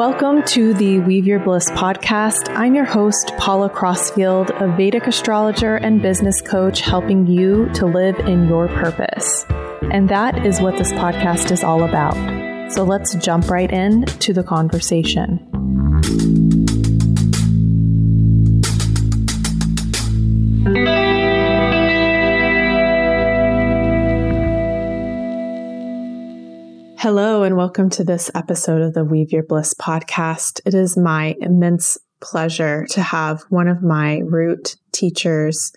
Welcome 0.00 0.42
to 0.44 0.72
the 0.72 0.98
Weave 1.00 1.26
Your 1.26 1.40
Bliss 1.40 1.68
podcast. 1.72 2.48
I'm 2.56 2.74
your 2.74 2.86
host, 2.86 3.34
Paula 3.36 3.68
Crossfield, 3.68 4.50
a 4.52 4.74
Vedic 4.74 5.06
astrologer 5.06 5.76
and 5.76 6.00
business 6.00 6.40
coach, 6.40 6.80
helping 6.80 7.26
you 7.26 7.68
to 7.74 7.84
live 7.84 8.18
in 8.20 8.48
your 8.48 8.68
purpose. 8.68 9.44
And 9.92 10.08
that 10.08 10.46
is 10.46 10.58
what 10.58 10.78
this 10.78 10.90
podcast 10.92 11.50
is 11.50 11.62
all 11.62 11.84
about. 11.84 12.72
So 12.72 12.82
let's 12.82 13.14
jump 13.16 13.50
right 13.50 13.70
in 13.70 14.06
to 14.06 14.32
the 14.32 14.42
conversation. 14.42 15.49
Hello, 27.02 27.44
and 27.44 27.56
welcome 27.56 27.88
to 27.88 28.04
this 28.04 28.30
episode 28.34 28.82
of 28.82 28.92
the 28.92 29.06
Weave 29.06 29.32
Your 29.32 29.42
Bliss 29.42 29.72
podcast. 29.72 30.60
It 30.66 30.74
is 30.74 30.98
my 30.98 31.34
immense 31.40 31.96
pleasure 32.20 32.84
to 32.90 33.00
have 33.00 33.40
one 33.48 33.68
of 33.68 33.82
my 33.82 34.18
root 34.18 34.76
teachers, 34.92 35.72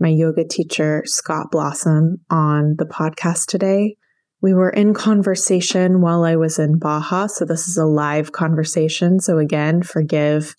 my 0.00 0.08
yoga 0.08 0.42
teacher, 0.42 1.04
Scott 1.06 1.52
Blossom, 1.52 2.16
on 2.28 2.74
the 2.76 2.86
podcast 2.86 3.46
today. 3.46 3.94
We 4.42 4.52
were 4.52 4.68
in 4.68 4.94
conversation 4.94 6.00
while 6.00 6.24
I 6.24 6.34
was 6.34 6.58
in 6.58 6.80
Baja, 6.80 7.28
so 7.28 7.44
this 7.44 7.68
is 7.68 7.76
a 7.76 7.86
live 7.86 8.32
conversation. 8.32 9.20
So, 9.20 9.38
again, 9.38 9.84
forgive 9.84 10.56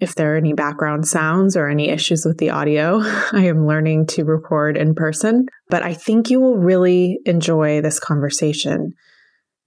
if 0.00 0.14
there 0.14 0.34
are 0.34 0.36
any 0.36 0.52
background 0.52 1.08
sounds 1.08 1.56
or 1.56 1.66
any 1.66 1.88
issues 1.88 2.26
with 2.26 2.36
the 2.36 2.50
audio. 2.50 3.00
I 3.32 3.46
am 3.46 3.66
learning 3.66 4.08
to 4.08 4.24
record 4.26 4.76
in 4.76 4.94
person, 4.94 5.46
but 5.70 5.82
I 5.82 5.94
think 5.94 6.28
you 6.28 6.40
will 6.40 6.58
really 6.58 7.20
enjoy 7.24 7.80
this 7.80 7.98
conversation. 7.98 8.92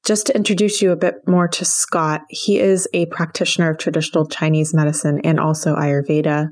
Just 0.06 0.28
to 0.28 0.36
introduce 0.36 0.82
you 0.82 0.92
a 0.92 0.98
bit 0.98 1.26
more 1.28 1.48
to 1.48 1.64
Scott, 1.64 2.24
he 2.30 2.60
is 2.60 2.88
a 2.94 3.06
practitioner 3.06 3.70
of 3.70 3.78
traditional 3.78 4.28
Chinese 4.28 4.74
medicine 4.74 5.22
and 5.24 5.40
also 5.40 5.76
Ayurveda. 5.76 6.52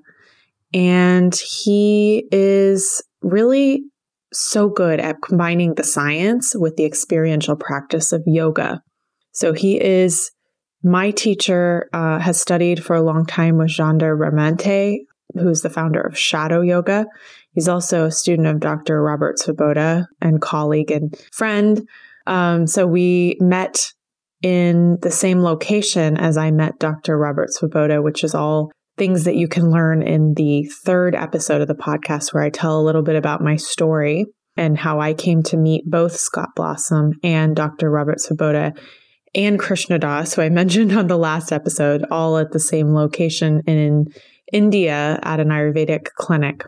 And 0.73 1.35
he 1.35 2.27
is 2.31 3.03
really 3.21 3.83
so 4.31 4.69
good 4.69 5.02
at 5.02 5.21
combining 5.21 5.75
the 5.75 5.83
science 5.83 6.55
with 6.55 6.77
the 6.77 6.85
experiential 6.85 7.58
practice 7.58 8.13
of 8.13 8.23
yoga. 8.25 8.81
So 9.33 9.52
he 9.52 9.81
is 9.81 10.31
my 10.81 11.11
teacher, 11.11 11.89
uh, 11.93 12.19
has 12.19 12.39
studied 12.39 12.83
for 12.83 12.95
a 12.95 13.02
long 13.02 13.25
time 13.25 13.58
with 13.58 13.71
Shandor 13.71 14.15
Remete, 14.15 14.99
who's 15.33 15.61
the 15.61 15.69
founder 15.69 16.02
of 16.02 16.17
Shadow 16.17 16.61
Yoga. 16.61 17.05
He's 17.53 17.67
also 17.67 18.05
a 18.05 18.11
student 18.11 18.47
of 18.47 18.59
Dr. 18.59 19.02
Robert 19.02 19.38
Svoboda 19.38 20.08
and 20.21 20.41
colleague 20.41 20.91
and 20.91 21.15
friend. 21.31 21.88
Um, 22.27 22.67
so 22.67 22.88
we 22.88 23.38
met 23.39 23.91
in 24.41 24.97
the 25.02 25.11
same 25.11 25.41
location 25.41 26.17
as 26.17 26.38
I 26.38 26.52
met 26.52 26.80
Dr. 26.80 27.17
Robert 27.17 27.50
Svoboda, 27.50 28.03
which 28.03 28.23
is 28.23 28.33
all 28.33 28.72
things 28.97 29.23
that 29.23 29.36
you 29.36 29.47
can 29.47 29.72
learn 29.72 30.02
in 30.02 30.33
the 30.36 30.69
third 30.83 31.16
episode 31.16 31.61
of 31.61 31.67
the 31.67 31.75
podcast, 31.75 32.33
where 32.33 32.44
I 32.44 32.49
tell 32.49 32.80
a 32.80 32.83
little 32.83 33.03
bit 33.03 33.16
about 33.16 33.42
my 33.42 33.55
story 33.55 34.25
and 34.58 34.77
how 34.77 34.99
I 34.99 35.14
came 35.14 35.44
to 35.44 35.58
meet 35.58 35.89
both 35.89 36.16
Scott 36.16 36.49
Blossom 36.55 37.14
and 37.23 37.55
Dr. 37.55 37.89
Robert 37.89 38.17
Svoboda 38.17 38.77
and 39.33 39.58
Krishna 39.59 39.97
Das, 39.97 40.33
who 40.33 40.42
I 40.42 40.49
mentioned 40.61 40.92
on 40.92 41.08
the 41.08 41.17
last 41.17 41.52
episode, 41.52 42.05
all 42.11 42.38
at 42.38 42.52
the 42.52 42.59
same 42.59 42.94
location 42.94 43.61
in 43.66 44.08
India 44.52 45.19
at 45.23 45.39
an 45.39 45.49
Ayurvedic 45.49 46.09
clinic. 46.16 46.66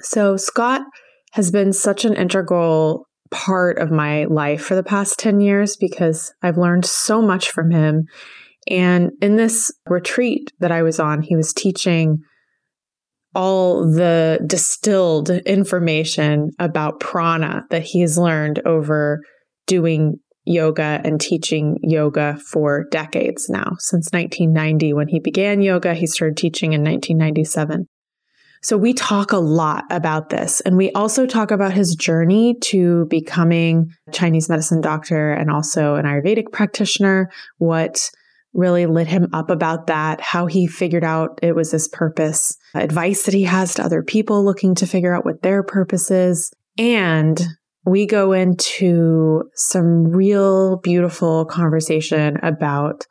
So 0.00 0.36
Scott 0.36 0.82
has 1.32 1.50
been 1.50 1.72
such 1.72 2.04
an 2.04 2.14
integral 2.14 3.06
part 3.30 3.78
of 3.78 3.90
my 3.90 4.24
life 4.24 4.62
for 4.62 4.74
the 4.74 4.82
past 4.82 5.18
10 5.18 5.40
years 5.40 5.76
because 5.76 6.32
I've 6.42 6.58
learned 6.58 6.84
so 6.84 7.22
much 7.22 7.50
from 7.50 7.70
him. 7.70 8.04
And 8.68 9.12
in 9.20 9.36
this 9.36 9.72
retreat 9.86 10.52
that 10.60 10.72
I 10.72 10.82
was 10.82 10.98
on, 10.98 11.22
he 11.22 11.36
was 11.36 11.52
teaching 11.52 12.18
all 13.34 13.88
the 13.88 14.40
distilled 14.46 15.30
information 15.30 16.50
about 16.58 17.00
prana 17.00 17.64
that 17.70 17.82
he's 17.82 18.16
learned 18.16 18.60
over 18.64 19.20
doing 19.66 20.16
yoga 20.46 21.00
and 21.04 21.20
teaching 21.20 21.76
yoga 21.82 22.38
for 22.50 22.86
decades 22.90 23.48
now. 23.48 23.72
Since 23.78 24.10
1990, 24.12 24.94
when 24.94 25.08
he 25.08 25.20
began 25.20 25.60
yoga, 25.60 25.92
he 25.92 26.06
started 26.06 26.36
teaching 26.36 26.72
in 26.72 26.82
1997. 26.82 27.86
So 28.62 28.76
we 28.76 28.92
talk 28.92 29.32
a 29.32 29.38
lot 29.38 29.84
about 29.90 30.30
this. 30.30 30.60
And 30.62 30.76
we 30.76 30.90
also 30.92 31.26
talk 31.26 31.50
about 31.50 31.72
his 31.72 31.94
journey 31.94 32.56
to 32.62 33.06
becoming 33.06 33.92
a 34.08 34.12
Chinese 34.12 34.48
medicine 34.48 34.80
doctor 34.80 35.32
and 35.32 35.50
also 35.50 35.94
an 35.94 36.04
Ayurvedic 36.04 36.52
practitioner, 36.52 37.30
what 37.58 38.10
really 38.54 38.86
lit 38.86 39.06
him 39.06 39.28
up 39.32 39.50
about 39.50 39.86
that, 39.86 40.20
how 40.20 40.46
he 40.46 40.66
figured 40.66 41.04
out 41.04 41.38
it 41.42 41.54
was 41.54 41.70
his 41.70 41.88
purpose, 41.88 42.56
advice 42.74 43.24
that 43.24 43.34
he 43.34 43.42
has 43.42 43.74
to 43.74 43.84
other 43.84 44.02
people 44.02 44.44
looking 44.44 44.74
to 44.74 44.86
figure 44.86 45.14
out 45.14 45.24
what 45.24 45.42
their 45.42 45.62
purpose 45.62 46.10
is. 46.10 46.50
And 46.78 47.40
we 47.84 48.06
go 48.06 48.32
into 48.32 49.44
some 49.54 50.04
real 50.04 50.78
beautiful 50.78 51.44
conversation 51.44 52.38
about 52.42 53.06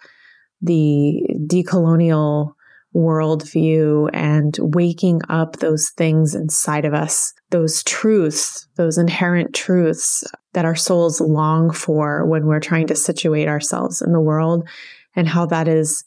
the 0.62 1.22
decolonial 1.48 2.55
worldview 2.96 4.10
and 4.14 4.58
waking 4.62 5.22
up 5.28 5.58
those 5.58 5.90
things 5.98 6.34
inside 6.34 6.86
of 6.86 6.94
us, 6.94 7.34
those 7.52 7.84
truths, 7.84 8.68
those 8.78 8.98
inherent 8.98 9.54
truths 9.54 10.24
that 10.54 10.66
our 10.66 10.76
souls 10.76 11.20
long 11.20 11.72
for 11.72 12.26
when 12.26 12.46
we're 12.46 12.60
trying 12.60 12.88
to 12.88 12.96
situate 12.96 13.50
ourselves 13.50 14.02
in 14.02 14.14
the 14.14 14.22
world, 14.22 14.68
and 15.16 15.28
how 15.28 15.46
that 15.46 15.68
is 15.68 16.04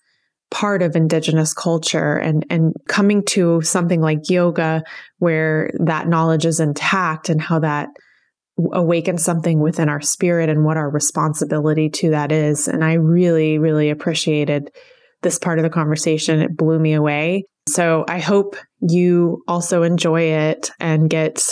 part 0.51 0.83
of 0.83 0.97
indigenous 0.97 1.53
culture 1.53 2.17
and 2.17 2.47
and 2.49 2.73
coming 2.89 3.23
to 3.23 3.61
something 3.61 4.01
like 4.01 4.31
yoga 4.31 4.83
where 5.19 5.71
that 5.79 6.09
knowledge 6.09 6.47
is 6.47 6.59
intact 6.59 7.29
and 7.29 7.41
how 7.41 7.59
that 7.59 7.91
awakens 8.73 9.23
something 9.23 9.61
within 9.61 9.91
our 9.91 10.01
spirit 10.01 10.49
and 10.49 10.65
what 10.65 10.79
our 10.79 10.89
responsibility 10.89 11.91
to 11.91 12.11
that 12.11 12.33
is. 12.33 12.67
And 12.67 12.83
i 12.83 12.95
really 12.95 13.59
really 13.59 13.91
appreciated 13.91 14.71
this 15.23 15.39
part 15.39 15.59
of 15.59 15.63
the 15.63 15.71
conversation. 15.71 16.41
It 16.41 16.57
blew 16.57 16.79
me 16.79 16.95
away. 16.95 17.45
So 17.69 18.05
I 18.09 18.19
hope 18.19 18.57
you 18.81 19.43
also 19.47 19.83
enjoy 19.83 20.23
it 20.23 20.71
and 20.81 21.11
get 21.11 21.43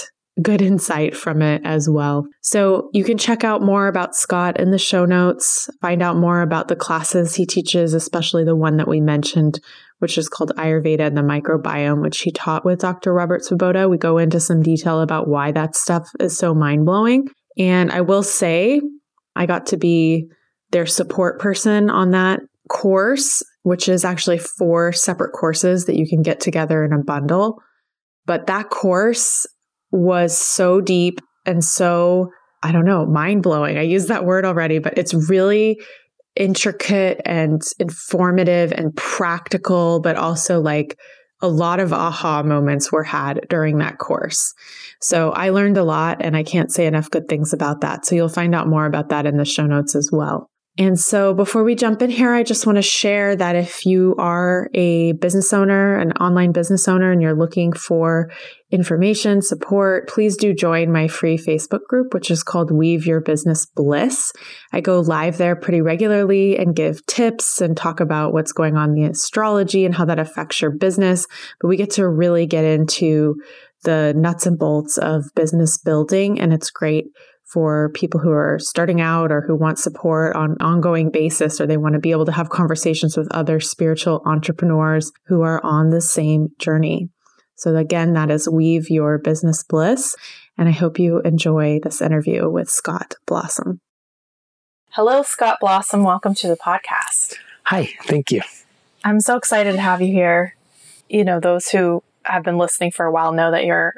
good 0.42 0.60
insight 0.60 1.16
from 1.16 1.40
it 1.40 1.62
as 1.64 1.88
well. 1.88 2.26
So 2.42 2.90
you 2.92 3.04
can 3.04 3.16
check 3.16 3.42
out 3.42 3.62
more 3.62 3.86
about 3.86 4.14
Scott 4.14 4.60
in 4.60 4.70
the 4.70 4.78
show 4.78 5.04
notes, 5.04 5.70
find 5.80 6.02
out 6.02 6.16
more 6.16 6.42
about 6.42 6.68
the 6.68 6.76
classes 6.76 7.34
he 7.34 7.46
teaches, 7.46 7.94
especially 7.94 8.44
the 8.44 8.56
one 8.56 8.76
that 8.76 8.88
we 8.88 9.00
mentioned, 9.00 9.60
which 9.98 10.18
is 10.18 10.28
called 10.28 10.52
Ayurveda 10.56 11.00
and 11.00 11.16
the 11.16 11.22
microbiome, 11.22 12.02
which 12.02 12.20
he 12.20 12.30
taught 12.30 12.66
with 12.66 12.80
Dr. 12.80 13.14
Robert 13.14 13.42
Svoboda. 13.42 13.88
We 13.88 13.96
go 13.96 14.18
into 14.18 14.40
some 14.40 14.62
detail 14.62 15.00
about 15.00 15.26
why 15.26 15.52
that 15.52 15.74
stuff 15.74 16.10
is 16.20 16.36
so 16.36 16.54
mind 16.54 16.84
blowing. 16.84 17.28
And 17.58 17.90
I 17.90 18.02
will 18.02 18.22
say, 18.22 18.82
I 19.34 19.46
got 19.46 19.66
to 19.66 19.78
be 19.78 20.28
their 20.70 20.86
support 20.86 21.40
person 21.40 21.88
on 21.88 22.10
that 22.10 22.40
course 22.68 23.42
which 23.66 23.88
is 23.88 24.04
actually 24.04 24.38
four 24.38 24.92
separate 24.92 25.32
courses 25.32 25.86
that 25.86 25.96
you 25.96 26.06
can 26.08 26.22
get 26.22 26.38
together 26.38 26.84
in 26.84 26.92
a 26.92 27.02
bundle. 27.02 27.60
But 28.24 28.46
that 28.46 28.70
course 28.70 29.44
was 29.90 30.38
so 30.38 30.80
deep 30.80 31.20
and 31.46 31.64
so, 31.64 32.30
I 32.62 32.70
don't 32.70 32.84
know, 32.84 33.04
mind 33.06 33.42
blowing. 33.42 33.76
I 33.76 33.82
used 33.82 34.06
that 34.06 34.24
word 34.24 34.44
already, 34.44 34.78
but 34.78 34.96
it's 34.96 35.14
really 35.28 35.80
intricate 36.36 37.20
and 37.24 37.60
informative 37.80 38.70
and 38.70 38.94
practical, 38.94 39.98
but 40.00 40.14
also 40.14 40.60
like 40.60 40.96
a 41.40 41.48
lot 41.48 41.80
of 41.80 41.92
aha 41.92 42.44
moments 42.44 42.92
were 42.92 43.02
had 43.02 43.46
during 43.50 43.78
that 43.78 43.98
course. 43.98 44.54
So 45.00 45.32
I 45.32 45.48
learned 45.48 45.76
a 45.76 45.82
lot 45.82 46.18
and 46.20 46.36
I 46.36 46.44
can't 46.44 46.70
say 46.70 46.86
enough 46.86 47.10
good 47.10 47.26
things 47.28 47.52
about 47.52 47.80
that. 47.80 48.06
So 48.06 48.14
you'll 48.14 48.28
find 48.28 48.54
out 48.54 48.68
more 48.68 48.86
about 48.86 49.08
that 49.08 49.26
in 49.26 49.38
the 49.38 49.44
show 49.44 49.66
notes 49.66 49.96
as 49.96 50.10
well. 50.12 50.48
And 50.78 51.00
so 51.00 51.32
before 51.32 51.64
we 51.64 51.74
jump 51.74 52.02
in 52.02 52.10
here, 52.10 52.34
I 52.34 52.42
just 52.42 52.66
want 52.66 52.76
to 52.76 52.82
share 52.82 53.34
that 53.34 53.56
if 53.56 53.86
you 53.86 54.14
are 54.18 54.68
a 54.74 55.12
business 55.12 55.54
owner, 55.54 55.96
an 55.96 56.12
online 56.12 56.52
business 56.52 56.86
owner, 56.86 57.10
and 57.10 57.22
you're 57.22 57.34
looking 57.36 57.72
for 57.72 58.30
information, 58.70 59.40
support, 59.40 60.06
please 60.06 60.36
do 60.36 60.52
join 60.52 60.92
my 60.92 61.08
free 61.08 61.38
Facebook 61.38 61.84
group, 61.88 62.12
which 62.12 62.30
is 62.30 62.42
called 62.42 62.70
Weave 62.70 63.06
Your 63.06 63.22
Business 63.22 63.64
Bliss. 63.64 64.32
I 64.70 64.82
go 64.82 65.00
live 65.00 65.38
there 65.38 65.56
pretty 65.56 65.80
regularly 65.80 66.58
and 66.58 66.76
give 66.76 67.06
tips 67.06 67.62
and 67.62 67.74
talk 67.74 68.00
about 68.00 68.34
what's 68.34 68.52
going 68.52 68.76
on 68.76 68.90
in 68.90 68.94
the 68.96 69.10
astrology 69.10 69.86
and 69.86 69.94
how 69.94 70.04
that 70.04 70.18
affects 70.18 70.60
your 70.60 70.72
business. 70.72 71.26
But 71.58 71.68
we 71.68 71.78
get 71.78 71.90
to 71.92 72.06
really 72.06 72.44
get 72.44 72.64
into 72.64 73.36
the 73.84 74.12
nuts 74.14 74.44
and 74.44 74.58
bolts 74.58 74.98
of 74.98 75.24
business 75.34 75.78
building, 75.78 76.38
and 76.38 76.52
it's 76.52 76.70
great 76.70 77.06
for 77.46 77.90
people 77.94 78.20
who 78.20 78.32
are 78.32 78.58
starting 78.58 79.00
out 79.00 79.30
or 79.30 79.40
who 79.40 79.54
want 79.54 79.78
support 79.78 80.34
on 80.34 80.52
an 80.52 80.56
ongoing 80.60 81.10
basis 81.10 81.60
or 81.60 81.66
they 81.66 81.76
want 81.76 81.94
to 81.94 82.00
be 82.00 82.10
able 82.10 82.26
to 82.26 82.32
have 82.32 82.50
conversations 82.50 83.16
with 83.16 83.32
other 83.32 83.60
spiritual 83.60 84.20
entrepreneurs 84.26 85.12
who 85.26 85.42
are 85.42 85.64
on 85.64 85.90
the 85.90 86.00
same 86.00 86.48
journey. 86.58 87.08
So 87.54 87.76
again, 87.76 88.14
that 88.14 88.30
is 88.30 88.48
Weave 88.48 88.90
Your 88.90 89.18
Business 89.18 89.62
Bliss. 89.62 90.16
And 90.58 90.68
I 90.68 90.72
hope 90.72 90.98
you 90.98 91.20
enjoy 91.20 91.80
this 91.82 92.02
interview 92.02 92.50
with 92.50 92.68
Scott 92.68 93.14
Blossom. 93.26 93.80
Hello, 94.90 95.22
Scott 95.22 95.58
Blossom. 95.60 96.02
Welcome 96.02 96.34
to 96.36 96.48
the 96.48 96.56
podcast. 96.56 97.36
Hi, 97.64 97.90
thank 98.04 98.32
you. 98.32 98.42
I'm 99.04 99.20
so 99.20 99.36
excited 99.36 99.72
to 99.72 99.80
have 99.80 100.02
you 100.02 100.12
here. 100.12 100.56
You 101.08 101.24
know, 101.24 101.38
those 101.38 101.68
who 101.68 102.02
have 102.24 102.42
been 102.42 102.58
listening 102.58 102.90
for 102.90 103.06
a 103.06 103.12
while 103.12 103.30
know 103.32 103.52
that 103.52 103.64
you're 103.64 103.94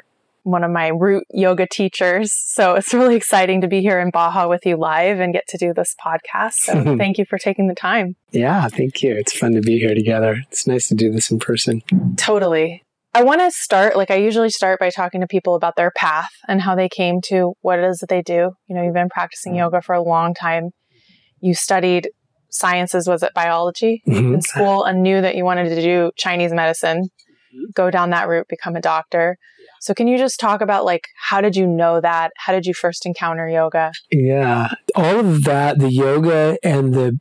one 0.49 0.63
of 0.63 0.71
my 0.71 0.87
root 0.87 1.23
yoga 1.31 1.67
teachers. 1.67 2.33
So 2.33 2.75
it's 2.75 2.93
really 2.93 3.15
exciting 3.15 3.61
to 3.61 3.67
be 3.67 3.81
here 3.81 3.99
in 3.99 4.09
Baja 4.09 4.47
with 4.47 4.65
you 4.65 4.77
live 4.77 5.19
and 5.19 5.33
get 5.33 5.47
to 5.49 5.57
do 5.57 5.73
this 5.73 5.95
podcast. 6.03 6.53
So 6.53 6.83
thank 6.97 7.17
you 7.17 7.25
for 7.25 7.37
taking 7.37 7.67
the 7.67 7.75
time. 7.75 8.15
Yeah, 8.31 8.67
thank 8.67 9.01
you. 9.03 9.13
It's 9.13 9.37
fun 9.37 9.53
to 9.53 9.61
be 9.61 9.79
here 9.79 9.93
together. 9.93 10.43
It's 10.51 10.67
nice 10.67 10.87
to 10.89 10.95
do 10.95 11.11
this 11.11 11.31
in 11.31 11.39
person. 11.39 11.81
Totally. 12.17 12.83
I 13.13 13.23
want 13.23 13.41
to 13.41 13.51
start, 13.51 13.97
like 13.97 14.11
I 14.11 14.15
usually 14.15 14.51
start 14.51 14.79
by 14.79 14.91
talking 14.91 15.21
to 15.21 15.27
people 15.27 15.55
about 15.55 15.75
their 15.75 15.91
path 15.91 16.29
and 16.47 16.61
how 16.61 16.75
they 16.75 16.89
came 16.89 17.21
to 17.25 17.53
what 17.61 17.79
it 17.79 17.85
is 17.85 17.99
that 17.99 18.09
they 18.09 18.21
do. 18.21 18.51
You 18.67 18.75
know, 18.75 18.83
you've 18.83 18.93
been 18.93 19.09
practicing 19.09 19.55
yoga 19.55 19.81
for 19.81 19.95
a 19.95 20.01
long 20.01 20.33
time. 20.33 20.69
You 21.41 21.55
studied 21.55 22.09
sciences, 22.49 23.07
was 23.07 23.23
it 23.23 23.33
biology 23.33 24.03
mm-hmm. 24.07 24.35
in 24.35 24.41
school 24.41 24.83
and 24.83 25.01
knew 25.01 25.21
that 25.21 25.35
you 25.35 25.43
wanted 25.43 25.69
to 25.69 25.81
do 25.81 26.11
Chinese 26.17 26.53
medicine, 26.53 27.03
mm-hmm. 27.03 27.71
go 27.75 27.89
down 27.89 28.11
that 28.11 28.27
route, 28.27 28.47
become 28.47 28.75
a 28.75 28.81
doctor. 28.81 29.37
So 29.79 29.93
can 29.93 30.07
you 30.07 30.17
just 30.17 30.39
talk 30.39 30.61
about 30.61 30.85
like 30.85 31.07
how 31.15 31.41
did 31.41 31.55
you 31.55 31.65
know 31.67 32.01
that? 32.01 32.31
How 32.37 32.53
did 32.53 32.65
you 32.65 32.73
first 32.73 33.05
encounter 33.05 33.47
yoga? 33.47 33.91
Yeah, 34.11 34.69
all 34.95 35.19
of 35.19 35.43
that, 35.43 35.79
the 35.79 35.91
yoga 35.91 36.57
and 36.63 36.93
the 36.93 37.19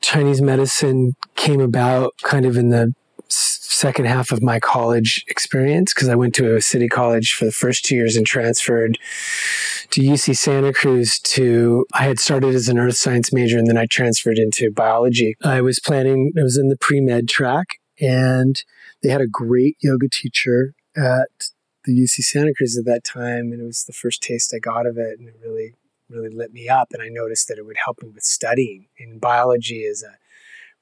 Chinese 0.00 0.42
medicine 0.42 1.14
came 1.36 1.60
about 1.60 2.14
kind 2.22 2.46
of 2.46 2.56
in 2.56 2.70
the 2.70 2.92
second 3.28 4.06
half 4.06 4.30
of 4.30 4.42
my 4.42 4.60
college 4.60 5.24
experience 5.28 5.94
because 5.94 6.08
I 6.08 6.14
went 6.14 6.34
to 6.34 6.54
a 6.54 6.60
city 6.60 6.88
college 6.88 7.32
for 7.32 7.46
the 7.46 7.52
first 7.52 7.84
two 7.84 7.94
years 7.94 8.16
and 8.16 8.26
transferred 8.26 8.98
to 9.90 10.02
UC 10.02 10.36
Santa 10.36 10.72
Cruz 10.72 11.18
to 11.20 11.86
I 11.94 12.04
had 12.04 12.18
started 12.18 12.54
as 12.54 12.68
an 12.68 12.78
earth 12.78 12.96
science 12.96 13.32
major 13.32 13.58
and 13.58 13.66
then 13.66 13.78
I 13.78 13.86
transferred 13.86 14.38
into 14.38 14.70
biology. 14.70 15.34
I 15.42 15.62
was 15.62 15.80
planning 15.80 16.32
I 16.38 16.42
was 16.42 16.58
in 16.58 16.68
the 16.68 16.76
pre-med 16.76 17.28
track 17.28 17.76
and 18.00 18.62
they 19.02 19.08
had 19.08 19.20
a 19.20 19.26
great 19.26 19.76
yoga 19.80 20.08
teacher 20.10 20.74
at 20.96 21.49
the 21.84 21.92
UC 21.92 22.22
Santa 22.22 22.52
Cruz 22.54 22.76
at 22.78 22.84
that 22.84 23.04
time, 23.04 23.52
and 23.52 23.60
it 23.60 23.64
was 23.64 23.84
the 23.84 23.92
first 23.92 24.22
taste 24.22 24.52
I 24.54 24.58
got 24.58 24.86
of 24.86 24.98
it, 24.98 25.18
and 25.18 25.28
it 25.28 25.36
really, 25.42 25.74
really 26.08 26.28
lit 26.28 26.52
me 26.52 26.68
up. 26.68 26.88
And 26.92 27.02
I 27.02 27.08
noticed 27.08 27.48
that 27.48 27.58
it 27.58 27.66
would 27.66 27.78
help 27.82 28.02
me 28.02 28.08
with 28.08 28.24
studying. 28.24 28.86
And 28.98 29.20
biology 29.20 29.80
is 29.80 30.02
a 30.02 30.16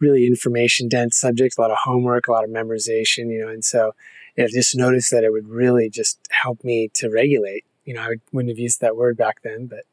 really 0.00 0.26
information 0.26 0.88
dense 0.88 1.18
subject, 1.18 1.56
a 1.58 1.60
lot 1.60 1.70
of 1.70 1.78
homework, 1.84 2.28
a 2.28 2.32
lot 2.32 2.44
of 2.44 2.50
memorization, 2.50 3.32
you 3.32 3.40
know, 3.40 3.48
and 3.48 3.64
so 3.64 3.92
I 4.38 4.46
just 4.46 4.76
noticed 4.76 5.10
that 5.10 5.24
it 5.24 5.32
would 5.32 5.48
really 5.48 5.90
just 5.90 6.20
help 6.30 6.62
me 6.62 6.90
to 6.94 7.10
regulate. 7.10 7.64
You 7.84 7.94
know, 7.94 8.02
I 8.02 8.16
wouldn't 8.32 8.50
have 8.50 8.58
used 8.58 8.80
that 8.80 8.96
word 8.96 9.16
back 9.16 9.42
then, 9.42 9.66
but 9.66 9.84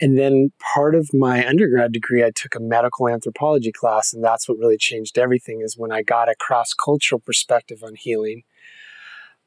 and 0.00 0.18
then 0.18 0.52
part 0.58 0.94
of 0.94 1.12
my 1.12 1.46
undergrad 1.46 1.92
degree, 1.92 2.24
I 2.24 2.30
took 2.30 2.54
a 2.54 2.60
medical 2.60 3.08
anthropology 3.08 3.70
class, 3.70 4.12
and 4.12 4.24
that's 4.24 4.48
what 4.48 4.58
really 4.58 4.78
changed 4.78 5.18
everything. 5.18 5.60
Is 5.60 5.76
when 5.76 5.92
I 5.92 6.02
got 6.02 6.28
a 6.28 6.34
cross 6.34 6.72
cultural 6.72 7.20
perspective 7.20 7.82
on 7.84 7.94
healing, 7.94 8.42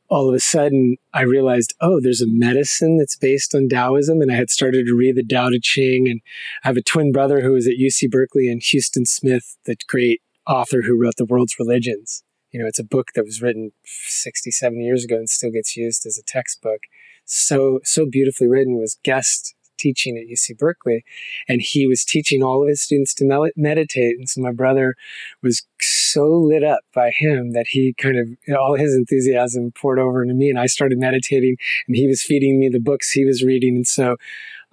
all 0.10 0.30
of 0.30 0.36
a 0.36 0.40
sudden 0.40 0.98
I 1.14 1.22
realized, 1.22 1.74
oh, 1.82 2.00
there's 2.00 2.22
a 2.22 2.28
medicine 2.28 2.98
that's 2.98 3.16
based 3.16 3.56
on 3.56 3.70
Taoism. 3.70 4.22
And 4.22 4.32
I 4.32 4.36
had 4.36 4.50
started 4.50 4.86
to 4.86 4.96
read 4.96 5.16
the 5.16 5.24
Tao 5.24 5.50
Te 5.50 5.60
Ching. 5.60 6.08
And 6.08 6.22
I 6.64 6.70
have 6.70 6.78
a 6.78 6.82
twin 6.82 7.12
brother 7.12 7.42
who 7.42 7.54
was 7.54 7.68
at 7.68 7.76
UC 7.80 8.12
Berkeley 8.12 8.48
and 8.48 8.62
Huston 8.64 9.06
Smith, 9.06 9.58
the 9.66 9.76
great 9.88 10.22
author 10.48 10.84
who 10.84 11.00
wrote 11.00 11.16
The 11.18 11.26
World's 11.26 11.58
Religions. 11.60 12.24
You 12.52 12.62
know, 12.62 12.68
it's 12.68 12.80
a 12.80 12.84
book 12.84 13.10
that 13.16 13.26
was 13.26 13.42
written 13.42 13.72
67 13.86 14.80
years 14.80 15.04
ago 15.04 15.16
and 15.16 15.30
still 15.30 15.52
gets 15.52 15.76
used 15.76 16.06
as 16.06 16.18
a 16.18 16.24
textbook. 16.24 16.82
So, 17.26 17.80
so 17.84 18.06
beautifully 18.10 18.48
written 18.48 18.78
was 18.78 19.00
guest 19.04 19.55
teaching 19.78 20.18
at 20.18 20.28
UC 20.28 20.58
Berkeley, 20.58 21.04
and 21.48 21.62
he 21.62 21.88
was 21.88 22.04
teaching 22.04 22.44
all 22.44 22.62
of 22.62 22.70
his 22.70 22.82
students 22.82 23.14
to 23.16 23.52
meditate. 23.56 24.18
And 24.18 24.30
so 24.30 24.42
my 24.42 24.52
brother 24.52 24.96
was 25.42 25.64
so 25.82 26.32
lit 26.32 26.64
up 26.64 26.82
by 26.94 27.12
him 27.12 27.52
that 27.52 27.68
he 27.68 27.94
kind 27.98 28.18
of 28.18 28.30
all 28.58 28.76
his 28.76 28.96
enthusiasm 28.96 29.72
poured 29.72 30.00
over 30.00 30.22
into 30.22 30.34
me, 30.34 30.50
and 30.50 30.60
I 30.60 30.66
started 30.66 30.98
meditating. 30.98 31.58
And 31.88 31.96
he 31.96 32.08
was 32.08 32.22
feeding 32.22 32.60
me 32.60 32.70
the 32.70 32.80
books 32.80 33.12
he 33.12 33.26
was 33.26 33.44
reading, 33.44 33.76
and 33.76 33.88
so 33.88 34.18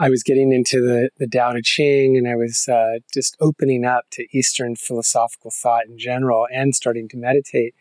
I 0.02 0.10
was 0.10 0.24
getting 0.24 0.50
into 0.50 0.80
the 0.80 1.10
the 1.16 1.28
Tao 1.28 1.52
Te 1.52 1.62
Ching, 1.62 2.16
and 2.16 2.28
I 2.28 2.34
was 2.34 2.68
uh, 2.68 2.98
just 3.14 3.36
opening 3.40 3.84
up 3.84 4.06
to 4.10 4.26
Eastern 4.36 4.74
philosophical 4.74 5.52
thought 5.52 5.86
in 5.86 5.96
general, 5.96 6.48
and 6.52 6.74
starting 6.74 7.08
to 7.10 7.16
meditate. 7.16 7.76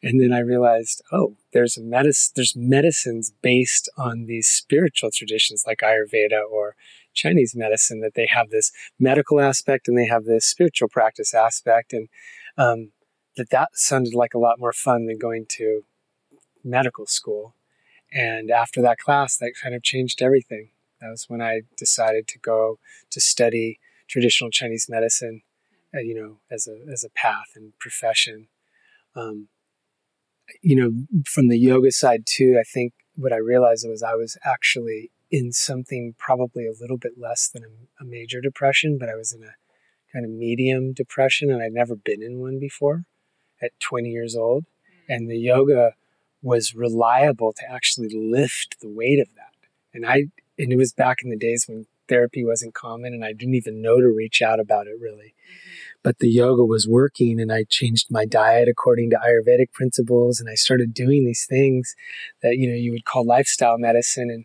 And 0.00 0.20
then 0.20 0.32
I 0.32 0.38
realized, 0.38 1.02
oh, 1.10 1.34
there's 1.52 1.76
medicine, 1.76 2.32
there's 2.36 2.54
medicines 2.54 3.32
based 3.42 3.88
on 3.98 4.26
these 4.26 4.46
spiritual 4.46 5.10
traditions 5.10 5.64
like 5.66 5.80
Ayurveda 5.80 6.48
or 6.48 6.76
Chinese 7.12 7.56
medicine 7.56 8.02
that 8.02 8.14
they 8.14 8.26
have 8.26 8.50
this 8.50 8.70
medical 9.00 9.40
aspect 9.40 9.88
and 9.88 9.98
they 9.98 10.06
have 10.06 10.26
this 10.26 10.46
spiritual 10.46 10.88
practice 10.88 11.34
aspect, 11.34 11.92
and 11.92 12.08
um, 12.56 12.92
that 13.36 13.50
that 13.50 13.70
sounded 13.72 14.14
like 14.14 14.32
a 14.32 14.38
lot 14.38 14.60
more 14.60 14.72
fun 14.72 15.06
than 15.06 15.18
going 15.18 15.44
to 15.58 15.82
medical 16.62 17.06
school. 17.06 17.56
And 18.12 18.52
after 18.52 18.80
that 18.82 18.98
class, 18.98 19.36
that 19.38 19.54
kind 19.60 19.74
of 19.74 19.82
changed 19.82 20.22
everything. 20.22 20.68
That 21.04 21.10
was 21.10 21.26
when 21.28 21.42
I 21.42 21.60
decided 21.76 22.26
to 22.28 22.38
go 22.38 22.78
to 23.10 23.20
study 23.20 23.78
traditional 24.08 24.50
Chinese 24.50 24.86
medicine, 24.88 25.42
uh, 25.94 26.00
you 26.00 26.14
know, 26.14 26.38
as 26.50 26.66
a 26.66 26.90
as 26.90 27.04
a 27.04 27.10
path 27.10 27.52
and 27.54 27.78
profession. 27.78 28.48
Um, 29.14 29.48
you 30.62 30.74
know, 30.76 31.22
from 31.26 31.48
the 31.48 31.58
yoga 31.58 31.92
side 31.92 32.24
too, 32.24 32.56
I 32.58 32.62
think 32.62 32.94
what 33.16 33.34
I 33.34 33.36
realized 33.36 33.86
was 33.86 34.02
I 34.02 34.14
was 34.14 34.38
actually 34.44 35.10
in 35.30 35.52
something 35.52 36.14
probably 36.18 36.66
a 36.66 36.80
little 36.80 36.96
bit 36.96 37.18
less 37.18 37.48
than 37.48 37.64
a, 37.64 38.02
a 38.02 38.06
major 38.06 38.40
depression, 38.40 38.96
but 38.98 39.10
I 39.10 39.14
was 39.14 39.34
in 39.34 39.42
a 39.42 39.56
kind 40.10 40.24
of 40.24 40.30
medium 40.30 40.94
depression 40.94 41.50
and 41.50 41.62
I'd 41.62 41.72
never 41.72 41.96
been 41.96 42.22
in 42.22 42.40
one 42.40 42.58
before 42.58 43.04
at 43.60 43.78
20 43.80 44.08
years 44.08 44.34
old. 44.34 44.64
And 45.06 45.30
the 45.30 45.38
yoga 45.38 45.92
was 46.40 46.74
reliable 46.74 47.52
to 47.52 47.70
actually 47.70 48.08
lift 48.14 48.80
the 48.80 48.88
weight 48.88 49.18
of 49.18 49.28
that. 49.36 49.54
And 49.92 50.06
I, 50.06 50.24
and 50.58 50.72
it 50.72 50.76
was 50.76 50.92
back 50.92 51.18
in 51.22 51.30
the 51.30 51.36
days 51.36 51.66
when 51.66 51.86
therapy 52.08 52.44
wasn't 52.44 52.74
common 52.74 53.14
and 53.14 53.24
I 53.24 53.32
didn't 53.32 53.54
even 53.54 53.80
know 53.80 54.00
to 54.00 54.08
reach 54.08 54.42
out 54.42 54.60
about 54.60 54.86
it 54.86 54.96
really. 55.00 55.34
Mm-hmm. 55.34 55.98
But 56.02 56.18
the 56.18 56.28
yoga 56.28 56.64
was 56.64 56.86
working 56.86 57.40
and 57.40 57.50
I 57.50 57.64
changed 57.68 58.08
my 58.10 58.26
diet 58.26 58.68
according 58.68 59.10
to 59.10 59.16
Ayurvedic 59.16 59.72
principles 59.72 60.40
and 60.40 60.48
I 60.48 60.54
started 60.54 60.92
doing 60.92 61.24
these 61.24 61.46
things 61.48 61.94
that 62.42 62.56
you 62.56 62.68
know 62.68 62.76
you 62.76 62.92
would 62.92 63.04
call 63.04 63.24
lifestyle 63.24 63.78
medicine 63.78 64.30
and 64.30 64.44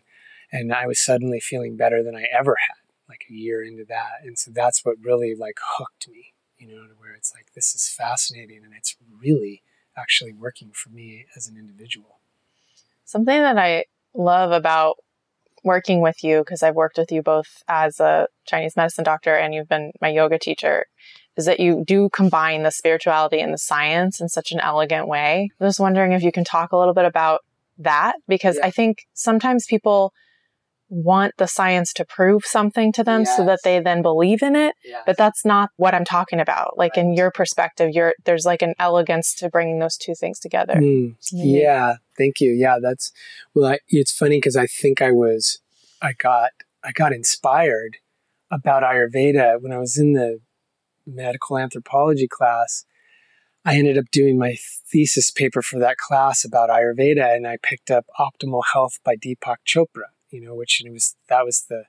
and 0.52 0.72
I 0.72 0.86
was 0.86 0.98
suddenly 0.98 1.38
feeling 1.38 1.76
better 1.76 2.02
than 2.02 2.16
I 2.16 2.24
ever 2.36 2.56
had 2.68 2.76
like 3.08 3.24
a 3.30 3.34
year 3.34 3.62
into 3.62 3.84
that. 3.88 4.22
And 4.22 4.38
so 4.38 4.50
that's 4.52 4.84
what 4.84 4.96
really 5.02 5.34
like 5.38 5.58
hooked 5.76 6.08
me 6.08 6.32
you 6.60 6.68
know 6.68 6.86
to 6.86 6.94
where 6.98 7.14
it's 7.14 7.32
like 7.34 7.46
this 7.54 7.74
is 7.74 7.88
fascinating 7.88 8.62
and 8.62 8.72
it's 8.76 8.96
really 9.20 9.62
actually 9.96 10.32
working 10.32 10.70
for 10.72 10.90
me 10.90 11.26
as 11.36 11.48
an 11.48 11.56
individual. 11.56 12.20
Something 13.04 13.42
that 13.42 13.58
I 13.58 13.86
love 14.14 14.52
about 14.52 14.98
working 15.64 16.00
with 16.00 16.22
you 16.24 16.40
because 16.40 16.62
I've 16.62 16.74
worked 16.74 16.98
with 16.98 17.12
you 17.12 17.22
both 17.22 17.62
as 17.68 18.00
a 18.00 18.26
Chinese 18.46 18.76
medicine 18.76 19.04
doctor 19.04 19.34
and 19.34 19.54
you've 19.54 19.68
been 19.68 19.92
my 20.00 20.08
yoga 20.08 20.38
teacher 20.38 20.86
is 21.36 21.46
that 21.46 21.60
you 21.60 21.84
do 21.86 22.08
combine 22.10 22.62
the 22.62 22.70
spirituality 22.70 23.40
and 23.40 23.52
the 23.52 23.58
science 23.58 24.20
in 24.20 24.28
such 24.28 24.52
an 24.52 24.60
elegant 24.60 25.08
way. 25.08 25.50
I'm 25.60 25.66
just 25.66 25.80
wondering 25.80 26.12
if 26.12 26.22
you 26.22 26.32
can 26.32 26.44
talk 26.44 26.72
a 26.72 26.76
little 26.76 26.94
bit 26.94 27.04
about 27.04 27.40
that 27.78 28.16
because 28.28 28.56
yeah. 28.56 28.66
I 28.66 28.70
think 28.70 29.06
sometimes 29.14 29.66
people 29.66 30.12
want 30.90 31.32
the 31.38 31.46
science 31.46 31.92
to 31.92 32.04
prove 32.04 32.44
something 32.44 32.92
to 32.92 33.02
them 33.02 33.22
yes. 33.22 33.36
so 33.36 33.46
that 33.46 33.60
they 33.64 33.80
then 33.80 34.02
believe 34.02 34.42
in 34.42 34.56
it 34.56 34.74
yes. 34.84 35.02
but 35.06 35.16
that's 35.16 35.44
not 35.44 35.70
what 35.76 35.94
i'm 35.94 36.04
talking 36.04 36.40
about 36.40 36.76
like 36.76 36.96
right. 36.96 37.04
in 37.04 37.14
your 37.14 37.30
perspective 37.30 37.90
you're 37.92 38.14
there's 38.24 38.44
like 38.44 38.60
an 38.60 38.74
elegance 38.78 39.34
to 39.34 39.48
bringing 39.48 39.78
those 39.78 39.96
two 39.96 40.14
things 40.14 40.38
together 40.38 40.74
mm. 40.74 41.14
yeah 41.32 41.94
thank 42.18 42.40
you 42.40 42.50
yeah 42.50 42.76
that's 42.82 43.12
well 43.54 43.72
I, 43.72 43.78
it's 43.88 44.12
funny 44.12 44.38
because 44.38 44.56
i 44.56 44.66
think 44.66 45.00
i 45.00 45.12
was 45.12 45.60
i 46.02 46.12
got 46.12 46.50
i 46.84 46.92
got 46.92 47.12
inspired 47.12 47.98
about 48.50 48.82
ayurveda 48.82 49.62
when 49.62 49.72
i 49.72 49.78
was 49.78 49.96
in 49.96 50.12
the 50.12 50.40
medical 51.14 51.58
anthropology 51.58 52.28
class, 52.28 52.84
I 53.64 53.76
ended 53.76 53.98
up 53.98 54.10
doing 54.10 54.38
my 54.38 54.56
thesis 54.90 55.30
paper 55.30 55.62
for 55.62 55.78
that 55.80 55.96
class 55.98 56.44
about 56.44 56.70
Ayurveda, 56.70 57.36
and 57.36 57.46
I 57.46 57.58
picked 57.62 57.90
up 57.90 58.06
Optimal 58.18 58.62
Health 58.72 58.98
by 59.04 59.16
Deepak 59.16 59.56
Chopra. 59.66 60.08
You 60.30 60.40
know, 60.40 60.54
which 60.54 60.82
it 60.84 60.92
was 60.92 61.16
that 61.28 61.44
was 61.44 61.64
the 61.68 61.84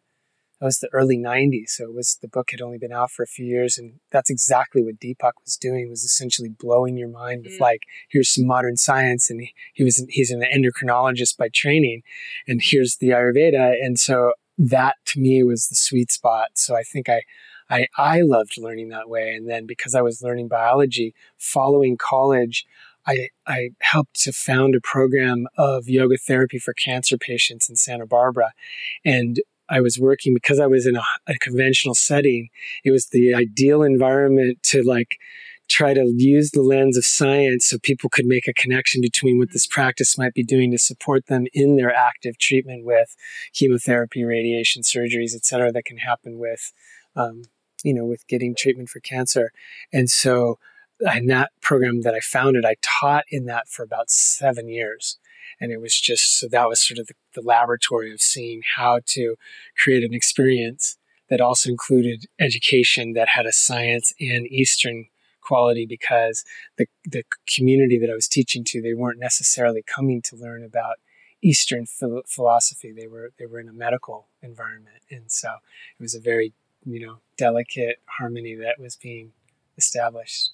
that 0.59 0.65
was 0.65 0.79
the 0.79 0.89
early 0.93 1.17
'90s, 1.17 1.69
so 1.69 1.85
it 1.85 1.93
was 1.93 2.17
the 2.21 2.27
book 2.27 2.51
had 2.51 2.61
only 2.61 2.77
been 2.77 2.91
out 2.91 3.11
for 3.11 3.23
a 3.23 3.27
few 3.27 3.45
years, 3.45 3.77
and 3.77 3.99
that's 4.11 4.29
exactly 4.29 4.83
what 4.83 4.99
Deepak 4.99 5.33
was 5.43 5.57
doing 5.57 5.89
was 5.89 6.03
essentially 6.03 6.49
blowing 6.49 6.97
your 6.97 7.09
mind 7.09 7.43
with 7.45 7.57
mm. 7.57 7.61
like, 7.61 7.81
here's 8.09 8.33
some 8.33 8.45
modern 8.45 8.77
science, 8.77 9.29
and 9.29 9.41
he, 9.41 9.53
he 9.73 9.83
was 9.83 10.05
he's 10.09 10.31
an 10.31 10.41
endocrinologist 10.41 11.37
by 11.37 11.49
training, 11.53 12.03
and 12.47 12.61
here's 12.63 12.97
the 12.97 13.09
Ayurveda, 13.09 13.73
and 13.83 13.99
so 13.99 14.33
that 14.57 14.95
to 15.05 15.19
me 15.19 15.43
was 15.43 15.67
the 15.67 15.75
sweet 15.75 16.11
spot. 16.11 16.49
So 16.55 16.75
I 16.75 16.83
think 16.83 17.09
I 17.09 17.23
I, 17.71 17.87
I 17.97 18.21
loved 18.21 18.57
learning 18.57 18.89
that 18.89 19.09
way. 19.09 19.33
And 19.33 19.49
then 19.49 19.65
because 19.65 19.95
I 19.95 20.01
was 20.01 20.21
learning 20.21 20.49
biology, 20.49 21.15
following 21.37 21.95
college, 21.97 22.65
I, 23.07 23.29
I 23.47 23.69
helped 23.81 24.21
to 24.21 24.31
found 24.31 24.75
a 24.75 24.81
program 24.81 25.47
of 25.57 25.89
yoga 25.89 26.17
therapy 26.17 26.59
for 26.59 26.73
cancer 26.73 27.17
patients 27.17 27.69
in 27.69 27.75
Santa 27.75 28.05
Barbara. 28.05 28.51
And 29.03 29.41
I 29.69 29.81
was 29.81 29.97
working 29.97 30.33
because 30.33 30.59
I 30.59 30.67
was 30.67 30.85
in 30.85 30.95
a, 30.95 31.03
a 31.27 31.35
conventional 31.39 31.95
setting. 31.95 32.49
It 32.83 32.91
was 32.91 33.07
the 33.07 33.33
ideal 33.33 33.83
environment 33.83 34.61
to 34.63 34.83
like 34.83 35.17
try 35.69 35.93
to 35.93 36.13
use 36.17 36.51
the 36.51 36.61
lens 36.61 36.97
of 36.97 37.05
science 37.05 37.65
so 37.65 37.77
people 37.81 38.09
could 38.09 38.25
make 38.25 38.47
a 38.47 38.53
connection 38.53 38.99
between 38.99 39.39
what 39.39 39.51
this 39.53 39.65
practice 39.65 40.17
might 40.17 40.33
be 40.33 40.43
doing 40.43 40.69
to 40.71 40.77
support 40.77 41.27
them 41.27 41.45
in 41.53 41.77
their 41.77 41.93
active 41.95 42.37
treatment 42.37 42.85
with 42.85 43.15
chemotherapy, 43.53 44.25
radiation, 44.25 44.81
surgeries, 44.81 45.33
et 45.33 45.45
cetera, 45.45 45.71
that 45.71 45.85
can 45.85 45.97
happen 45.97 46.37
with, 46.37 46.73
um, 47.15 47.43
you 47.85 47.93
know, 47.93 48.03
with 48.03 48.27
getting 48.27 48.53
treatment 48.53 48.89
for 48.89 48.99
cancer. 48.99 49.51
And 49.93 50.09
so, 50.09 50.59
in 51.15 51.27
that 51.27 51.51
program 51.61 52.01
that 52.01 52.13
I 52.13 52.19
founded, 52.19 52.65
I 52.65 52.75
taught 52.81 53.25
in 53.29 53.45
that 53.45 53.67
for 53.67 53.83
about 53.83 54.09
seven 54.09 54.67
years. 54.67 55.17
And 55.59 55.71
it 55.71 55.79
was 55.81 55.99
just 55.99 56.39
so 56.39 56.47
that 56.49 56.67
was 56.67 56.85
sort 56.85 56.97
of 56.97 57.07
the, 57.07 57.13
the 57.35 57.41
laboratory 57.41 58.11
of 58.11 58.21
seeing 58.21 58.61
how 58.75 58.99
to 59.07 59.35
create 59.77 60.03
an 60.03 60.13
experience 60.13 60.97
that 61.29 61.41
also 61.41 61.69
included 61.69 62.25
education 62.39 63.13
that 63.13 63.29
had 63.29 63.45
a 63.45 63.53
science 63.53 64.13
and 64.19 64.47
Eastern 64.47 65.07
quality 65.41 65.85
because 65.85 66.43
the, 66.77 66.87
the 67.05 67.23
community 67.47 67.97
that 67.99 68.09
I 68.09 68.13
was 68.13 68.27
teaching 68.27 68.63
to, 68.65 68.81
they 68.81 68.93
weren't 68.93 69.19
necessarily 69.19 69.83
coming 69.83 70.21
to 70.23 70.35
learn 70.35 70.63
about 70.63 70.97
Eastern 71.41 71.85
phil- 71.85 72.23
philosophy. 72.27 72.91
They 72.91 73.07
were 73.07 73.31
they 73.39 73.45
were 73.45 73.59
in 73.59 73.67
a 73.67 73.73
medical 73.73 74.27
environment, 74.41 75.01
and 75.09 75.31
so 75.31 75.49
it 75.99 76.01
was 76.01 76.13
a 76.13 76.19
very 76.19 76.53
you 76.85 77.05
know 77.05 77.17
delicate 77.37 77.97
harmony 78.05 78.55
that 78.55 78.79
was 78.79 78.95
being 78.95 79.31
established. 79.77 80.51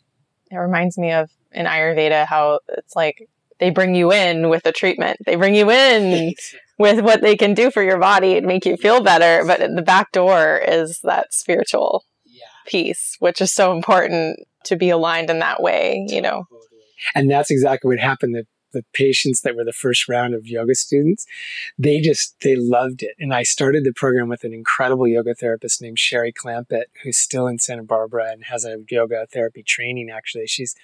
It 0.52 0.58
reminds 0.58 0.98
me 0.98 1.12
of 1.12 1.30
in 1.52 1.66
Ayurveda 1.66 2.26
how 2.26 2.60
it's 2.70 2.96
like 2.96 3.28
they 3.60 3.70
bring 3.70 3.96
you 3.96 4.12
in 4.12 4.50
with 4.50 4.66
a 4.66 4.72
treatment. 4.72 5.18
They 5.26 5.36
bring 5.36 5.56
you 5.56 5.72
in 5.72 6.34
with 6.80 7.02
what 7.02 7.22
they 7.22 7.36
can 7.36 7.54
do 7.54 7.72
for 7.72 7.82
your 7.82 7.98
body 7.98 8.38
and 8.38 8.46
make 8.46 8.66
you 8.66 8.78
feel 8.78 9.02
better, 9.02 9.44
but 9.46 9.60
the 9.60 9.82
back 9.82 10.12
door 10.12 10.58
is 10.58 11.00
that 11.04 11.34
spiritual 11.34 12.06
yeah. 12.26 12.46
piece, 12.66 13.16
which 13.20 13.42
is 13.42 13.52
so 13.52 13.76
important 13.76 14.40
to 14.66 14.76
be 14.76 14.90
aligned 14.90 15.30
in 15.30 15.40
that 15.40 15.62
way, 15.62 16.06
you 16.08 16.22
know. 16.22 16.44
And 17.16 17.30
that's 17.30 17.52
exactly 17.52 17.90
what 17.90 18.00
happened. 18.00 18.36
The, 18.36 18.46
the 18.74 18.84
patients 18.94 19.42
that 19.42 19.56
were 19.56 19.64
the 19.64 19.74
first 19.74 20.08
round 20.08 20.34
of 20.34 20.48
yoga 20.48 20.76
students, 20.76 21.26
they 21.78 22.00
just, 22.00 22.36
they 22.42 22.56
loved 22.56 23.04
it. 23.04 23.16
And 23.20 23.34
I 23.34 23.44
started 23.44 23.84
the 23.84 23.94
program 23.94 24.30
with 24.30 24.44
an 24.44 24.54
incredible 24.54 25.08
yoga 25.08 25.34
therapist 25.36 25.82
named 25.82 26.00
Sherry 26.00 26.34
Clampett, 26.34 26.86
who's 27.04 27.18
still 27.18 27.48
in 27.48 27.60
Santa 27.60 27.84
Barbara 27.84 28.32
and 28.32 28.46
has 28.46 28.66
a 28.66 28.78
yoga 28.90 29.26
therapy 29.32 29.64
training 29.64 30.10
actually. 30.10 30.48
She's 30.48 30.76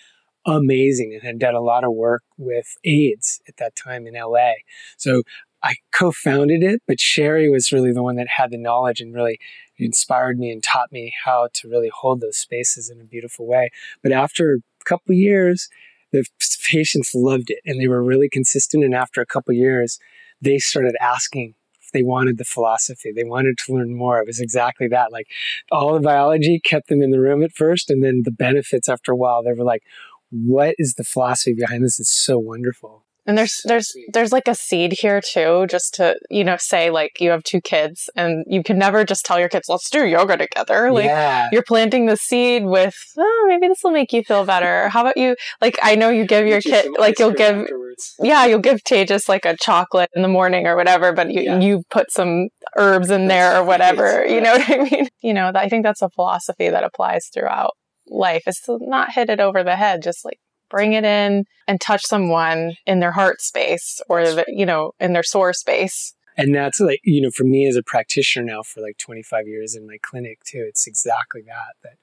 amazing 0.46 1.14
and 1.14 1.24
had 1.24 1.40
done 1.40 1.56
a 1.56 1.62
lot 1.62 1.84
of 1.84 1.94
work 1.94 2.24
with 2.38 2.76
AIDS 2.84 3.42
at 3.48 3.58
that 3.58 3.76
time 3.76 4.08
in 4.08 4.14
LA. 4.14 4.52
So 4.98 5.24
I 5.64 5.76
co-founded 5.94 6.62
it, 6.62 6.82
but 6.88 7.00
Sherry 7.00 7.50
was 7.50 7.72
really 7.72 7.94
the 7.94 8.04
one 8.04 8.18
that 8.18 8.28
had 8.28 8.52
the 8.52 8.58
knowledge 8.58 9.00
and 9.00 9.16
really 9.16 9.40
inspired 9.78 10.38
me 10.38 10.52
and 10.52 10.62
taught 10.62 10.92
me 10.92 11.14
how 11.24 11.48
to 11.54 11.70
really 11.70 11.90
hold 11.90 12.20
those 12.20 12.38
spaces 12.38 12.90
in 12.90 13.00
a 13.00 13.06
beautiful 13.06 13.48
way. 13.48 13.70
But 14.02 14.12
after 14.12 14.56
a 14.56 14.84
couple 14.84 15.16
years, 15.16 15.70
the 16.14 16.24
patients 16.64 17.14
loved 17.14 17.50
it 17.50 17.60
and 17.66 17.82
they 17.82 17.88
were 17.90 18.02
really 18.02 18.30
consistent. 18.30 18.86
And 18.86 18.96
after 18.96 19.20
a 19.20 19.26
couple 19.26 19.54
years, 19.54 20.00
they 20.42 20.58
started 20.60 20.96
asking 21.02 21.56
they 21.94 22.04
wanted 22.04 22.38
the 22.38 22.44
philosophy. 22.44 23.12
They 23.12 23.24
wanted 23.24 23.58
to 23.60 23.74
learn 23.74 23.96
more. 23.96 24.20
It 24.20 24.28
was 24.28 24.40
exactly 24.40 24.88
that. 24.88 25.12
Like 25.12 25.28
all 25.72 25.94
the 25.94 26.00
biology 26.00 26.60
kept 26.60 26.90
them 26.90 27.02
in 27.02 27.12
the 27.12 27.20
room 27.20 27.44
at 27.44 27.52
first, 27.54 27.90
and 27.90 28.04
then 28.04 28.24
the 28.26 28.32
benefits 28.32 28.90
after 28.90 29.12
a 29.12 29.16
while, 29.16 29.44
they 29.44 29.54
were 29.54 29.64
like, 29.64 29.84
what 30.32 30.76
is 30.80 30.96
the 30.96 31.04
philosophy 31.04 31.54
behind 31.54 31.84
this? 31.84 32.00
It's 32.00 32.10
so 32.10 32.40
wonderful. 32.40 33.06
And 33.26 33.38
there's 33.38 33.62
there's 33.66 33.94
there's 34.12 34.32
like 34.32 34.48
a 34.48 34.56
seed 34.56 34.96
here 35.00 35.22
too, 35.22 35.66
just 35.70 35.94
to 35.96 36.16
you 36.30 36.44
know 36.44 36.58
say 36.60 36.90
like 36.90 37.22
you 37.22 37.30
have 37.30 37.44
two 37.44 37.62
kids 37.62 38.10
and 38.16 38.44
you 38.48 38.64
can 38.64 38.78
never 38.78 39.06
just 39.06 39.26
tell 39.26 39.40
your 39.40 39.50
kids 39.50 39.70
let's 39.70 39.90
do 39.90 40.06
yoga 40.06 40.38
together. 40.38 40.92
Like 40.92 41.06
yeah. 41.06 41.48
you're 41.52 41.64
planting 41.64 42.06
the 42.06 42.18
seed 42.18 42.66
with 42.66 42.96
oh 43.18 43.46
maybe 43.48 43.68
this 43.70 43.80
will 43.84 43.92
make 43.92 44.12
you 44.12 44.24
feel 44.24 44.46
better. 44.46 44.90
How 44.90 45.02
about 45.02 45.18
you? 45.18 45.36
Like 45.62 45.80
I 45.82 45.96
know 45.96 46.10
you 46.10 46.26
give 46.26 46.48
your 46.48 46.62
kid 46.62 46.92
like 47.00 47.18
you'll 47.18 47.32
give 47.32 47.56
afterwards. 47.56 48.16
yeah 48.20 48.46
you'll 48.46 48.60
give 48.60 48.84
Tejas 48.84 49.30
like 49.30 49.46
a 49.46 49.56
chocolate 49.58 50.10
in 50.16 50.22
the 50.22 50.28
morning 50.28 50.68
or 50.68 50.76
whatever, 50.76 51.14
but 51.14 51.32
you 51.32 51.42
yeah. 51.42 51.60
you 51.60 51.84
put 51.90 52.12
some 52.12 52.50
herbs 52.76 53.10
in 53.10 53.28
there 53.28 53.58
or 53.58 53.64
whatever. 53.64 54.26
You 54.26 54.42
know 54.42 54.54
what 54.54 54.70
I 54.70 54.78
mean? 54.84 55.08
You 55.22 55.34
know 55.34 55.54
I 55.56 55.70
think 55.70 55.84
that's 55.84 56.02
a 56.02 56.10
philosophy 56.10 56.70
that 56.70 56.84
applies 56.84 57.30
throughout 57.34 57.72
life 58.08 58.44
is 58.48 58.60
to 58.66 58.78
not 58.82 59.14
hit 59.14 59.30
it 59.30 59.40
over 59.40 59.64
the 59.64 59.76
head, 59.76 60.04
just 60.04 60.26
like 60.26 60.40
bring 60.74 60.94
it 60.94 61.04
in 61.04 61.46
and 61.68 61.80
touch 61.80 62.04
someone 62.04 62.74
in 62.88 63.00
their 63.00 63.12
heart 63.12 63.42
space 63.42 64.02
or 64.10 64.24
the, 64.24 64.44
you 64.48 64.66
know 64.66 64.92
in 65.00 65.14
their 65.14 65.24
sore 65.24 65.54
space. 65.54 66.16
And 66.36 66.56
that's 66.56 66.80
like 66.80 67.00
you 67.04 67.22
know 67.22 67.30
for 67.30 67.44
me 67.44 67.68
as 67.68 67.76
a 67.76 67.84
practitioner 67.84 68.44
now 68.46 68.64
for 68.64 68.82
like 68.82 68.98
25 68.98 69.48
years 69.48 69.76
in 69.76 69.86
my 69.86 69.98
clinic 70.02 70.40
too 70.44 70.66
it's 70.68 70.88
exactly 70.88 71.44
that 71.44 71.76
that 71.84 71.98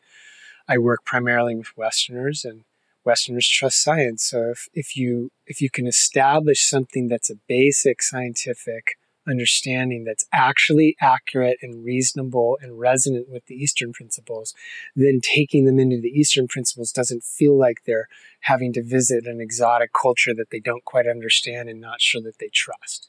i 0.68 0.78
work 0.78 1.04
primarily 1.04 1.56
with 1.56 1.76
westerners 1.76 2.44
and 2.44 2.62
westerners 3.04 3.48
trust 3.48 3.82
science. 3.82 4.24
So 4.24 4.50
if, 4.50 4.68
if 4.72 4.96
you 4.96 5.30
if 5.46 5.60
you 5.60 5.70
can 5.70 5.86
establish 5.86 6.64
something 6.64 7.08
that's 7.08 7.30
a 7.30 7.36
basic 7.48 8.02
scientific 8.02 8.98
understanding 9.28 10.04
that's 10.04 10.24
actually 10.32 10.96
accurate 11.00 11.58
and 11.62 11.84
reasonable 11.84 12.58
and 12.60 12.78
resonant 12.78 13.28
with 13.28 13.46
the 13.46 13.54
Eastern 13.54 13.92
principles, 13.92 14.54
then 14.96 15.20
taking 15.22 15.64
them 15.64 15.78
into 15.78 16.00
the 16.00 16.08
Eastern 16.08 16.48
principles 16.48 16.92
doesn't 16.92 17.22
feel 17.22 17.58
like 17.58 17.78
they're 17.86 18.08
having 18.40 18.72
to 18.72 18.82
visit 18.82 19.26
an 19.26 19.40
exotic 19.40 19.90
culture 19.92 20.34
that 20.34 20.50
they 20.50 20.60
don't 20.60 20.84
quite 20.84 21.06
understand 21.06 21.68
and 21.68 21.80
not 21.80 22.00
sure 22.00 22.22
that 22.22 22.38
they 22.38 22.50
trust. 22.52 23.08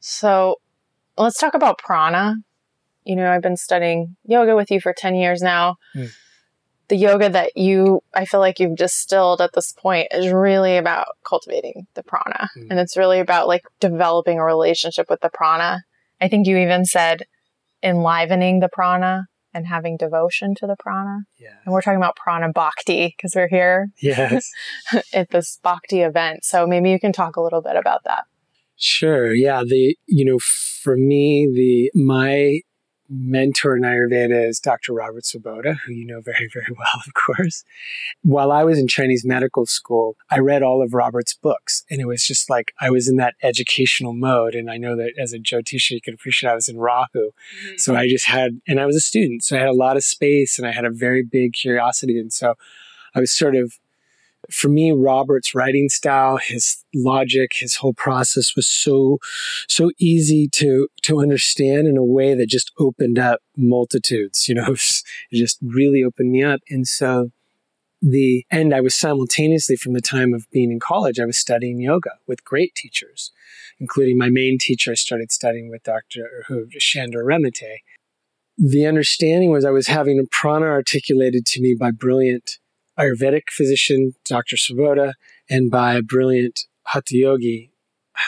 So 0.00 0.56
let's 1.16 1.38
talk 1.38 1.54
about 1.54 1.78
prana. 1.78 2.36
You 3.04 3.16
know, 3.16 3.30
I've 3.30 3.42
been 3.42 3.56
studying 3.56 4.16
yoga 4.24 4.56
with 4.56 4.70
you 4.70 4.80
for 4.80 4.92
10 4.92 5.14
years 5.14 5.42
now. 5.42 5.76
Mm 5.94 6.10
the 6.92 6.98
yoga 6.98 7.30
that 7.30 7.56
you 7.56 8.02
I 8.12 8.26
feel 8.26 8.40
like 8.40 8.60
you've 8.60 8.76
distilled 8.76 9.40
at 9.40 9.54
this 9.54 9.72
point 9.72 10.08
is 10.10 10.30
really 10.30 10.76
about 10.76 11.06
cultivating 11.26 11.86
the 11.94 12.02
prana. 12.02 12.50
Mm. 12.54 12.66
And 12.68 12.78
it's 12.78 12.98
really 12.98 13.18
about 13.18 13.48
like 13.48 13.62
developing 13.80 14.38
a 14.38 14.44
relationship 14.44 15.08
with 15.08 15.22
the 15.22 15.30
prana. 15.30 15.84
I 16.20 16.28
think 16.28 16.46
you 16.46 16.58
even 16.58 16.84
said 16.84 17.22
enlivening 17.82 18.60
the 18.60 18.68
prana 18.68 19.22
and 19.54 19.66
having 19.66 19.96
devotion 19.96 20.54
to 20.56 20.66
the 20.66 20.76
prana. 20.78 21.20
Yeah. 21.40 21.54
And 21.64 21.72
we're 21.72 21.80
talking 21.80 21.96
about 21.96 22.14
prana 22.14 22.52
bhakti 22.52 23.14
because 23.16 23.34
we're 23.34 23.48
here 23.48 23.88
yes. 24.02 24.50
at 25.14 25.30
this 25.30 25.58
bhakti 25.62 26.02
event. 26.02 26.44
So 26.44 26.66
maybe 26.66 26.90
you 26.90 27.00
can 27.00 27.14
talk 27.14 27.36
a 27.36 27.40
little 27.40 27.62
bit 27.62 27.76
about 27.76 28.04
that. 28.04 28.24
Sure. 28.76 29.32
Yeah. 29.32 29.62
The, 29.66 29.96
you 30.04 30.26
know, 30.26 30.38
for 30.38 30.98
me, 30.98 31.48
the, 31.50 31.90
my 31.98 32.60
mentor 33.12 33.76
in 33.76 33.82
Ayurveda 33.82 34.48
is 34.48 34.58
Dr. 34.58 34.94
Robert 34.94 35.24
Svoboda, 35.24 35.76
who 35.84 35.92
you 35.92 36.06
know 36.06 36.20
very, 36.20 36.48
very 36.52 36.66
well, 36.78 37.02
of 37.06 37.12
course. 37.14 37.64
While 38.22 38.50
I 38.50 38.64
was 38.64 38.78
in 38.78 38.88
Chinese 38.88 39.24
medical 39.24 39.66
school, 39.66 40.16
I 40.30 40.38
read 40.38 40.62
all 40.62 40.82
of 40.82 40.94
Robert's 40.94 41.34
books, 41.34 41.84
and 41.90 42.00
it 42.00 42.06
was 42.06 42.26
just 42.26 42.48
like 42.48 42.72
I 42.80 42.90
was 42.90 43.08
in 43.08 43.16
that 43.16 43.34
educational 43.42 44.14
mode. 44.14 44.54
And 44.54 44.70
I 44.70 44.78
know 44.78 44.96
that 44.96 45.12
as 45.18 45.32
a 45.32 45.38
Jyotisha, 45.38 45.90
you 45.90 46.00
can 46.00 46.14
appreciate 46.14 46.50
I 46.50 46.54
was 46.54 46.68
in 46.68 46.78
Rahu. 46.78 47.06
Mm-hmm. 47.14 47.76
So 47.76 47.94
I 47.94 48.08
just 48.08 48.26
had, 48.26 48.60
and 48.66 48.80
I 48.80 48.86
was 48.86 48.96
a 48.96 49.00
student, 49.00 49.44
so 49.44 49.56
I 49.56 49.60
had 49.60 49.68
a 49.68 49.74
lot 49.74 49.96
of 49.96 50.04
space 50.04 50.58
and 50.58 50.66
I 50.66 50.72
had 50.72 50.84
a 50.84 50.90
very 50.90 51.22
big 51.22 51.52
curiosity. 51.52 52.18
And 52.18 52.32
so 52.32 52.54
I 53.14 53.20
was 53.20 53.32
sort 53.32 53.54
of 53.54 53.74
for 54.52 54.68
me, 54.68 54.92
Robert's 54.92 55.54
writing 55.54 55.88
style, 55.88 56.36
his 56.36 56.84
logic, 56.94 57.52
his 57.54 57.76
whole 57.76 57.94
process 57.94 58.54
was 58.54 58.66
so, 58.66 59.18
so 59.68 59.90
easy 59.98 60.48
to, 60.52 60.88
to 61.02 61.20
understand 61.20 61.86
in 61.86 61.96
a 61.96 62.04
way 62.04 62.34
that 62.34 62.48
just 62.48 62.70
opened 62.78 63.18
up 63.18 63.40
multitudes, 63.56 64.48
you 64.48 64.54
know, 64.54 64.72
it 65.30 65.36
just 65.36 65.58
really 65.62 66.04
opened 66.04 66.30
me 66.30 66.42
up. 66.42 66.60
And 66.68 66.86
so 66.86 67.30
the, 68.00 68.44
end, 68.50 68.74
I 68.74 68.80
was 68.80 68.94
simultaneously 68.94 69.76
from 69.76 69.92
the 69.92 70.00
time 70.00 70.34
of 70.34 70.50
being 70.50 70.72
in 70.72 70.80
college, 70.80 71.20
I 71.20 71.24
was 71.24 71.38
studying 71.38 71.80
yoga 71.80 72.12
with 72.26 72.44
great 72.44 72.74
teachers, 72.74 73.30
including 73.78 74.18
my 74.18 74.28
main 74.28 74.58
teacher. 74.58 74.90
I 74.90 74.94
started 74.94 75.30
studying 75.30 75.70
with 75.70 75.84
Dr. 75.84 76.44
Who, 76.48 76.66
Shandor 76.78 77.24
Remete. 77.24 77.78
The 78.58 78.86
understanding 78.86 79.50
was 79.50 79.64
I 79.64 79.70
was 79.70 79.86
having 79.86 80.18
a 80.18 80.24
prana 80.30 80.66
articulated 80.66 81.46
to 81.46 81.62
me 81.62 81.74
by 81.78 81.90
brilliant 81.90 82.58
Ayurvedic 82.98 83.50
physician, 83.50 84.14
Dr. 84.24 84.56
Svoboda, 84.56 85.14
and 85.48 85.70
by 85.70 85.94
a 85.94 86.02
brilliant 86.02 86.66
Hatha 86.86 87.16
yogi, 87.16 87.72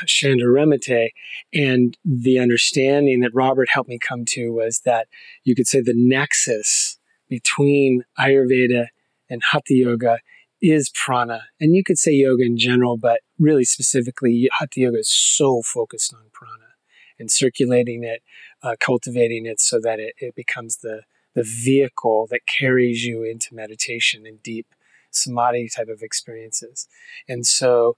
Shandor 0.07 0.49
Remete. 0.49 1.11
And 1.53 1.97
the 2.05 2.39
understanding 2.39 3.21
that 3.21 3.35
Robert 3.35 3.69
helped 3.71 3.89
me 3.89 3.99
come 3.99 4.25
to 4.31 4.51
was 4.51 4.81
that 4.85 5.09
you 5.45 5.55
could 5.55 5.67
say 5.67 5.81
the 5.81 5.95
nexus 5.95 6.99
between 7.29 8.05
Ayurveda 8.19 8.89
and 9.29 9.43
Hatha 9.51 9.75
yoga 9.75 10.19
is 10.63 10.91
prana. 10.91 11.43
And 11.61 11.75
you 11.75 11.85
could 11.85 11.99
say 11.99 12.13
yoga 12.13 12.45
in 12.45 12.57
general, 12.57 12.97
but 12.97 13.21
really 13.39 13.65
specifically, 13.65 14.49
Hatha 14.59 14.81
yoga 14.81 14.99
is 14.99 15.13
so 15.13 15.63
focused 15.63 16.15
on 16.15 16.31
prana 16.33 16.75
and 17.19 17.31
circulating 17.31 18.03
it, 18.03 18.23
uh, 18.63 18.77
cultivating 18.81 19.47
it 19.47 19.61
so 19.61 19.79
that 19.81 20.01
it, 20.01 20.15
it 20.19 20.35
becomes 20.35 20.79
the 20.79 21.03
the 21.35 21.43
vehicle 21.43 22.27
that 22.31 22.47
carries 22.47 23.05
you 23.05 23.23
into 23.23 23.55
meditation 23.55 24.27
and 24.27 24.43
deep 24.43 24.67
samadhi 25.11 25.69
type 25.69 25.89
of 25.89 26.03
experiences. 26.03 26.89
And 27.29 27.47
so 27.47 27.97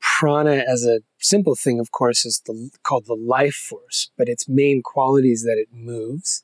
prana 0.00 0.64
as 0.68 0.84
a 0.84 1.00
simple 1.18 1.54
thing, 1.54 1.80
of 1.80 1.90
course, 1.90 2.24
is 2.24 2.42
the, 2.46 2.70
called 2.82 3.06
the 3.06 3.14
life 3.14 3.54
force, 3.54 4.10
but 4.18 4.28
its 4.28 4.48
main 4.48 4.82
quality 4.82 5.32
is 5.32 5.42
that 5.42 5.56
it 5.58 5.68
moves 5.72 6.42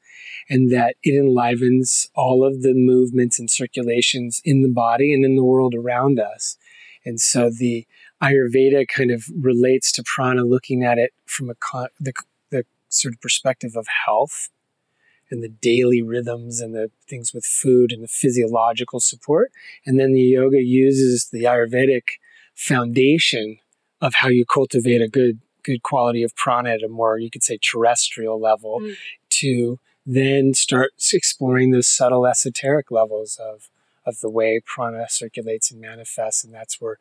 and 0.49 0.73
that 0.73 0.97
it 1.03 1.15
enlivens 1.15 2.09
all 2.15 2.45
of 2.45 2.63
the 2.63 2.75
movements 2.75 3.39
and 3.39 3.51
circulations 3.51 4.41
in 4.45 4.63
the 4.63 4.69
body 4.69 5.13
and 5.13 5.25
in 5.25 5.37
the 5.37 5.45
world 5.45 5.75
around 5.75 6.19
us. 6.19 6.57
And 7.05 7.21
so 7.21 7.51
the 7.51 7.87
Ayurveda 8.23 8.89
kind 8.89 9.11
of 9.11 9.25
relates 9.39 9.93
to 9.93 10.03
prana, 10.03 10.45
looking 10.45 10.83
at 10.83 10.99
it 10.99 11.13
from 11.27 11.51
a 11.51 11.55
the, 11.99 12.13
the 12.51 12.65
sort 12.89 13.15
of 13.15 13.21
perspective 13.21 13.73
of 13.77 13.87
health 14.07 14.49
and 15.31 15.43
the 15.43 15.49
daily 15.49 16.03
rhythms 16.03 16.61
and 16.61 16.75
the 16.75 16.91
things 17.09 17.33
with 17.33 17.45
food 17.45 17.93
and 17.93 18.03
the 18.03 18.09
physiological 18.09 19.01
support. 19.01 19.53
And 19.87 19.99
then 19.99 20.13
the 20.13 20.21
yoga 20.21 20.63
uses 20.63 21.29
the 21.31 21.45
Ayurvedic 21.45 22.03
foundation 22.55 23.59
of 24.01 24.15
how 24.17 24.29
you 24.29 24.45
cultivate 24.45 25.01
a 25.01 25.09
good 25.09 25.41
good 25.63 25.83
quality 25.83 26.23
of 26.23 26.35
prana 26.37 26.71
at 26.71 26.83
a 26.83 26.89
more 26.89 27.19
you 27.19 27.31
could 27.31 27.43
say 27.43 27.59
terrestrial 27.59 28.41
level 28.41 28.81
mm. 28.81 28.97
to 29.29 29.79
then 30.07 30.55
start 30.55 30.93
exploring 31.13 31.71
those 31.71 31.87
subtle 31.87 32.27
esoteric 32.27 32.91
levels 32.91 33.39
of 33.41 33.69
of 34.07 34.21
the 34.21 34.31
way 34.31 34.61
prana 34.65 35.07
circulates 35.09 35.71
and 35.71 35.81
manifests 35.81 36.43
and 36.45 36.55
that's 36.55 36.81
where 36.81 36.97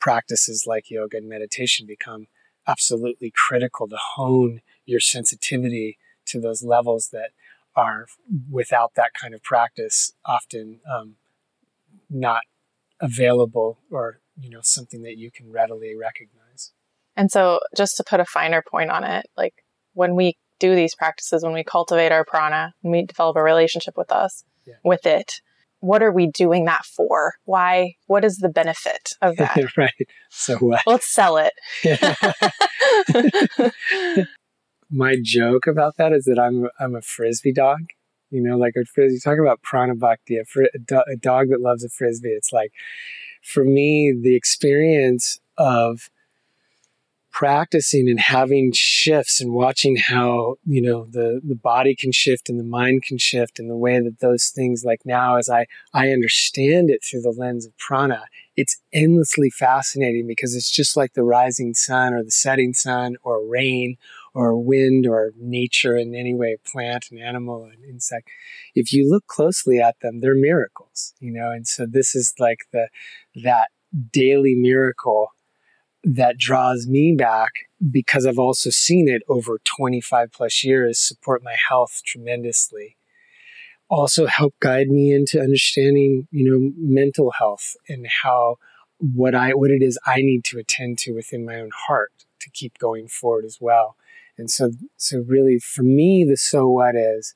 practices 0.00 0.64
like 0.66 0.90
yoga 0.90 1.16
and 1.16 1.28
meditation 1.28 1.86
become 1.86 2.26
absolutely 2.66 3.32
critical 3.34 3.88
to 3.88 3.96
hone 3.96 4.60
your 4.86 5.00
sensitivity 5.00 5.98
to 6.26 6.40
those 6.40 6.62
levels 6.62 7.08
that 7.12 7.30
are 7.76 8.06
without 8.50 8.92
that 8.96 9.10
kind 9.20 9.34
of 9.34 9.42
practice 9.42 10.12
often 10.24 10.80
um, 10.90 11.16
not 12.10 12.42
available 13.00 13.78
or 13.90 14.20
you 14.38 14.50
know 14.50 14.60
something 14.62 15.02
that 15.02 15.16
you 15.16 15.30
can 15.30 15.50
readily 15.50 15.94
recognize. 15.94 16.72
And 17.16 17.30
so 17.30 17.60
just 17.76 17.96
to 17.96 18.04
put 18.04 18.20
a 18.20 18.24
finer 18.24 18.62
point 18.68 18.90
on 18.90 19.04
it 19.04 19.26
like 19.36 19.54
when 19.92 20.14
we 20.14 20.36
do 20.58 20.74
these 20.74 20.94
practices 20.94 21.42
when 21.42 21.52
we 21.52 21.64
cultivate 21.64 22.12
our 22.12 22.24
prana 22.24 22.74
when 22.80 22.92
we 22.92 23.06
develop 23.06 23.36
a 23.36 23.42
relationship 23.42 23.96
with 23.96 24.10
us 24.10 24.44
yeah. 24.66 24.74
with 24.84 25.06
it 25.06 25.40
what 25.84 26.02
are 26.02 26.12
we 26.12 26.26
doing 26.26 26.64
that 26.64 26.86
for? 26.86 27.34
Why 27.44 27.96
what 28.06 28.24
is 28.24 28.38
the 28.38 28.48
benefit 28.48 29.10
of 29.20 29.36
that? 29.36 29.76
Right. 29.76 30.08
So 30.30 30.56
what? 30.56 30.80
Let's 30.86 31.12
sell 31.12 31.36
it 31.36 31.52
my 34.94 35.16
joke 35.20 35.66
about 35.66 35.96
that 35.96 36.12
is 36.12 36.24
that 36.24 36.38
I'm 36.38 36.68
I'm 36.78 36.94
a 36.94 37.02
frisbee 37.02 37.52
dog. 37.52 37.90
You 38.30 38.42
know, 38.42 38.56
like 38.56 38.74
a 38.76 38.84
frisbee. 38.84 39.20
Talk 39.20 39.38
about 39.38 39.62
prana 39.62 39.94
bhakti, 39.94 40.38
a, 40.38 40.44
fr- 40.44 40.62
a, 40.62 41.12
a 41.12 41.16
dog 41.16 41.48
that 41.50 41.60
loves 41.60 41.84
a 41.84 41.88
frisbee. 41.88 42.30
It's 42.30 42.52
like, 42.52 42.72
for 43.42 43.64
me, 43.64 44.12
the 44.20 44.34
experience 44.34 45.38
of 45.56 46.10
practicing 47.34 48.08
and 48.08 48.20
having 48.20 48.70
shifts 48.72 49.40
and 49.40 49.52
watching 49.52 49.96
how 49.96 50.54
you 50.64 50.80
know 50.80 51.06
the 51.10 51.40
the 51.42 51.56
body 51.56 51.92
can 51.96 52.12
shift 52.12 52.48
and 52.48 52.60
the 52.60 52.64
mind 52.64 53.02
can 53.02 53.18
shift 53.18 53.58
and 53.58 53.68
the 53.68 53.76
way 53.76 53.98
that 53.98 54.20
those 54.20 54.50
things 54.50 54.84
like 54.84 55.00
now 55.04 55.36
as 55.36 55.50
i 55.50 55.66
i 55.92 56.10
understand 56.10 56.90
it 56.90 57.02
through 57.02 57.20
the 57.20 57.34
lens 57.36 57.66
of 57.66 57.76
prana 57.76 58.22
it's 58.54 58.80
endlessly 58.92 59.50
fascinating 59.50 60.28
because 60.28 60.54
it's 60.54 60.70
just 60.70 60.96
like 60.96 61.14
the 61.14 61.24
rising 61.24 61.74
sun 61.74 62.14
or 62.14 62.22
the 62.22 62.30
setting 62.30 62.72
sun 62.72 63.16
or 63.24 63.44
rain 63.44 63.96
or 64.34 64.56
wind 64.56 65.06
or 65.06 65.32
nature 65.38 65.96
in 65.96 66.14
any 66.14 66.34
way, 66.34 66.56
plant 66.66 67.06
and 67.10 67.20
animal 67.20 67.64
and 67.64 67.84
insect, 67.84 68.28
if 68.74 68.92
you 68.92 69.08
look 69.08 69.26
closely 69.26 69.80
at 69.80 70.00
them, 70.00 70.20
they're 70.20 70.34
miracles, 70.34 71.14
you 71.20 71.32
know. 71.32 71.50
And 71.50 71.66
so 71.66 71.86
this 71.86 72.14
is 72.14 72.34
like 72.38 72.66
the 72.72 72.88
that 73.36 73.68
daily 74.12 74.54
miracle 74.54 75.30
that 76.02 76.36
draws 76.36 76.86
me 76.86 77.14
back 77.16 77.52
because 77.90 78.26
I've 78.26 78.38
also 78.38 78.70
seen 78.70 79.08
it 79.08 79.22
over 79.28 79.58
25 79.64 80.32
plus 80.32 80.64
years 80.64 80.98
support 80.98 81.42
my 81.42 81.56
health 81.68 82.02
tremendously. 82.04 82.96
Also 83.88 84.26
help 84.26 84.54
guide 84.60 84.88
me 84.88 85.12
into 85.12 85.40
understanding, 85.40 86.26
you 86.30 86.50
know, 86.50 86.72
mental 86.76 87.32
health 87.38 87.76
and 87.88 88.06
how 88.22 88.56
what 88.98 89.34
I 89.34 89.50
what 89.54 89.70
it 89.70 89.82
is 89.82 89.98
I 90.06 90.16
need 90.16 90.44
to 90.44 90.58
attend 90.58 90.98
to 90.98 91.12
within 91.12 91.44
my 91.44 91.60
own 91.60 91.70
heart 91.86 92.12
to 92.40 92.50
keep 92.50 92.78
going 92.78 93.08
forward 93.08 93.44
as 93.44 93.58
well. 93.60 93.96
And 94.36 94.50
so, 94.50 94.70
so 94.96 95.24
really 95.26 95.58
for 95.58 95.82
me, 95.82 96.24
the 96.28 96.36
so 96.36 96.68
what 96.68 96.96
is, 96.96 97.34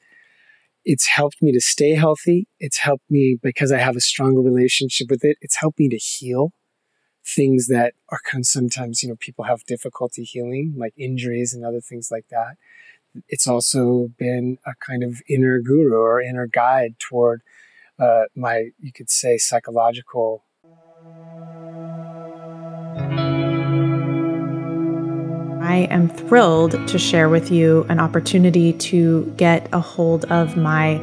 it's 0.84 1.06
helped 1.06 1.42
me 1.42 1.52
to 1.52 1.60
stay 1.60 1.94
healthy. 1.94 2.48
It's 2.58 2.78
helped 2.78 3.10
me 3.10 3.38
because 3.42 3.70
I 3.72 3.78
have 3.78 3.96
a 3.96 4.00
stronger 4.00 4.40
relationship 4.40 5.10
with 5.10 5.24
it. 5.24 5.36
It's 5.40 5.56
helped 5.56 5.78
me 5.78 5.88
to 5.90 5.96
heal 5.96 6.52
things 7.24 7.66
that 7.66 7.92
are 8.08 8.20
sometimes, 8.42 9.02
you 9.02 9.08
know, 9.08 9.16
people 9.20 9.44
have 9.44 9.64
difficulty 9.64 10.24
healing, 10.24 10.74
like 10.76 10.94
injuries 10.96 11.52
and 11.52 11.64
other 11.64 11.80
things 11.80 12.10
like 12.10 12.26
that. 12.30 12.56
It's 13.28 13.46
also 13.46 14.08
been 14.18 14.58
a 14.64 14.72
kind 14.80 15.02
of 15.02 15.20
inner 15.28 15.60
guru 15.60 15.96
or 15.96 16.22
inner 16.22 16.46
guide 16.46 16.98
toward 16.98 17.42
uh, 17.98 18.24
my, 18.34 18.70
you 18.80 18.92
could 18.92 19.10
say, 19.10 19.36
psychological 19.38 20.44
I 25.68 25.86
am 25.90 26.08
thrilled 26.08 26.72
to 26.88 26.98
share 26.98 27.28
with 27.28 27.50
you 27.50 27.84
an 27.90 28.00
opportunity 28.00 28.72
to 28.72 29.30
get 29.36 29.68
a 29.74 29.80
hold 29.80 30.24
of 30.32 30.56
my 30.56 30.98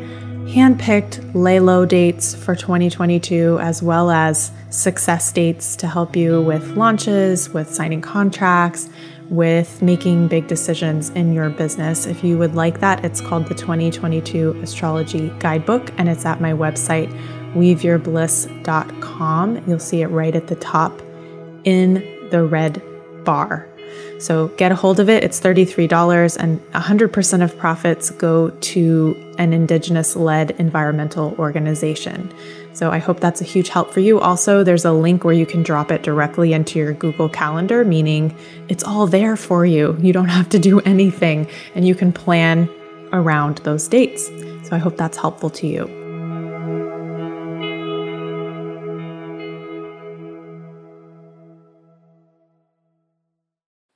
handpicked 0.47 1.35
lay 1.35 1.59
low 1.59 1.85
dates 1.85 2.33
for 2.33 2.55
2022, 2.55 3.59
as 3.61 3.83
well 3.83 4.09
as 4.09 4.51
success 4.71 5.31
dates 5.31 5.75
to 5.75 5.87
help 5.87 6.15
you 6.15 6.41
with 6.41 6.75
launches, 6.75 7.51
with 7.51 7.71
signing 7.71 8.01
contracts, 8.01 8.89
with 9.29 9.83
making 9.83 10.29
big 10.29 10.47
decisions 10.47 11.11
in 11.11 11.31
your 11.31 11.51
business. 11.51 12.07
If 12.07 12.23
you 12.23 12.39
would 12.39 12.55
like 12.55 12.79
that, 12.79 13.05
it's 13.05 13.21
called 13.21 13.45
the 13.45 13.53
2022 13.53 14.61
Astrology 14.63 15.31
Guidebook, 15.37 15.91
and 15.99 16.09
it's 16.09 16.25
at 16.25 16.41
my 16.41 16.53
website, 16.53 17.11
weaveyourbliss.com. 17.53 19.63
You'll 19.67 19.77
see 19.77 20.01
it 20.01 20.07
right 20.07 20.35
at 20.35 20.47
the 20.47 20.55
top 20.55 21.03
in 21.65 22.27
the 22.31 22.43
red 22.43 22.81
bar. 23.25 23.69
So 24.19 24.47
get 24.49 24.71
a 24.71 24.75
hold 24.75 24.99
of 24.99 25.09
it. 25.09 25.23
It's 25.23 25.39
$33 25.39 26.37
and 26.37 26.59
100% 26.71 27.43
of 27.43 27.57
profits 27.57 28.09
go 28.11 28.49
to 28.49 29.33
an 29.37 29.53
indigenous 29.53 30.15
led 30.15 30.51
environmental 30.51 31.35
organization. 31.37 32.33
So 32.73 32.91
I 32.91 32.97
hope 32.97 33.19
that's 33.19 33.41
a 33.41 33.45
huge 33.45 33.69
help 33.69 33.93
for 33.93 34.01
you. 34.01 34.19
Also, 34.19 34.63
there's 34.63 34.85
a 34.85 34.91
link 34.91 35.23
where 35.23 35.33
you 35.33 35.45
can 35.45 35.63
drop 35.63 35.91
it 35.91 36.03
directly 36.03 36.53
into 36.53 36.79
your 36.79 36.93
Google 36.93 37.29
Calendar, 37.29 37.85
meaning 37.85 38.35
it's 38.67 38.83
all 38.83 39.07
there 39.07 39.37
for 39.37 39.65
you. 39.65 39.97
You 40.01 40.13
don't 40.13 40.27
have 40.27 40.49
to 40.49 40.59
do 40.59 40.79
anything 40.81 41.47
and 41.73 41.87
you 41.87 41.95
can 41.95 42.11
plan 42.11 42.69
around 43.13 43.59
those 43.59 43.87
dates. 43.87 44.27
So 44.67 44.75
I 44.75 44.77
hope 44.77 44.97
that's 44.97 45.17
helpful 45.17 45.49
to 45.51 45.67
you. 45.67 46.04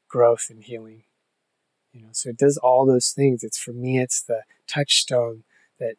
Growth 0.10 0.48
and 0.50 0.64
healing. 0.64 1.04
You 1.94 2.02
know, 2.02 2.10
so 2.12 2.30
it 2.30 2.38
does 2.38 2.58
all 2.58 2.86
those 2.86 3.12
things. 3.12 3.44
It's 3.44 3.58
for 3.58 3.74
me, 3.74 4.00
it's 4.00 4.22
the 4.22 4.42
touchstone 4.68 5.44
that 5.80 5.96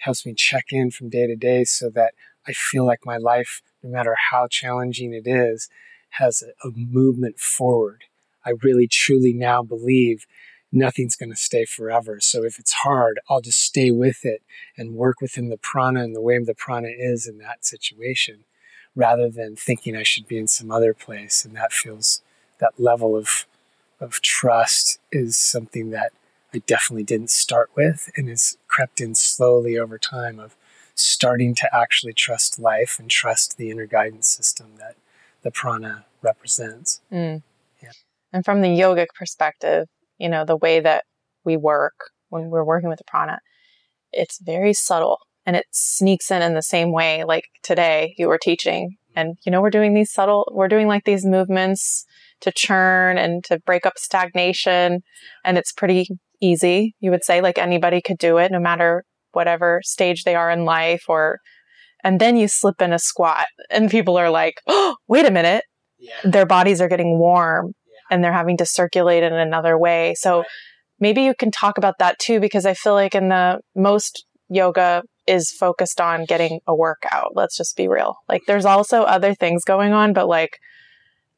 helps 0.00 0.26
me 0.26 0.34
check 0.34 0.66
in 0.70 0.90
from 0.90 1.08
day 1.08 1.26
to 1.26 1.36
day 1.36 1.64
so 1.64 1.90
that 1.90 2.14
I 2.46 2.52
feel 2.52 2.84
like 2.84 3.06
my 3.06 3.16
life, 3.16 3.62
no 3.82 3.90
matter 3.90 4.16
how 4.30 4.48
challenging 4.48 5.12
it 5.12 5.26
is, 5.26 5.68
has 6.10 6.42
a, 6.42 6.68
a 6.68 6.72
movement 6.72 7.38
forward. 7.38 8.04
I 8.44 8.52
really 8.62 8.88
truly 8.88 9.32
now 9.32 9.62
believe 9.62 10.26
nothing's 10.72 11.16
going 11.16 11.30
to 11.30 11.36
stay 11.36 11.64
forever. 11.64 12.18
So 12.20 12.44
if 12.44 12.58
it's 12.58 12.72
hard, 12.72 13.20
I'll 13.28 13.40
just 13.40 13.60
stay 13.60 13.90
with 13.90 14.24
it 14.24 14.42
and 14.76 14.94
work 14.94 15.20
within 15.20 15.48
the 15.48 15.56
prana 15.56 16.02
and 16.02 16.14
the 16.14 16.20
way 16.20 16.38
the 16.38 16.54
prana 16.54 16.88
is 16.88 17.26
in 17.26 17.38
that 17.38 17.64
situation 17.64 18.44
rather 18.94 19.28
than 19.28 19.56
thinking 19.56 19.96
I 19.96 20.02
should 20.02 20.26
be 20.26 20.38
in 20.38 20.48
some 20.48 20.70
other 20.70 20.94
place. 20.94 21.44
And 21.44 21.54
that 21.56 21.72
feels 21.72 22.22
that 22.58 22.78
level 22.78 23.16
of 23.16 23.46
of 24.00 24.20
trust 24.22 24.98
is 25.12 25.36
something 25.36 25.90
that 25.90 26.12
I 26.52 26.58
definitely 26.66 27.04
didn't 27.04 27.30
start 27.30 27.70
with 27.76 28.10
and 28.16 28.28
has 28.28 28.56
crept 28.66 29.00
in 29.00 29.14
slowly 29.14 29.78
over 29.78 29.98
time 29.98 30.38
of 30.38 30.56
starting 30.94 31.54
to 31.54 31.68
actually 31.74 32.12
trust 32.12 32.58
life 32.58 32.98
and 32.98 33.08
trust 33.08 33.56
the 33.56 33.70
inner 33.70 33.86
guidance 33.86 34.28
system 34.28 34.72
that 34.78 34.96
the 35.42 35.50
prana 35.50 36.04
represents. 36.22 37.00
Mm. 37.12 37.42
Yeah. 37.82 37.92
And 38.32 38.44
from 38.44 38.60
the 38.60 38.68
yogic 38.68 39.08
perspective, 39.14 39.86
you 40.18 40.28
know, 40.28 40.44
the 40.44 40.56
way 40.56 40.80
that 40.80 41.04
we 41.44 41.56
work 41.56 42.10
when 42.28 42.50
we're 42.50 42.64
working 42.64 42.88
with 42.88 42.98
the 42.98 43.04
prana, 43.04 43.40
it's 44.12 44.38
very 44.38 44.72
subtle 44.72 45.18
and 45.46 45.56
it 45.56 45.66
sneaks 45.70 46.30
in 46.30 46.42
in 46.42 46.54
the 46.54 46.62
same 46.62 46.92
way 46.92 47.24
like 47.24 47.44
today 47.62 48.14
you 48.18 48.28
were 48.28 48.38
teaching 48.38 48.96
and 49.16 49.38
you 49.44 49.50
know 49.50 49.60
we're 49.60 49.70
doing 49.70 49.94
these 49.94 50.12
subtle 50.12 50.50
we're 50.52 50.68
doing 50.68 50.86
like 50.86 51.04
these 51.04 51.24
movements 51.24 52.06
to 52.40 52.52
churn 52.52 53.18
and 53.18 53.44
to 53.44 53.58
break 53.60 53.86
up 53.86 53.98
stagnation. 53.98 55.02
And 55.44 55.58
it's 55.58 55.72
pretty 55.72 56.08
easy. 56.40 56.94
You 57.00 57.10
would 57.10 57.24
say 57.24 57.40
like 57.40 57.58
anybody 57.58 58.00
could 58.00 58.18
do 58.18 58.38
it 58.38 58.50
no 58.50 58.60
matter 58.60 59.04
whatever 59.32 59.80
stage 59.84 60.24
they 60.24 60.34
are 60.34 60.50
in 60.50 60.64
life 60.64 61.04
or, 61.08 61.38
and 62.02 62.18
then 62.20 62.36
you 62.36 62.48
slip 62.48 62.80
in 62.80 62.92
a 62.92 62.98
squat 62.98 63.46
and 63.70 63.90
people 63.90 64.16
are 64.16 64.30
like, 64.30 64.54
Oh, 64.66 64.96
wait 65.06 65.26
a 65.26 65.30
minute. 65.30 65.64
yeah. 65.98 66.14
their 66.24 66.46
bodies 66.46 66.80
are 66.80 66.88
getting 66.88 67.18
warm 67.18 67.74
yeah. 67.86 67.98
and 68.10 68.24
they're 68.24 68.32
having 68.32 68.56
to 68.56 68.66
circulate 68.66 69.22
in 69.22 69.32
another 69.34 69.78
way. 69.78 70.14
So 70.16 70.38
right. 70.38 70.46
maybe 70.98 71.22
you 71.22 71.34
can 71.38 71.50
talk 71.50 71.76
about 71.78 71.98
that 71.98 72.18
too, 72.18 72.40
because 72.40 72.64
I 72.64 72.74
feel 72.74 72.94
like 72.94 73.14
in 73.14 73.28
the 73.28 73.60
most 73.76 74.24
yoga 74.48 75.02
is 75.26 75.50
focused 75.52 76.00
on 76.00 76.24
getting 76.24 76.60
a 76.66 76.74
workout. 76.74 77.32
Let's 77.34 77.56
just 77.56 77.76
be 77.76 77.86
real. 77.86 78.16
Like 78.28 78.42
there's 78.46 78.64
also 78.64 79.02
other 79.02 79.34
things 79.34 79.62
going 79.64 79.92
on, 79.92 80.12
but 80.12 80.26
like 80.26 80.58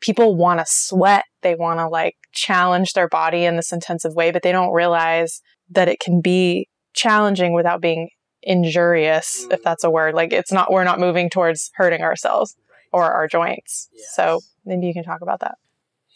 people 0.03 0.37
want 0.37 0.61
to 0.61 0.67
sweat. 0.69 1.25
They 1.41 1.55
want 1.55 1.81
to 1.81 1.89
like 1.89 2.17
challenge 2.33 2.93
their 2.93 3.09
body 3.09 3.45
in 3.45 3.57
this 3.57 3.73
intensive 3.73 4.15
way, 4.15 4.31
but 4.31 4.43
they 4.43 4.53
don't 4.53 4.73
realize 4.73 5.41
that 5.71 5.89
it 5.89 6.01
can 6.01 6.21
be 6.21 6.69
challenging 6.93 7.55
without 7.55 7.81
being 7.81 8.11
injurious, 8.43 9.47
if 9.51 9.61
mm. 9.61 9.65
that's 9.65 9.85
a 9.85 9.91
word. 9.91 10.15
Like 10.15 10.33
it's 10.33 10.53
not, 10.53 10.71
we're 10.71 10.85
not 10.85 11.01
moving 11.01 11.31
towards 11.31 11.71
hurting 11.75 12.03
ourselves 12.03 12.57
or 12.93 13.05
our 13.05 13.27
joints. 13.27 13.89
Yes. 13.95 14.15
So 14.15 14.41
maybe 14.67 14.87
you 14.87 14.93
can 14.93 15.05
talk 15.05 15.23
about 15.23 15.41
that. 15.41 15.57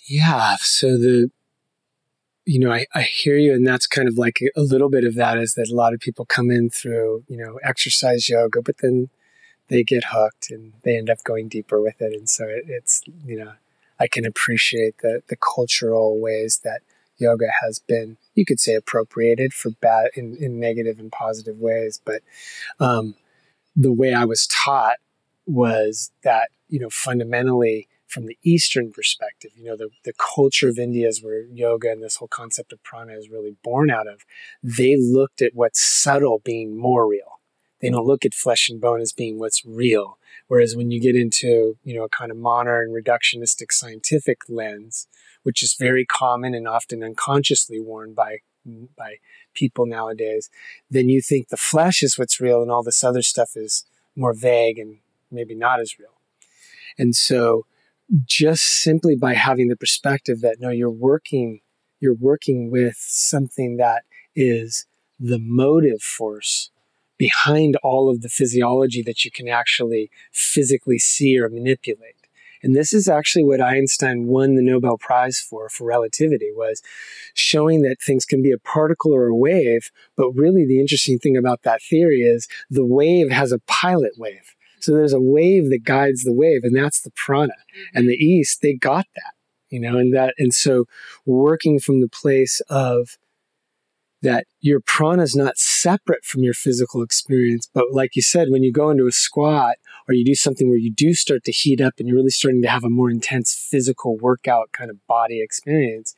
Yeah. 0.09 0.57
So 0.61 0.99
the, 0.99 1.31
you 2.44 2.61
know, 2.61 2.72
I, 2.72 2.87
I 2.94 3.03
hear 3.03 3.37
you, 3.37 3.53
and 3.55 3.66
that's 3.66 3.88
kind 3.88 4.07
of 4.07 4.16
like 4.16 4.38
a 4.57 4.61
little 4.61 4.88
bit 4.88 5.03
of 5.05 5.16
that 5.16 5.37
is 5.38 5.55
that 5.55 5.68
a 5.68 5.75
lot 5.75 5.94
of 5.94 6.01
people 6.01 6.25
come 6.25 6.51
in 6.51 6.70
through, 6.70 7.25
you 7.27 7.37
know, 7.37 7.59
exercise 7.64 8.29
yoga, 8.29 8.62
but 8.62 8.77
then 8.79 9.09
they 9.68 9.83
get 9.83 10.05
hooked 10.11 10.51
and 10.51 10.75
they 10.85 10.96
end 10.96 11.11
up 11.11 11.25
going 11.25 11.49
deeper 11.49 11.83
with 11.83 12.01
it. 12.01 12.12
And 12.12 12.29
so 12.29 12.44
it, 12.44 12.64
it's, 12.68 13.03
you 13.25 13.37
know, 13.37 13.55
I 13.99 14.09
can 14.09 14.25
appreciate 14.25 14.99
the, 14.99 15.23
the 15.29 15.37
cultural 15.37 16.21
ways 16.21 16.61
that 16.65 16.81
yoga 17.19 17.47
has 17.63 17.79
been, 17.79 18.19
you 18.35 18.45
could 18.45 18.61
say, 18.61 18.75
appropriated 18.75 19.53
for 19.53 19.71
bad 19.71 20.11
in, 20.15 20.37
in 20.37 20.61
negative 20.61 20.99
and 20.99 21.11
positive 21.11 21.59
ways. 21.59 22.01
But 22.05 22.23
um, 22.79 23.15
the 23.75 23.93
way 23.93 24.13
I 24.13 24.25
was 24.25 24.47
taught 24.47 24.97
was 25.47 26.11
that, 26.25 26.51
you 26.69 26.79
know, 26.79 26.91
fundamentally 26.91 27.89
from 28.07 28.27
the 28.27 28.39
Eastern 28.43 28.93
perspective, 28.93 29.51
you 29.57 29.65
know, 29.65 29.77
the, 29.77 29.91
the 30.05 30.13
culture 30.35 30.69
of 30.69 30.79
India 30.79 31.09
is 31.09 31.23
where 31.23 31.43
yoga 31.43 31.91
and 31.91 32.03
this 32.03 32.17
whole 32.17 32.29
concept 32.29 32.73
of 32.73 32.83
prana 32.83 33.13
is 33.13 33.29
really 33.29 33.57
born 33.63 33.91
out 33.91 34.07
of. 34.07 34.25
They 34.63 34.97
looked 34.97 35.43
at 35.43 35.55
what's 35.55 35.83
subtle 35.83 36.41
being 36.45 36.79
more 36.79 37.07
real. 37.09 37.41
They 37.81 37.91
don't 37.91 38.07
look 38.07 38.25
at 38.25 38.33
flesh 38.33 38.69
and 38.69 38.81
bone 38.81 39.01
as 39.01 39.13
being 39.13 39.39
what's 39.39 39.65
real. 39.65 40.19
Whereas 40.49 40.77
when 40.77 40.91
you 40.91 41.01
get 41.01 41.17
into, 41.17 41.77
you 41.83 41.95
know, 41.97 42.05
a 42.05 42.09
kind 42.09 42.31
of 42.31 42.37
modern 42.37 42.93
reductionistic 42.93 43.73
scientific 43.73 44.43
lens, 44.49 45.09
which 45.43 45.63
is 45.63 45.75
very 45.75 46.05
common 46.05 46.55
and 46.55 46.69
often 46.69 47.03
unconsciously 47.03 47.81
worn 47.81 48.15
by 48.15 48.39
by 48.97 49.17
people 49.55 49.87
nowadays, 49.87 50.51
then 50.91 51.09
you 51.09 51.21
think 51.21 51.49
the 51.49 51.57
flesh 51.57 52.03
is 52.03 52.19
what's 52.19 52.41
real 52.41 52.63
and 52.63 52.71
all 52.71 52.83
this 52.83 53.05
other 53.05 53.23
stuff 53.23 53.51
is 53.55 53.85
more 54.17 54.35
vague 54.35 54.79
and 54.79 54.99
maybe 55.31 55.55
not 55.55 55.79
as 55.79 55.99
real. 56.01 56.19
And 56.99 57.15
so 57.15 57.65
just 58.25 58.63
simply 58.83 59.17
by 59.17 59.35
having 59.35 59.69
the 59.69 59.77
perspective 59.77 60.41
that 60.41 60.57
no, 60.61 60.71
you're 60.71 60.91
working, 60.91 61.61
you're 62.01 62.15
working 62.15 62.71
with 62.71 62.97
something 62.99 63.77
that 63.77 64.03
is 64.35 64.87
the 65.19 65.39
motive 65.39 66.03
force 66.03 66.71
behind 67.19 67.77
all 67.83 68.11
of 68.11 68.23
the 68.23 68.29
physiology 68.29 69.03
that 69.03 69.25
you 69.25 69.31
can 69.31 69.49
actually 69.49 70.11
physically 70.33 70.99
see 70.99 71.39
or 71.39 71.49
manipulate. 71.49 72.15
And 72.63 72.75
this 72.75 72.93
is 72.93 73.07
actually 73.09 73.45
what 73.45 73.61
Einstein 73.61 74.27
won 74.27 74.55
the 74.55 74.63
Nobel 74.63 74.99
Prize 74.99 75.39
for, 75.39 75.69
for 75.69 75.87
relativity, 75.87 76.51
was 76.53 76.83
showing 77.35 77.83
that 77.83 78.01
things 78.01 78.25
can 78.25 78.43
be 78.43 78.51
a 78.51 78.59
particle 78.59 79.15
or 79.15 79.27
a 79.27 79.37
wave. 79.37 79.91
But 80.17 80.33
really, 80.33 80.67
the 80.67 80.81
interesting 80.81 81.19
thing 81.19 81.37
about 81.37 81.63
that 81.63 81.83
theory 81.83 82.23
is 82.23 82.49
the 82.71 82.87
wave 82.87 83.31
has 83.31 83.53
a 83.53 83.61
pilot 83.67 84.13
wave. 84.17 84.55
So 84.81 84.93
there's 84.93 85.13
a 85.13 85.21
wave 85.21 85.71
that 85.71 85.85
guides 85.85 86.23
the 86.23 86.33
wave, 86.33 86.61
and 86.63 86.77
that's 86.77 87.01
the 87.01 87.11
prana. 87.11 87.55
And 87.95 88.09
the 88.09 88.15
East, 88.15 88.63
they 88.63 88.75
got 88.75 89.07
that, 89.15 89.33
you 89.69 89.81
know, 89.81 89.97
and 89.97 90.15
that, 90.15 90.35
and 90.39 90.53
so 90.53 90.87
working 91.25 91.79
from 91.79 92.01
the 92.01 92.09
place 92.09 92.61
of 92.69 93.17
that 94.27 94.47
your 94.61 94.81
prana 94.81 95.23
is 95.23 95.37
not 95.37 95.57
separate 95.57 96.25
from 96.25 96.43
your 96.43 96.53
physical 96.53 97.01
experience. 97.01 97.69
But 97.73 97.93
like 97.93 98.17
you 98.17 98.23
said, 98.23 98.49
when 98.51 98.65
you 98.65 98.73
go 98.73 98.91
into 98.91 99.07
a 99.07 99.12
squat 99.12 99.77
or 100.09 100.15
you 100.15 100.25
do 100.25 100.35
something 100.35 100.69
where 100.69 100.79
you 100.79 100.93
do 100.93 101.15
start 101.15 101.45
to 101.45 101.53
heat 101.53 101.81
up 101.81 101.95
and 101.99 102.09
you're 102.09 102.17
really 102.17 102.31
starting 102.31 102.62
to 102.62 102.69
have 102.69 102.83
a 102.83 102.91
more 102.91 103.09
intense 103.09 103.55
physical 103.55 104.17
workout 104.19 104.73
kind 104.73 104.91
of 104.91 105.07
body 105.07 105.41
experience, 105.41 106.12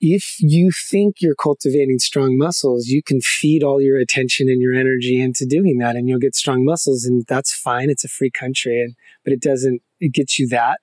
if 0.00 0.36
you 0.38 0.70
think 0.70 1.16
you're 1.18 1.34
cultivating 1.34 1.98
strong 1.98 2.38
muscles, 2.38 2.86
you 2.86 3.02
can 3.02 3.20
feed 3.20 3.64
all 3.64 3.82
your 3.82 3.98
attention 3.98 4.48
and 4.48 4.62
your 4.62 4.72
energy 4.72 5.20
into 5.20 5.44
doing 5.44 5.78
that 5.78 5.96
and 5.96 6.08
you'll 6.08 6.20
get 6.20 6.36
strong 6.36 6.64
muscles 6.64 7.04
and 7.04 7.24
that's 7.26 7.52
fine. 7.52 7.90
It's 7.90 8.04
a 8.04 8.08
free 8.08 8.30
country 8.30 8.80
and 8.80 8.94
but 9.24 9.32
it 9.32 9.42
doesn't 9.42 9.82
it 9.98 10.14
gets 10.14 10.38
you 10.38 10.46
that. 10.48 10.78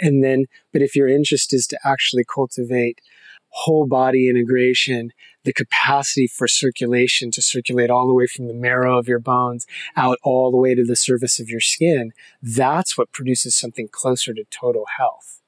And 0.00 0.24
then 0.24 0.46
but 0.72 0.80
if 0.80 0.96
your 0.96 1.08
interest 1.08 1.52
is 1.52 1.66
to 1.68 1.78
actually 1.84 2.24
cultivate 2.24 3.00
whole 3.50 3.86
body 3.86 4.28
integration, 4.28 5.10
the 5.48 5.52
capacity 5.54 6.26
for 6.26 6.46
circulation 6.46 7.30
to 7.30 7.40
circulate 7.40 7.88
all 7.88 8.06
the 8.06 8.12
way 8.12 8.26
from 8.26 8.48
the 8.48 8.52
marrow 8.52 8.98
of 8.98 9.08
your 9.08 9.18
bones 9.18 9.66
out 9.96 10.18
all 10.22 10.50
the 10.50 10.58
way 10.58 10.74
to 10.74 10.84
the 10.84 10.94
surface 10.94 11.40
of 11.40 11.48
your 11.48 11.58
skin, 11.58 12.12
that's 12.42 12.98
what 12.98 13.12
produces 13.12 13.56
something 13.56 13.88
closer 13.90 14.34
to 14.34 14.44
total 14.50 14.84
health. 14.98 15.40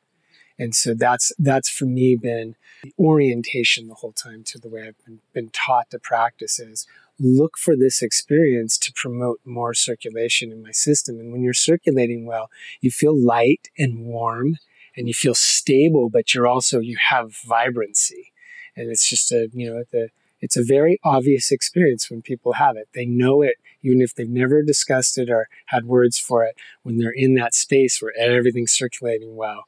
And 0.58 0.74
so 0.74 0.94
that's 0.94 1.32
that's 1.38 1.68
for 1.68 1.84
me 1.84 2.16
been 2.16 2.54
the 2.82 2.94
orientation 2.98 3.88
the 3.88 3.94
whole 3.94 4.12
time 4.12 4.42
to 4.44 4.58
the 4.58 4.70
way 4.70 4.88
I've 4.88 5.04
been, 5.04 5.20
been 5.34 5.50
taught 5.50 5.90
to 5.90 5.98
practice 5.98 6.58
is 6.58 6.86
look 7.18 7.58
for 7.58 7.76
this 7.76 8.00
experience 8.00 8.78
to 8.78 8.92
promote 8.94 9.40
more 9.44 9.74
circulation 9.74 10.50
in 10.50 10.62
my 10.62 10.72
system. 10.72 11.20
And 11.20 11.30
when 11.30 11.42
you're 11.42 11.52
circulating 11.52 12.24
well, 12.24 12.48
you 12.80 12.90
feel 12.90 13.14
light 13.14 13.68
and 13.76 14.06
warm 14.06 14.56
and 14.96 15.08
you 15.08 15.12
feel 15.12 15.34
stable, 15.34 16.08
but 16.08 16.32
you're 16.32 16.48
also, 16.48 16.80
you 16.80 16.96
have 17.10 17.36
vibrancy. 17.46 18.32
And 18.80 18.90
it's 18.90 19.08
just 19.08 19.30
a, 19.30 19.48
you 19.52 19.70
know, 19.70 19.84
the, 19.92 20.08
it's 20.40 20.56
a 20.56 20.64
very 20.64 20.98
obvious 21.04 21.50
experience 21.52 22.10
when 22.10 22.22
people 22.22 22.54
have 22.54 22.76
it. 22.76 22.88
They 22.94 23.04
know 23.04 23.42
it, 23.42 23.56
even 23.82 24.00
if 24.00 24.14
they've 24.14 24.28
never 24.28 24.62
discussed 24.62 25.18
it 25.18 25.28
or 25.28 25.48
had 25.66 25.84
words 25.84 26.18
for 26.18 26.44
it. 26.44 26.56
When 26.82 26.96
they're 26.96 27.12
in 27.14 27.34
that 27.34 27.54
space 27.54 28.00
where 28.00 28.12
everything's 28.18 28.72
circulating 28.72 29.36
well, 29.36 29.64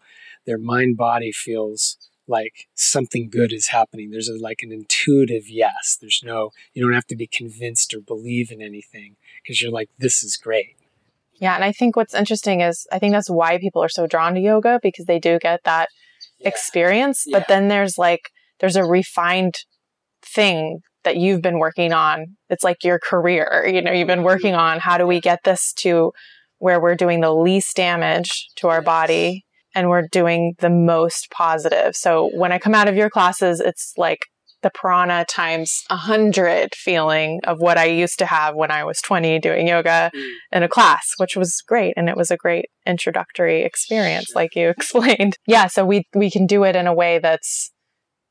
their 0.46 0.56
mind 0.56 0.96
body 0.96 1.30
feels 1.30 1.98
like 2.26 2.68
something 2.74 3.28
good 3.28 3.52
is 3.52 3.68
happening. 3.68 4.10
There's 4.10 4.30
a, 4.30 4.38
like 4.38 4.62
an 4.62 4.72
intuitive 4.72 5.48
yes. 5.48 5.98
There's 6.00 6.22
no, 6.24 6.52
you 6.72 6.82
don't 6.82 6.94
have 6.94 7.06
to 7.08 7.16
be 7.16 7.26
convinced 7.26 7.92
or 7.92 8.00
believe 8.00 8.50
in 8.50 8.62
anything 8.62 9.16
because 9.42 9.60
you're 9.60 9.70
like, 9.70 9.90
this 9.98 10.22
is 10.22 10.38
great. 10.38 10.76
Yeah. 11.34 11.54
And 11.54 11.64
I 11.64 11.72
think 11.72 11.96
what's 11.96 12.14
interesting 12.14 12.62
is 12.62 12.86
I 12.90 12.98
think 12.98 13.12
that's 13.12 13.28
why 13.28 13.58
people 13.58 13.82
are 13.82 13.90
so 13.90 14.06
drawn 14.06 14.34
to 14.34 14.40
yoga 14.40 14.80
because 14.82 15.04
they 15.04 15.18
do 15.18 15.38
get 15.38 15.64
that 15.64 15.90
yeah. 16.38 16.48
experience. 16.48 17.24
Yeah. 17.26 17.38
But 17.38 17.48
then 17.48 17.68
there's 17.68 17.98
like, 17.98 18.30
there's 18.62 18.76
a 18.76 18.84
refined 18.84 19.56
thing 20.24 20.78
that 21.04 21.18
you've 21.18 21.42
been 21.42 21.58
working 21.58 21.92
on. 21.92 22.36
It's 22.48 22.64
like 22.64 22.84
your 22.84 22.98
career. 22.98 23.68
You 23.70 23.82
know, 23.82 23.92
you've 23.92 24.06
been 24.06 24.22
working 24.22 24.54
on 24.54 24.78
how 24.78 24.96
do 24.96 25.06
we 25.06 25.20
get 25.20 25.40
this 25.44 25.74
to 25.78 26.12
where 26.58 26.80
we're 26.80 26.94
doing 26.94 27.20
the 27.20 27.34
least 27.34 27.76
damage 27.76 28.48
to 28.56 28.68
our 28.68 28.80
body 28.80 29.44
and 29.74 29.88
we're 29.88 30.06
doing 30.06 30.54
the 30.60 30.70
most 30.70 31.28
positive. 31.30 31.96
So 31.96 32.30
when 32.34 32.52
I 32.52 32.58
come 32.58 32.74
out 32.74 32.88
of 32.88 32.94
your 32.94 33.10
classes, 33.10 33.58
it's 33.60 33.92
like 33.96 34.20
the 34.62 34.70
prana 34.70 35.24
times 35.28 35.82
a 35.90 35.96
hundred 35.96 36.72
feeling 36.74 37.40
of 37.44 37.58
what 37.58 37.78
I 37.78 37.86
used 37.86 38.18
to 38.20 38.26
have 38.26 38.54
when 38.54 38.70
I 38.70 38.84
was 38.84 39.00
20 39.00 39.40
doing 39.40 39.66
yoga 39.66 40.12
mm. 40.14 40.30
in 40.52 40.62
a 40.62 40.68
class, 40.68 41.14
which 41.16 41.36
was 41.36 41.62
great. 41.66 41.94
And 41.96 42.08
it 42.08 42.16
was 42.16 42.30
a 42.30 42.36
great 42.36 42.66
introductory 42.86 43.64
experience, 43.64 44.32
like 44.36 44.54
you 44.54 44.68
explained. 44.76 45.36
Yeah. 45.48 45.66
So 45.66 45.84
we, 45.84 46.04
we 46.14 46.30
can 46.30 46.46
do 46.46 46.62
it 46.62 46.76
in 46.76 46.86
a 46.86 46.94
way 46.94 47.18
that's 47.18 47.72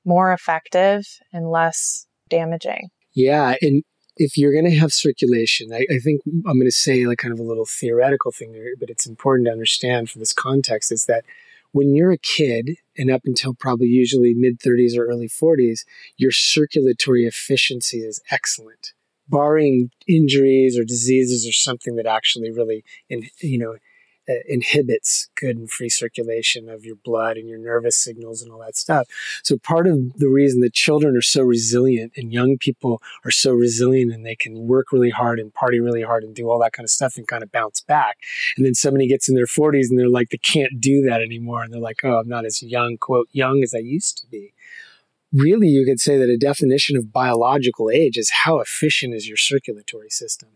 more 0.05 0.31
effective 0.33 1.05
and 1.31 1.49
less 1.49 2.05
damaging. 2.29 2.89
Yeah. 3.13 3.55
And 3.61 3.83
if 4.17 4.37
you're 4.37 4.53
going 4.53 4.69
to 4.69 4.77
have 4.77 4.91
circulation, 4.91 5.73
I, 5.73 5.85
I 5.91 5.99
think 5.99 6.21
I'm 6.25 6.57
going 6.57 6.65
to 6.65 6.71
say 6.71 7.05
like 7.05 7.17
kind 7.17 7.33
of 7.33 7.39
a 7.39 7.43
little 7.43 7.65
theoretical 7.65 8.31
thing 8.31 8.51
there, 8.51 8.75
but 8.79 8.89
it's 8.89 9.05
important 9.05 9.47
to 9.47 9.51
understand 9.51 10.09
for 10.09 10.19
this 10.19 10.33
context 10.33 10.91
is 10.91 11.05
that 11.05 11.23
when 11.71 11.95
you're 11.95 12.11
a 12.11 12.17
kid 12.17 12.77
and 12.97 13.09
up 13.09 13.21
until 13.25 13.53
probably 13.53 13.87
usually 13.87 14.33
mid 14.33 14.59
30s 14.59 14.97
or 14.97 15.05
early 15.05 15.29
40s, 15.29 15.81
your 16.17 16.31
circulatory 16.31 17.25
efficiency 17.25 17.99
is 17.99 18.21
excellent. 18.29 18.93
Barring 19.29 19.91
injuries 20.07 20.77
or 20.77 20.83
diseases 20.83 21.47
or 21.47 21.53
something 21.53 21.95
that 21.95 22.05
actually 22.05 22.51
really, 22.51 22.83
in, 23.09 23.29
you 23.39 23.57
know, 23.57 23.77
inhibits 24.47 25.29
good 25.35 25.57
and 25.57 25.69
free 25.69 25.89
circulation 25.89 26.69
of 26.69 26.85
your 26.85 26.95
blood 26.95 27.37
and 27.37 27.49
your 27.49 27.57
nervous 27.57 27.97
signals 27.97 28.41
and 28.41 28.51
all 28.51 28.59
that 28.59 28.75
stuff. 28.75 29.07
So 29.43 29.57
part 29.57 29.87
of 29.87 30.13
the 30.13 30.29
reason 30.29 30.61
that 30.61 30.73
children 30.73 31.15
are 31.15 31.21
so 31.21 31.43
resilient 31.43 32.13
and 32.15 32.31
young 32.31 32.57
people 32.57 33.01
are 33.25 33.31
so 33.31 33.51
resilient 33.51 34.13
and 34.13 34.25
they 34.25 34.35
can 34.35 34.67
work 34.67 34.91
really 34.91 35.09
hard 35.09 35.39
and 35.39 35.53
party 35.53 35.79
really 35.79 36.03
hard 36.03 36.23
and 36.23 36.35
do 36.35 36.49
all 36.49 36.59
that 36.59 36.73
kind 36.73 36.85
of 36.85 36.91
stuff 36.91 37.17
and 37.17 37.27
kind 37.27 37.43
of 37.43 37.51
bounce 37.51 37.81
back. 37.81 38.17
And 38.57 38.65
then 38.65 38.75
somebody 38.75 39.07
gets 39.07 39.27
in 39.27 39.35
their 39.35 39.45
40s 39.45 39.89
and 39.89 39.99
they're 39.99 40.09
like, 40.09 40.29
they 40.29 40.37
can't 40.37 40.79
do 40.79 41.01
that 41.03 41.21
anymore. 41.21 41.63
And 41.63 41.73
they're 41.73 41.81
like, 41.81 41.99
oh, 42.03 42.19
I'm 42.19 42.29
not 42.29 42.45
as 42.45 42.61
young, 42.61 42.97
quote, 42.97 43.27
young 43.31 43.63
as 43.63 43.73
I 43.73 43.79
used 43.79 44.17
to 44.19 44.27
be. 44.27 44.53
Really 45.33 45.67
you 45.67 45.85
could 45.85 45.99
say 45.99 46.17
that 46.17 46.29
a 46.29 46.37
definition 46.37 46.97
of 46.97 47.11
biological 47.11 47.89
age 47.89 48.17
is 48.17 48.31
how 48.43 48.59
efficient 48.59 49.13
is 49.13 49.27
your 49.27 49.37
circulatory 49.37 50.09
system. 50.09 50.49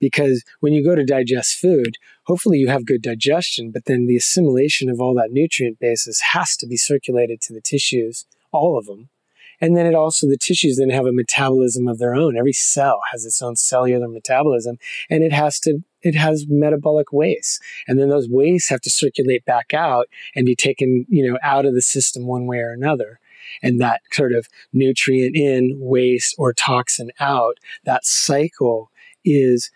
Because 0.00 0.44
when 0.60 0.72
you 0.72 0.84
go 0.84 0.94
to 0.94 1.04
digest 1.04 1.58
food, 1.58 1.96
hopefully 2.24 2.58
you 2.58 2.68
have 2.68 2.86
good 2.86 3.02
digestion, 3.02 3.70
but 3.70 3.84
then 3.84 4.06
the 4.06 4.16
assimilation 4.16 4.88
of 4.88 5.00
all 5.00 5.14
that 5.14 5.30
nutrient 5.30 5.78
basis 5.78 6.20
has 6.32 6.56
to 6.56 6.66
be 6.66 6.76
circulated 6.76 7.40
to 7.42 7.52
the 7.52 7.60
tissues, 7.60 8.26
all 8.52 8.78
of 8.78 8.86
them. 8.86 9.08
And 9.58 9.74
then 9.74 9.86
it 9.86 9.94
also, 9.94 10.26
the 10.26 10.36
tissues 10.36 10.76
then 10.76 10.90
have 10.90 11.06
a 11.06 11.12
metabolism 11.12 11.88
of 11.88 11.98
their 11.98 12.14
own. 12.14 12.36
Every 12.36 12.52
cell 12.52 13.00
has 13.12 13.24
its 13.24 13.40
own 13.40 13.56
cellular 13.56 14.06
metabolism 14.06 14.76
and 15.08 15.22
it 15.22 15.32
has 15.32 15.58
to, 15.60 15.78
it 16.02 16.14
has 16.14 16.44
metabolic 16.46 17.10
waste. 17.10 17.62
And 17.88 17.98
then 17.98 18.10
those 18.10 18.28
wastes 18.28 18.68
have 18.68 18.82
to 18.82 18.90
circulate 18.90 19.46
back 19.46 19.72
out 19.72 20.08
and 20.34 20.44
be 20.44 20.54
taken, 20.54 21.06
you 21.08 21.26
know, 21.26 21.38
out 21.42 21.64
of 21.64 21.74
the 21.74 21.80
system 21.80 22.26
one 22.26 22.46
way 22.46 22.58
or 22.58 22.72
another 22.72 23.18
and 23.62 23.80
that 23.80 24.00
sort 24.12 24.32
of 24.32 24.46
nutrient 24.72 25.36
in, 25.36 25.76
waste, 25.78 26.34
or 26.38 26.52
toxin 26.52 27.10
out, 27.20 27.58
that 27.84 28.04
cycle 28.04 28.90
is 29.24 29.70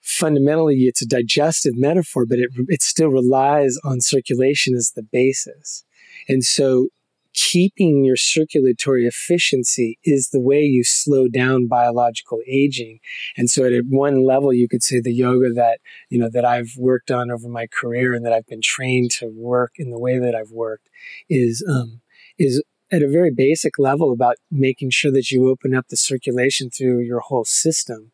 fundamentally 0.00 0.82
it's 0.82 1.02
a 1.02 1.06
digestive 1.06 1.74
metaphor, 1.76 2.26
but 2.26 2.38
it, 2.38 2.50
it 2.68 2.82
still 2.82 3.08
relies 3.08 3.78
on 3.84 4.00
circulation 4.00 4.74
as 4.74 4.92
the 4.94 5.02
basis. 5.02 5.84
And 6.28 6.44
so 6.44 6.88
keeping 7.34 8.04
your 8.04 8.16
circulatory 8.16 9.06
efficiency 9.06 9.98
is 10.04 10.30
the 10.30 10.40
way 10.40 10.62
you 10.62 10.84
slow 10.84 11.26
down 11.26 11.66
biological 11.66 12.38
aging. 12.46 13.00
And 13.36 13.50
so 13.50 13.64
at 13.64 13.72
one 13.88 14.24
level, 14.24 14.52
you 14.52 14.68
could 14.68 14.82
say 14.82 15.00
the 15.00 15.12
yoga 15.12 15.52
that, 15.54 15.80
you 16.10 16.18
know, 16.18 16.30
that 16.32 16.44
I've 16.44 16.74
worked 16.78 17.10
on 17.10 17.30
over 17.30 17.48
my 17.48 17.66
career 17.66 18.14
and 18.14 18.24
that 18.24 18.32
I've 18.32 18.46
been 18.46 18.62
trained 18.62 19.10
to 19.18 19.26
work 19.26 19.72
in 19.76 19.90
the 19.90 19.98
way 19.98 20.18
that 20.18 20.34
I've 20.34 20.52
worked 20.52 20.88
is, 21.28 21.64
um, 21.68 22.00
is 22.38 22.62
at 22.94 23.02
a 23.02 23.10
very 23.10 23.30
basic 23.30 23.78
level 23.78 24.12
about 24.12 24.36
making 24.50 24.90
sure 24.90 25.10
that 25.12 25.30
you 25.30 25.48
open 25.48 25.74
up 25.74 25.88
the 25.88 25.96
circulation 25.96 26.70
through 26.70 27.00
your 27.00 27.20
whole 27.20 27.44
system. 27.44 28.12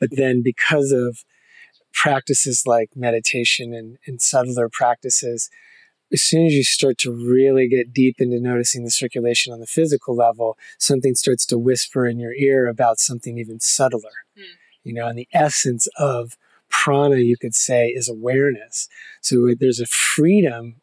But 0.00 0.10
then 0.12 0.42
because 0.42 0.90
of 0.90 1.24
practices 1.92 2.64
like 2.66 2.90
meditation 2.96 3.74
and, 3.74 3.98
and 4.06 4.20
subtler 4.20 4.68
practices, 4.68 5.50
as 6.12 6.22
soon 6.22 6.46
as 6.46 6.52
you 6.52 6.64
start 6.64 6.98
to 6.98 7.12
really 7.12 7.68
get 7.68 7.92
deep 7.92 8.16
into 8.18 8.40
noticing 8.40 8.84
the 8.84 8.90
circulation 8.90 9.52
on 9.52 9.60
the 9.60 9.66
physical 9.66 10.14
level, 10.14 10.58
something 10.78 11.14
starts 11.14 11.46
to 11.46 11.58
whisper 11.58 12.06
in 12.06 12.18
your 12.18 12.34
ear 12.34 12.66
about 12.68 12.98
something 12.98 13.38
even 13.38 13.60
subtler. 13.60 14.10
Mm. 14.36 14.42
You 14.84 14.94
know, 14.94 15.06
and 15.06 15.18
the 15.18 15.28
essence 15.32 15.86
of 15.98 16.36
prana, 16.68 17.16
you 17.16 17.36
could 17.36 17.54
say, 17.54 17.88
is 17.88 18.08
awareness. 18.08 18.88
So 19.20 19.54
there's 19.58 19.80
a 19.80 19.86
freedom 19.86 20.76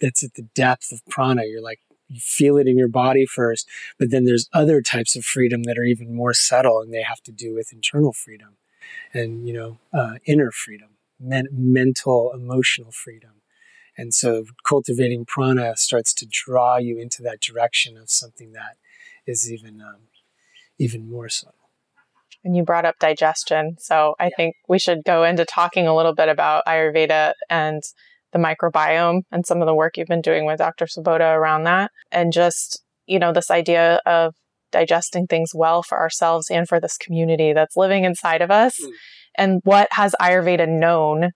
that's 0.00 0.24
at 0.24 0.34
the 0.34 0.48
depth 0.54 0.92
of 0.92 1.04
prana. 1.10 1.44
You're 1.44 1.62
like, 1.62 1.80
you 2.08 2.20
feel 2.20 2.56
it 2.56 2.66
in 2.66 2.78
your 2.78 2.88
body 2.88 3.26
first, 3.26 3.68
but 3.98 4.10
then 4.10 4.24
there's 4.24 4.48
other 4.52 4.80
types 4.80 5.16
of 5.16 5.24
freedom 5.24 5.64
that 5.64 5.78
are 5.78 5.84
even 5.84 6.14
more 6.14 6.32
subtle 6.32 6.80
and 6.80 6.92
they 6.92 7.02
have 7.02 7.22
to 7.22 7.32
do 7.32 7.54
with 7.54 7.72
internal 7.72 8.12
freedom 8.12 8.56
and, 9.12 9.46
you 9.46 9.54
know, 9.54 9.78
uh, 9.92 10.14
inner 10.24 10.50
freedom, 10.50 10.90
men- 11.18 11.48
mental, 11.52 12.32
emotional 12.32 12.92
freedom. 12.92 13.42
And 13.98 14.12
so 14.12 14.44
cultivating 14.66 15.24
prana 15.24 15.76
starts 15.76 16.12
to 16.14 16.26
draw 16.30 16.76
you 16.76 16.98
into 16.98 17.22
that 17.22 17.40
direction 17.40 17.96
of 17.96 18.10
something 18.10 18.52
that 18.52 18.76
is 19.26 19.50
even, 19.50 19.80
um, 19.80 20.08
even 20.78 21.10
more 21.10 21.28
subtle. 21.28 21.54
And 22.44 22.56
you 22.56 22.62
brought 22.62 22.84
up 22.84 22.98
digestion. 23.00 23.76
So 23.80 24.14
I 24.20 24.26
yeah. 24.26 24.36
think 24.36 24.56
we 24.68 24.78
should 24.78 25.02
go 25.04 25.24
into 25.24 25.44
talking 25.44 25.88
a 25.88 25.96
little 25.96 26.14
bit 26.14 26.28
about 26.28 26.64
Ayurveda 26.66 27.32
and 27.50 27.82
the 28.36 28.42
microbiome 28.42 29.22
and 29.32 29.46
some 29.46 29.62
of 29.62 29.66
the 29.66 29.74
work 29.74 29.96
you've 29.96 30.08
been 30.08 30.20
doing 30.20 30.44
with 30.44 30.58
Dr. 30.58 30.86
Svoboda 30.86 31.36
around 31.36 31.64
that. 31.64 31.90
And 32.12 32.32
just, 32.32 32.82
you 33.06 33.18
know, 33.18 33.32
this 33.32 33.50
idea 33.50 34.00
of 34.06 34.34
digesting 34.72 35.26
things 35.26 35.52
well 35.54 35.82
for 35.82 35.98
ourselves 35.98 36.50
and 36.50 36.68
for 36.68 36.80
this 36.80 36.96
community 36.96 37.52
that's 37.52 37.76
living 37.76 38.04
inside 38.04 38.42
of 38.42 38.50
us. 38.50 38.78
Mm. 38.80 38.90
And 39.38 39.60
what 39.64 39.88
has 39.92 40.14
Ayurveda 40.20 40.68
known, 40.68 41.30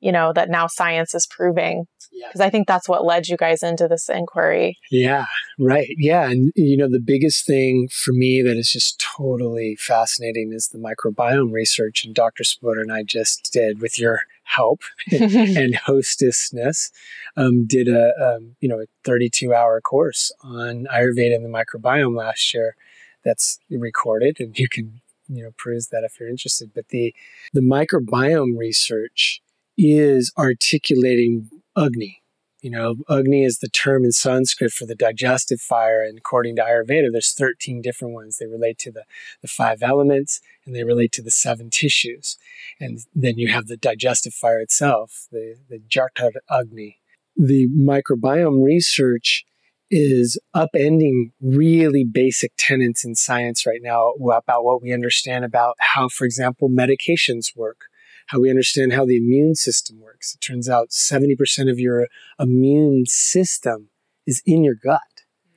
you 0.00 0.12
know, 0.12 0.32
that 0.32 0.50
now 0.50 0.66
science 0.66 1.14
is 1.14 1.26
proving? 1.30 1.84
Because 2.10 2.40
yeah. 2.40 2.46
I 2.46 2.50
think 2.50 2.66
that's 2.66 2.88
what 2.88 3.04
led 3.04 3.28
you 3.28 3.36
guys 3.36 3.62
into 3.62 3.86
this 3.88 4.08
inquiry. 4.08 4.76
Yeah, 4.90 5.26
right. 5.58 5.88
Yeah. 5.96 6.28
And, 6.28 6.52
you 6.54 6.76
know, 6.76 6.88
the 6.88 7.00
biggest 7.00 7.46
thing 7.46 7.88
for 7.90 8.12
me 8.12 8.42
that 8.42 8.56
is 8.56 8.70
just 8.70 9.00
totally 9.16 9.76
fascinating 9.78 10.52
is 10.52 10.68
the 10.68 10.78
microbiome 10.78 11.52
research. 11.52 12.04
And 12.04 12.14
Dr. 12.14 12.44
Svoboda 12.44 12.80
and 12.80 12.92
I 12.92 13.04
just 13.04 13.50
did 13.52 13.80
with 13.80 13.98
your 13.98 14.22
help 14.56 14.82
and 15.10 15.74
hostessness, 15.74 16.90
um, 17.36 17.66
did 17.66 17.88
a 17.88 18.12
um, 18.20 18.56
you 18.60 18.68
know 18.68 18.80
a 18.80 18.86
32 19.04 19.54
hour 19.54 19.80
course 19.80 20.32
on 20.42 20.86
Ayurveda 20.92 21.34
and 21.34 21.44
the 21.44 21.48
microbiome 21.48 22.16
last 22.16 22.52
year. 22.54 22.76
That's 23.24 23.58
recorded, 23.70 24.40
and 24.40 24.58
you 24.58 24.68
can 24.68 25.00
you 25.28 25.42
know 25.42 25.50
peruse 25.56 25.88
that 25.88 26.04
if 26.04 26.18
you're 26.18 26.28
interested. 26.28 26.72
But 26.74 26.88
the 26.88 27.14
the 27.52 27.60
microbiome 27.60 28.56
research 28.56 29.42
is 29.76 30.32
articulating 30.36 31.48
Agni, 31.76 32.19
you 32.62 32.70
know, 32.70 32.96
Agni 33.08 33.44
is 33.44 33.58
the 33.58 33.68
term 33.68 34.04
in 34.04 34.12
Sanskrit 34.12 34.72
for 34.72 34.86
the 34.86 34.94
digestive 34.94 35.60
fire. 35.60 36.02
And 36.02 36.18
according 36.18 36.56
to 36.56 36.62
Ayurveda, 36.62 37.08
there's 37.10 37.32
13 37.32 37.80
different 37.80 38.14
ones. 38.14 38.36
They 38.36 38.46
relate 38.46 38.78
to 38.78 38.92
the, 38.92 39.04
the 39.42 39.48
five 39.48 39.82
elements 39.82 40.40
and 40.66 40.74
they 40.74 40.84
relate 40.84 41.12
to 41.12 41.22
the 41.22 41.30
seven 41.30 41.70
tissues. 41.70 42.36
And 42.78 43.00
then 43.14 43.38
you 43.38 43.48
have 43.48 43.66
the 43.66 43.76
digestive 43.76 44.34
fire 44.34 44.60
itself, 44.60 45.26
the, 45.32 45.56
the 45.68 45.78
Jatar 45.78 46.32
Agni. 46.50 46.98
The 47.36 47.68
microbiome 47.68 48.62
research 48.62 49.44
is 49.90 50.38
upending 50.54 51.32
really 51.40 52.04
basic 52.04 52.52
tenets 52.56 53.04
in 53.04 53.14
science 53.14 53.66
right 53.66 53.80
now 53.82 54.12
about 54.32 54.64
what 54.64 54.82
we 54.82 54.92
understand 54.92 55.44
about 55.44 55.76
how, 55.94 56.08
for 56.08 56.24
example, 56.24 56.68
medications 56.68 57.56
work 57.56 57.89
how 58.30 58.38
we 58.38 58.48
understand 58.48 58.92
how 58.92 59.04
the 59.04 59.16
immune 59.16 59.56
system 59.56 60.00
works. 60.00 60.34
It 60.34 60.40
turns 60.40 60.68
out 60.68 60.90
70% 60.90 61.68
of 61.68 61.80
your 61.80 62.06
immune 62.38 63.06
system 63.06 63.90
is 64.24 64.40
in 64.46 64.62
your 64.62 64.76
gut. 64.76 65.00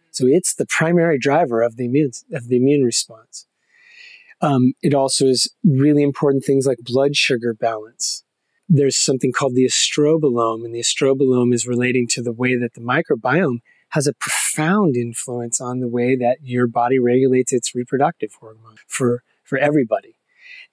So 0.09 0.25
it's 0.27 0.55
the 0.55 0.65
primary 0.65 1.19
driver 1.19 1.61
of 1.61 1.77
the 1.77 1.85
immune, 1.85 2.11
of 2.33 2.47
the 2.47 2.57
immune 2.57 2.83
response. 2.83 3.45
Um, 4.41 4.73
it 4.81 4.95
also 4.95 5.25
is 5.27 5.53
really 5.63 6.01
important 6.01 6.43
things 6.43 6.65
like 6.65 6.79
blood 6.81 7.15
sugar 7.15 7.53
balance. 7.53 8.23
There's 8.67 8.97
something 8.97 9.31
called 9.31 9.53
the 9.53 9.65
estrobolome, 9.65 10.65
and 10.65 10.73
the 10.73 10.79
estrobolome 10.79 11.53
is 11.53 11.67
relating 11.67 12.07
to 12.07 12.23
the 12.23 12.33
way 12.33 12.57
that 12.57 12.73
the 12.73 12.81
microbiome 12.81 13.59
has 13.89 14.07
a 14.07 14.13
profound 14.13 14.95
influence 14.95 15.61
on 15.61 15.79
the 15.79 15.87
way 15.87 16.15
that 16.15 16.37
your 16.41 16.65
body 16.65 16.97
regulates 16.97 17.53
its 17.53 17.75
reproductive 17.75 18.31
hormone 18.39 18.77
for, 18.87 19.21
for 19.43 19.59
everybody. 19.59 20.15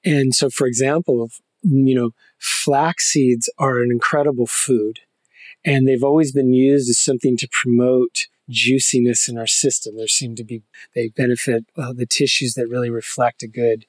And 0.03 0.35
so, 0.35 0.49
for 0.49 0.67
example, 0.67 1.29
you 1.62 1.94
know, 1.94 2.11
flax 2.38 3.07
seeds 3.07 3.51
are 3.59 3.81
an 3.81 3.90
incredible 3.90 4.46
food 4.46 5.01
and 5.64 5.87
they've 5.87 6.05
always 6.05 6.33
been 6.33 6.53
used 6.53 6.88
as 6.88 6.99
something 6.99 7.37
to 7.37 7.49
promote 7.51 8.27
juiciness 8.49 9.29
in 9.29 9.38
our 9.38 9.46
system. 9.46 9.96
There 9.96 10.09
seem 10.09 10.35
to 10.37 10.44
be, 10.44 10.62
they 10.94 11.09
benefit 11.09 11.66
uh, 11.77 11.92
the 11.92 12.07
tissues 12.07 12.55
that 12.55 12.68
really 12.68 12.90
reflect 12.90 13.42
a 13.42 13.49
good, 13.49 13.85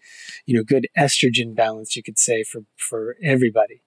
you 0.45 0.55
know, 0.55 0.63
good 0.63 0.87
estrogen 0.97 1.55
balance, 1.55 1.95
you 1.95 2.03
could 2.03 2.19
say, 2.19 2.43
for, 2.43 2.61
for 2.77 3.15
everybody. 3.23 3.81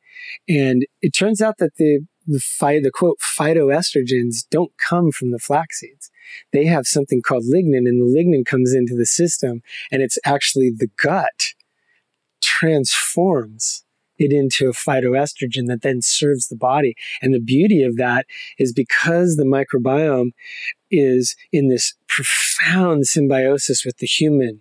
And 0.49 0.87
it 1.03 1.11
turns 1.11 1.41
out 1.41 1.59
that 1.59 1.77
the, 1.77 2.07
the, 2.27 2.41
phy, 2.41 2.81
the 2.81 2.91
quote 2.91 3.19
phytoestrogens 3.21 4.49
don't 4.51 4.73
come 4.79 5.13
from 5.13 5.31
the 5.31 5.39
flax 5.39 5.81
seeds. 5.81 6.11
They 6.53 6.65
have 6.67 6.87
something 6.87 7.21
called 7.21 7.45
lignin, 7.45 7.87
and 7.87 8.01
the 8.01 8.19
lignin 8.19 8.47
comes 8.47 8.73
into 8.73 8.97
the 8.97 9.07
system, 9.07 9.63
and 9.93 10.03
it's 10.03 10.19
actually 10.25 10.71
the 10.71 10.89
gut 10.97 11.55
transforms 12.65 13.85
it 14.17 14.33
into 14.33 14.69
a 14.69 14.73
phytoestrogen 14.73 15.67
that 15.67 15.83
then 15.83 16.01
serves 16.01 16.49
the 16.49 16.57
body. 16.57 16.95
And 17.21 17.35
the 17.35 17.41
beauty 17.41 17.83
of 17.83 17.97
that 17.97 18.27
is 18.59 18.73
because 18.73 19.37
the 19.37 19.45
microbiome 19.45 20.31
is 20.91 21.37
in 21.53 21.69
this 21.69 21.95
profound 22.09 23.07
symbiosis 23.07 23.85
with 23.85 23.99
the 23.99 24.07
human 24.07 24.61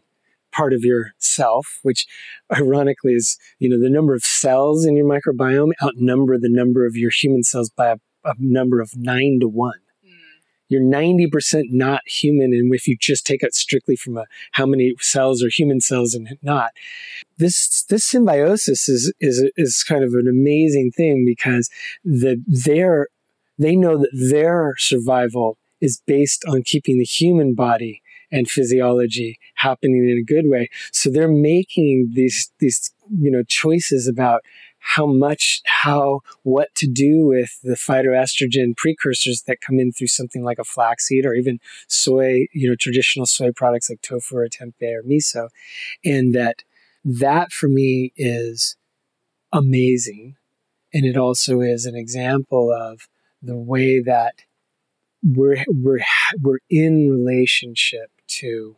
part 0.51 0.73
of 0.73 0.83
yourself, 0.83 1.79
which 1.83 2.05
ironically 2.51 3.13
is, 3.13 3.37
you 3.59 3.69
know, 3.69 3.79
the 3.79 3.89
number 3.89 4.13
of 4.13 4.23
cells 4.23 4.85
in 4.85 4.97
your 4.97 5.07
microbiome 5.07 5.71
outnumber 5.81 6.37
the 6.37 6.49
number 6.49 6.85
of 6.85 6.95
your 6.95 7.11
human 7.11 7.43
cells 7.43 7.69
by 7.69 7.87
a, 7.87 7.97
a 8.25 8.33
number 8.39 8.81
of 8.81 8.95
nine 8.95 9.39
to 9.39 9.47
one 9.47 9.82
you're 10.69 10.81
90% 10.81 11.65
not 11.69 12.01
human. 12.05 12.53
And 12.53 12.73
if 12.73 12.87
you 12.87 12.97
just 12.99 13.25
take 13.25 13.43
it 13.43 13.53
strictly 13.53 13.95
from 13.95 14.17
a, 14.17 14.25
how 14.53 14.65
many 14.65 14.93
cells 14.99 15.43
are 15.43 15.49
human 15.49 15.81
cells 15.81 16.13
and 16.13 16.37
not, 16.41 16.71
this, 17.37 17.83
this 17.89 18.05
symbiosis 18.05 18.87
is, 18.87 19.13
is, 19.19 19.49
is 19.55 19.83
kind 19.83 20.03
of 20.03 20.13
an 20.13 20.27
amazing 20.27 20.91
thing 20.91 21.25
because 21.25 21.69
the, 22.03 22.41
their, 22.47 23.07
they 23.57 23.75
know 23.75 23.97
that 23.97 24.11
their 24.13 24.73
survival 24.77 25.57
is 25.81 26.01
based 26.07 26.43
on 26.47 26.63
keeping 26.63 26.97
the 26.97 27.03
human 27.03 27.53
body 27.53 28.01
and 28.31 28.49
physiology 28.49 29.37
happening 29.55 30.09
in 30.09 30.17
a 30.17 30.23
good 30.23 30.49
way. 30.49 30.69
So 30.91 31.09
they're 31.09 31.27
making 31.27 32.13
these, 32.15 32.51
these, 32.59 32.91
you 33.11 33.29
know, 33.29 33.43
choices 33.47 34.07
about 34.07 34.41
how 34.85 35.05
much, 35.05 35.61
how, 35.65 36.19
what 36.43 36.75
to 36.75 36.87
do 36.87 37.25
with 37.25 37.57
the 37.63 37.75
phytoestrogen 37.75 38.75
precursors 38.75 39.43
that 39.43 39.61
come 39.61 39.79
in 39.79 39.93
through 39.93 40.07
something 40.07 40.43
like 40.43 40.59
a 40.59 40.65
flaxseed 40.65 41.25
or 41.25 41.33
even 41.33 41.59
soy, 41.87 42.47
you 42.51 42.69
know, 42.69 42.75
traditional 42.75 43.25
soy 43.25 43.51
products 43.51 43.89
like 43.89 44.01
tofu 44.01 44.35
or 44.35 44.47
tempeh 44.49 44.93
or 44.93 45.01
miso. 45.03 45.47
And 46.03 46.35
that, 46.35 46.63
that 47.05 47.53
for 47.53 47.69
me 47.69 48.11
is 48.17 48.75
amazing. 49.53 50.35
And 50.93 51.05
it 51.05 51.15
also 51.15 51.61
is 51.61 51.85
an 51.85 51.95
example 51.95 52.69
of 52.69 53.07
the 53.41 53.55
way 53.55 54.01
that 54.01 54.43
we're, 55.23 55.63
we're, 55.69 56.03
we're 56.41 56.59
in 56.69 57.09
relationship 57.09 58.11
to 58.27 58.75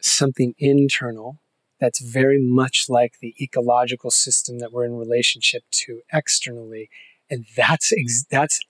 something 0.00 0.56
internal 0.58 1.38
that's 1.82 2.00
very 2.00 2.40
much 2.40 2.84
like 2.88 3.14
the 3.20 3.34
ecological 3.40 4.12
system 4.12 4.60
that 4.60 4.72
we're 4.72 4.84
in 4.84 4.96
relationship 4.96 5.64
to 5.72 6.00
externally. 6.12 6.88
And 7.28 7.44
that's, 7.56 7.92
ex- 7.92 8.24
that's 8.30 8.60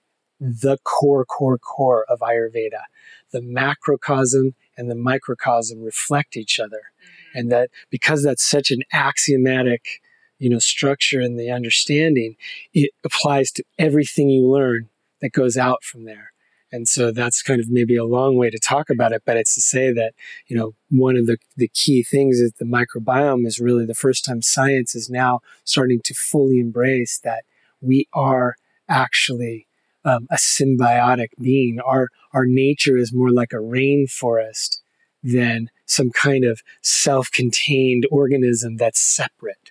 the 0.41 0.79
core, 0.83 1.27
core, 1.27 1.59
core 1.59 2.07
of 2.09 2.21
Ayurveda. 2.21 2.85
The 3.31 3.43
macrocosm 3.43 4.55
and 4.79 4.91
the 4.91 4.95
microcosm 4.95 5.83
reflect 5.83 6.39
each 6.39 6.59
other. 6.59 6.79
Mm-hmm. 6.79 7.39
And 7.39 7.53
that 7.53 7.69
because 7.91 8.25
that's 8.25 8.49
such 8.49 8.71
an 8.71 8.81
axiomatic, 8.95 10.01
you 10.39 10.49
know, 10.49 10.59
structure 10.59 11.21
in 11.21 11.37
the 11.37 11.51
understanding, 11.51 12.37
it 12.73 12.93
applies 13.05 13.53
to 13.53 13.65
everything 13.79 14.31
you 14.31 14.49
learn 14.49 14.89
that 15.21 15.33
goes 15.33 15.59
out 15.59 15.85
from 15.85 16.07
there. 16.07 16.32
And 16.73 16.89
so 16.89 17.13
that's 17.13 17.43
kind 17.43 17.61
of 17.61 17.71
maybe 17.71 17.97
a 17.97 18.05
long 18.05 18.37
way 18.37 18.49
to 18.49 18.59
talk 18.59 18.89
about 18.89 19.13
it, 19.13 19.23
but 19.27 19.37
it's 19.37 19.55
to 19.55 19.61
say 19.61 19.93
that, 19.93 20.15
you 20.47 20.57
know, 20.57 20.75
one 20.89 21.17
of 21.17 21.27
the, 21.27 21.37
the 21.57 21.69
key 21.69 22.03
things 22.03 22.39
is 22.39 22.53
the 22.53 22.65
microbiome 22.65 23.47
is 23.47 23.61
really 23.61 23.85
the 23.85 23.95
first 23.95 24.25
time 24.25 24.41
science 24.41 24.95
is 24.95 25.11
now 25.11 25.41
starting 25.65 26.01
to 26.05 26.15
fully 26.15 26.59
embrace 26.59 27.21
that 27.23 27.45
we 27.83 28.09
are 28.15 28.57
actually 28.89 29.67
um, 30.05 30.27
a 30.31 30.37
symbiotic 30.37 31.29
being. 31.39 31.79
Our, 31.81 32.09
our 32.33 32.47
nature 32.47 32.97
is 32.97 33.13
more 33.13 33.31
like 33.31 33.53
a 33.53 33.57
rainforest 33.57 34.79
than 35.23 35.69
some 35.87 36.11
kind 36.11 36.45
of 36.45 36.63
self 36.81 37.31
contained 37.31 38.07
organism 38.11 38.77
that's 38.77 39.01
separate 39.01 39.62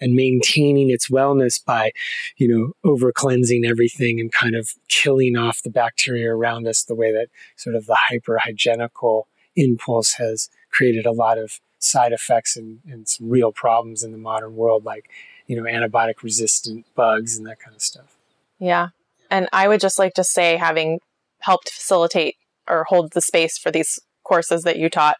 and 0.00 0.14
maintaining 0.14 0.90
its 0.90 1.08
wellness 1.08 1.62
by, 1.62 1.92
you 2.36 2.48
know, 2.48 2.72
over 2.88 3.12
cleansing 3.12 3.64
everything 3.64 4.20
and 4.20 4.32
kind 4.32 4.54
of 4.54 4.70
killing 4.88 5.36
off 5.36 5.62
the 5.62 5.70
bacteria 5.70 6.34
around 6.34 6.66
us 6.66 6.82
the 6.82 6.94
way 6.94 7.12
that 7.12 7.28
sort 7.56 7.76
of 7.76 7.86
the 7.86 7.96
hyper 8.08 8.38
hygienical 8.38 9.28
impulse 9.56 10.14
has 10.14 10.48
created 10.70 11.06
a 11.06 11.12
lot 11.12 11.38
of 11.38 11.60
side 11.78 12.12
effects 12.12 12.56
and, 12.56 12.80
and 12.86 13.08
some 13.08 13.28
real 13.28 13.52
problems 13.52 14.02
in 14.02 14.12
the 14.12 14.18
modern 14.18 14.56
world, 14.56 14.84
like, 14.84 15.10
you 15.46 15.56
know, 15.56 15.62
antibiotic 15.62 16.22
resistant 16.22 16.86
bugs 16.94 17.36
and 17.36 17.46
that 17.46 17.60
kind 17.60 17.74
of 17.74 17.82
stuff. 17.82 18.16
Yeah. 18.58 18.88
And 19.30 19.48
I 19.52 19.68
would 19.68 19.80
just 19.80 19.98
like 19.98 20.14
to 20.14 20.24
say, 20.24 20.56
having 20.56 21.00
helped 21.40 21.70
facilitate 21.70 22.36
or 22.68 22.84
hold 22.88 23.12
the 23.12 23.20
space 23.20 23.58
for 23.58 23.70
these 23.70 23.98
courses 24.24 24.62
that 24.62 24.78
you 24.78 24.90
taught 24.90 25.16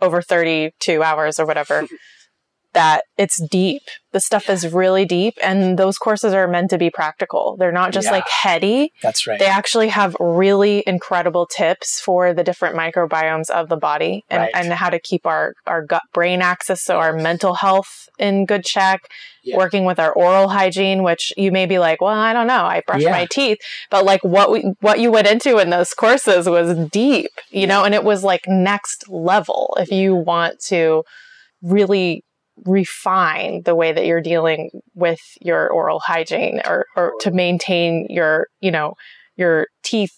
over 0.00 0.22
32 0.22 1.02
hours 1.02 1.38
or 1.38 1.46
whatever, 1.46 1.86
that 2.74 3.04
it's 3.16 3.40
deep. 3.48 3.82
The 4.12 4.20
stuff 4.20 4.48
is 4.48 4.72
really 4.72 5.04
deep 5.04 5.34
and 5.42 5.76
those 5.76 5.98
courses 5.98 6.32
are 6.34 6.46
meant 6.46 6.70
to 6.70 6.78
be 6.78 6.88
practical. 6.88 7.56
They're 7.58 7.72
not 7.72 7.92
just 7.92 8.06
yeah, 8.06 8.12
like 8.12 8.28
heady. 8.28 8.92
That's 9.02 9.26
right. 9.26 9.40
They 9.40 9.46
actually 9.46 9.88
have 9.88 10.16
really 10.20 10.84
incredible 10.86 11.46
tips 11.46 12.00
for 12.00 12.32
the 12.32 12.44
different 12.44 12.76
microbiomes 12.76 13.50
of 13.50 13.68
the 13.68 13.76
body 13.76 14.24
and, 14.30 14.42
right. 14.42 14.52
and 14.54 14.72
how 14.72 14.90
to 14.90 15.00
keep 15.00 15.26
our, 15.26 15.54
our 15.66 15.84
gut 15.84 16.02
brain 16.12 16.42
axis, 16.42 16.82
so 16.82 16.98
our 16.98 17.12
mental 17.12 17.54
health 17.54 18.08
in 18.18 18.46
good 18.46 18.64
check. 18.64 19.00
Yeah. 19.42 19.56
Working 19.58 19.84
with 19.84 19.98
our 19.98 20.12
oral 20.12 20.48
hygiene, 20.48 21.02
which 21.02 21.30
you 21.36 21.52
may 21.52 21.66
be 21.66 21.78
like, 21.78 22.00
well, 22.00 22.14
I 22.14 22.32
don't 22.32 22.46
know. 22.46 22.64
I 22.64 22.80
brush 22.86 23.02
yeah. 23.02 23.10
my 23.10 23.26
teeth, 23.30 23.58
but 23.90 24.04
like 24.04 24.24
what 24.24 24.50
we, 24.50 24.72
what 24.80 25.00
you 25.00 25.10
went 25.10 25.26
into 25.26 25.58
in 25.58 25.68
those 25.68 25.92
courses 25.92 26.48
was 26.48 26.88
deep, 26.88 27.30
you 27.50 27.66
know, 27.66 27.84
and 27.84 27.94
it 27.94 28.04
was 28.04 28.24
like 28.24 28.44
next 28.48 29.08
level. 29.10 29.76
If 29.78 29.90
you 29.90 30.14
want 30.14 30.60
to 30.68 31.02
really 31.60 32.24
refine 32.64 33.62
the 33.64 33.74
way 33.74 33.92
that 33.92 34.06
you're 34.06 34.20
dealing 34.20 34.70
with 34.94 35.20
your 35.40 35.68
oral 35.68 36.00
hygiene 36.00 36.60
or, 36.64 36.86
or 36.96 37.12
to 37.20 37.30
maintain 37.30 38.06
your, 38.08 38.48
you 38.60 38.70
know, 38.70 38.94
your 39.36 39.66
teeth 39.82 40.14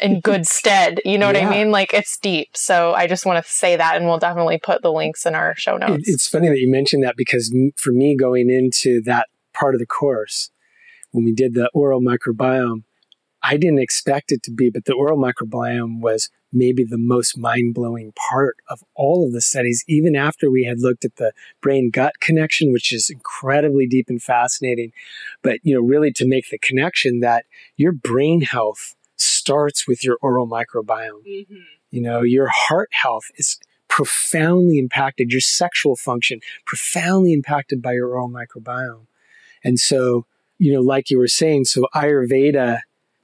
in 0.00 0.20
good 0.20 0.46
stead. 0.46 1.00
You 1.04 1.18
know 1.18 1.30
yeah. 1.30 1.44
what 1.44 1.54
I 1.54 1.58
mean? 1.58 1.70
Like 1.70 1.94
it's 1.94 2.18
deep. 2.18 2.56
So 2.56 2.94
I 2.94 3.06
just 3.06 3.26
want 3.26 3.44
to 3.44 3.50
say 3.50 3.76
that, 3.76 3.96
and 3.96 4.06
we'll 4.06 4.18
definitely 4.18 4.58
put 4.58 4.82
the 4.82 4.92
links 4.92 5.26
in 5.26 5.34
our 5.34 5.54
show 5.56 5.76
notes. 5.76 6.08
It's 6.08 6.28
funny 6.28 6.48
that 6.48 6.58
you 6.58 6.70
mentioned 6.70 7.02
that 7.04 7.14
because 7.16 7.54
for 7.76 7.92
me, 7.92 8.16
going 8.16 8.50
into 8.50 9.00
that 9.02 9.28
part 9.52 9.74
of 9.74 9.80
the 9.80 9.86
course, 9.86 10.50
when 11.12 11.24
we 11.24 11.32
did 11.32 11.54
the 11.54 11.70
oral 11.74 12.00
microbiome, 12.00 12.82
I 13.42 13.56
didn't 13.56 13.78
expect 13.78 14.32
it 14.32 14.42
to 14.44 14.50
be, 14.50 14.70
but 14.70 14.84
the 14.84 14.94
oral 14.94 15.18
microbiome 15.18 16.00
was 16.00 16.28
maybe 16.52 16.84
the 16.84 16.98
most 16.98 17.36
mind 17.36 17.74
blowing 17.74 18.12
part 18.30 18.56
of 18.68 18.82
all 18.94 19.26
of 19.26 19.32
the 19.32 19.40
studies, 19.40 19.84
even 19.86 20.16
after 20.16 20.50
we 20.50 20.64
had 20.64 20.80
looked 20.80 21.04
at 21.04 21.16
the 21.16 21.32
brain 21.60 21.90
gut 21.90 22.14
connection, 22.20 22.72
which 22.72 22.92
is 22.92 23.10
incredibly 23.10 23.86
deep 23.86 24.08
and 24.08 24.22
fascinating. 24.22 24.92
But, 25.42 25.58
you 25.62 25.74
know, 25.74 25.80
really 25.80 26.12
to 26.12 26.26
make 26.26 26.50
the 26.50 26.58
connection 26.58 27.20
that 27.20 27.44
your 27.76 27.92
brain 27.92 28.42
health 28.42 28.94
starts 29.16 29.86
with 29.86 30.04
your 30.04 30.16
oral 30.22 30.48
microbiome. 30.48 31.26
Mm-hmm. 31.28 31.56
You 31.90 32.02
know, 32.02 32.22
your 32.22 32.48
heart 32.48 32.90
health 32.92 33.24
is 33.36 33.58
profoundly 33.88 34.78
impacted, 34.78 35.32
your 35.32 35.40
sexual 35.40 35.96
function 35.96 36.40
profoundly 36.66 37.32
impacted 37.32 37.82
by 37.82 37.92
your 37.92 38.08
oral 38.08 38.30
microbiome. 38.30 39.06
And 39.64 39.80
so, 39.80 40.26
you 40.58 40.72
know, 40.72 40.80
like 40.80 41.10
you 41.10 41.18
were 41.18 41.28
saying, 41.28 41.64
so 41.64 41.86
Ayurveda 41.94 42.80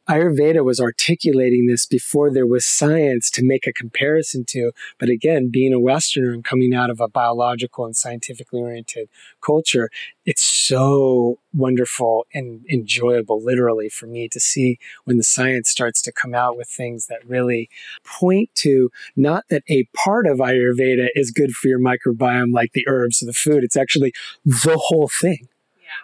Ayurveda 0.09 0.63
was 0.63 0.81
articulating 0.81 1.67
this 1.67 1.87
before 1.87 2.31
there 2.31 2.47
was 2.47 2.67
science 2.67 3.31
to 3.31 3.43
make 3.43 3.67
a 3.67 3.73
comparison 3.73 4.45
to. 4.49 4.73
But 4.99 5.09
again, 5.09 5.49
being 5.51 5.73
a 5.73 5.81
Westerner 5.81 6.33
and 6.33 6.45
coming 6.45 6.75
out 6.75 6.91
of 6.91 7.01
a 7.01 7.09
biological 7.09 7.87
and 7.87 7.97
scientifically 7.97 8.61
oriented 8.61 9.09
culture, 9.41 9.89
it's 10.27 10.43
so 10.43 11.39
wonderful 11.55 12.27
and 12.35 12.67
enjoyable, 12.71 13.43
literally, 13.43 13.89
for 13.89 14.07
me 14.07 14.29
to 14.29 14.41
see 14.41 14.79
when 15.05 15.17
the 15.17 15.25
science 15.25 15.71
starts 15.71 16.03
to 16.03 16.13
come 16.13 16.35
out 16.35 16.57
with 16.57 16.69
things 16.69 17.07
that 17.07 17.27
really 17.27 17.71
point 18.05 18.51
to 18.57 18.91
not 19.17 19.45
that 19.49 19.63
a 19.71 19.89
part 19.97 20.27
of 20.27 20.39
Ayurveda 20.39 21.09
is 21.15 21.31
good 21.31 21.53
for 21.53 21.69
your 21.69 21.81
microbiome, 21.81 22.53
like 22.53 22.73
the 22.73 22.87
herbs 22.87 23.23
or 23.23 23.27
the 23.27 23.33
food. 23.33 23.65
It's 23.65 23.77
actually 23.77 24.13
the 24.45 24.79
whole 24.79 25.09
thing. 25.09 25.49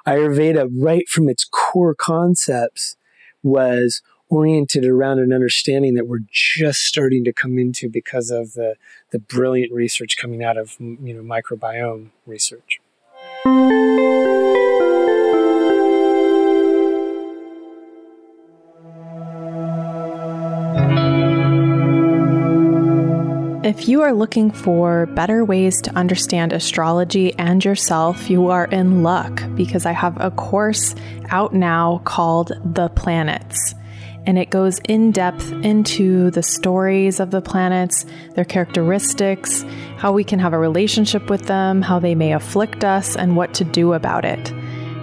Ayurveda, 0.06 0.70
right 0.72 1.08
from 1.08 1.28
its 1.28 1.44
core 1.44 1.94
concepts, 1.94 2.96
was 3.42 4.02
oriented 4.28 4.84
around 4.84 5.18
an 5.18 5.32
understanding 5.32 5.94
that 5.94 6.06
we're 6.06 6.20
just 6.30 6.82
starting 6.82 7.24
to 7.24 7.32
come 7.32 7.58
into 7.58 7.88
because 7.88 8.30
of 8.30 8.52
the, 8.52 8.76
the 9.10 9.18
brilliant 9.18 9.72
research 9.72 10.16
coming 10.16 10.42
out 10.44 10.56
of 10.56 10.76
you 10.80 11.14
know 11.14 11.22
microbiome 11.22 12.10
research. 12.26 12.80
If 23.62 23.88
you 23.88 24.00
are 24.00 24.14
looking 24.14 24.50
for 24.50 25.04
better 25.04 25.44
ways 25.44 25.82
to 25.82 25.94
understand 25.94 26.54
astrology 26.54 27.34
and 27.34 27.62
yourself, 27.62 28.30
you 28.30 28.48
are 28.48 28.64
in 28.64 29.02
luck 29.02 29.42
because 29.54 29.84
I 29.84 29.92
have 29.92 30.18
a 30.18 30.30
course 30.30 30.94
out 31.28 31.52
now 31.52 32.00
called 32.06 32.52
The 32.64 32.88
Planets. 32.88 33.74
And 34.24 34.38
it 34.38 34.48
goes 34.48 34.78
in 34.88 35.12
depth 35.12 35.52
into 35.52 36.30
the 36.30 36.42
stories 36.42 37.20
of 37.20 37.32
the 37.32 37.42
planets, 37.42 38.06
their 38.34 38.46
characteristics, 38.46 39.62
how 39.98 40.12
we 40.12 40.24
can 40.24 40.38
have 40.38 40.54
a 40.54 40.58
relationship 40.58 41.28
with 41.28 41.44
them, 41.44 41.82
how 41.82 41.98
they 41.98 42.14
may 42.14 42.32
afflict 42.32 42.82
us, 42.82 43.14
and 43.14 43.36
what 43.36 43.52
to 43.54 43.64
do 43.64 43.92
about 43.92 44.24
it. 44.24 44.54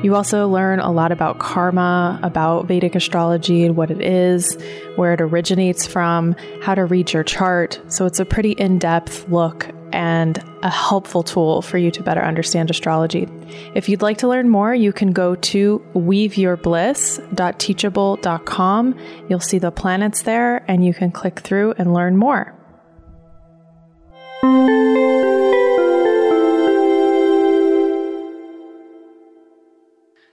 You 0.03 0.15
also 0.15 0.47
learn 0.47 0.79
a 0.79 0.91
lot 0.91 1.11
about 1.11 1.39
karma, 1.39 2.19
about 2.21 2.67
Vedic 2.67 2.93
astrology 2.93 3.65
and 3.65 3.75
what 3.75 3.89
it 3.89 3.99
is, 3.99 4.55
where 4.95 5.13
it 5.13 5.21
originates 5.21 5.87
from, 5.87 6.35
how 6.61 6.75
to 6.75 6.85
read 6.85 7.11
your 7.11 7.23
chart. 7.23 7.81
So 7.87 8.05
it's 8.05 8.19
a 8.19 8.25
pretty 8.25 8.51
in 8.51 8.77
depth 8.77 9.27
look 9.27 9.71
and 9.91 10.37
a 10.61 10.69
helpful 10.69 11.23
tool 11.23 11.63
for 11.63 11.79
you 11.79 11.89
to 11.91 12.03
better 12.03 12.21
understand 12.21 12.69
astrology. 12.69 13.27
If 13.73 13.89
you'd 13.89 14.03
like 14.03 14.19
to 14.19 14.27
learn 14.27 14.49
more, 14.49 14.75
you 14.75 14.93
can 14.93 15.13
go 15.13 15.33
to 15.35 15.83
weaveyourbliss.teachable.com. 15.95 18.95
You'll 19.29 19.39
see 19.39 19.59
the 19.59 19.71
planets 19.71 20.21
there 20.21 20.63
and 20.67 20.85
you 20.85 20.93
can 20.93 21.09
click 21.11 21.39
through 21.39 21.73
and 21.77 21.93
learn 21.93 22.17
more. 22.17 22.53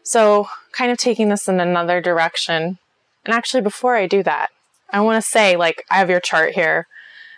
So, 0.05 0.49
kind 0.73 0.93
of 0.93 0.99
taking 0.99 1.29
this 1.29 1.49
in 1.49 1.61
another 1.61 2.01
direction. 2.01 2.79
And 3.25 3.35
actually, 3.35 3.63
before 3.63 3.97
I 3.97 4.07
do 4.07 4.23
that, 4.23 4.51
I 4.91 5.01
want 5.01 5.23
to 5.23 5.29
say, 5.29 5.57
like, 5.57 5.85
I 5.91 5.97
have 5.97 6.11
your 6.11 6.21
chart 6.21 6.53
here. 6.53 6.87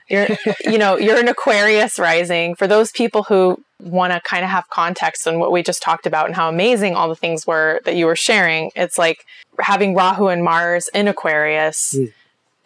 You're, 0.09 0.27
you 0.65 0.77
know, 0.77 0.99
you're 0.99 1.19
an 1.19 1.29
Aquarius 1.29 1.99
rising. 1.99 2.57
For 2.57 2.67
those 2.67 2.91
people 2.91 3.25
who 3.25 3.63
want 3.81 4.13
to 4.13 4.21
kind 4.21 4.45
of 4.45 4.51
have 4.51 4.69
context 4.69 5.29
on 5.29 5.39
what 5.39 5.53
we 5.53 5.63
just 5.63 5.83
talked 5.83 6.07
about 6.07 6.27
and 6.27 6.35
how 6.35 6.49
amazing 6.49 6.95
all 6.95 7.09
the 7.09 7.17
things 7.17 7.47
were 7.47 7.81
that 7.85 7.95
you 7.95 8.07
were 8.07 8.17
sharing, 8.17 8.71
it's 8.75 8.99
like 8.99 9.25
having 9.61 9.95
Rahu 9.95 10.27
and 10.27 10.43
Mars 10.43 10.89
in 10.93 11.09
Aquarius. 11.09 11.95
Mm. 11.97 12.13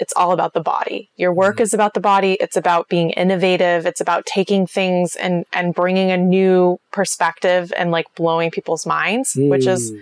It's 0.01 0.13
all 0.17 0.33
about 0.33 0.55
the 0.55 0.61
body. 0.61 1.11
Your 1.17 1.33
work 1.33 1.59
mm. 1.59 1.61
is 1.61 1.75
about 1.75 1.95
the 1.95 2.01
body. 2.01 2.37
It's 2.41 2.57
about 2.57 2.89
being 2.89 3.11
innovative. 3.11 3.87
It's 3.87 4.01
about 4.01 4.27
taking 4.27 4.67
things 4.67 5.15
and, 5.15 5.45
and 5.53 5.75
bringing 5.75 6.11
a 6.11 6.17
new 6.17 6.81
perspective 6.91 7.73
and 7.77 7.91
like 7.91 8.07
blowing 8.15 8.51
people's 8.51 8.87
minds, 8.87 9.35
mm. 9.35 9.49
which 9.51 9.67
is 9.67 9.93
mm 9.93 10.01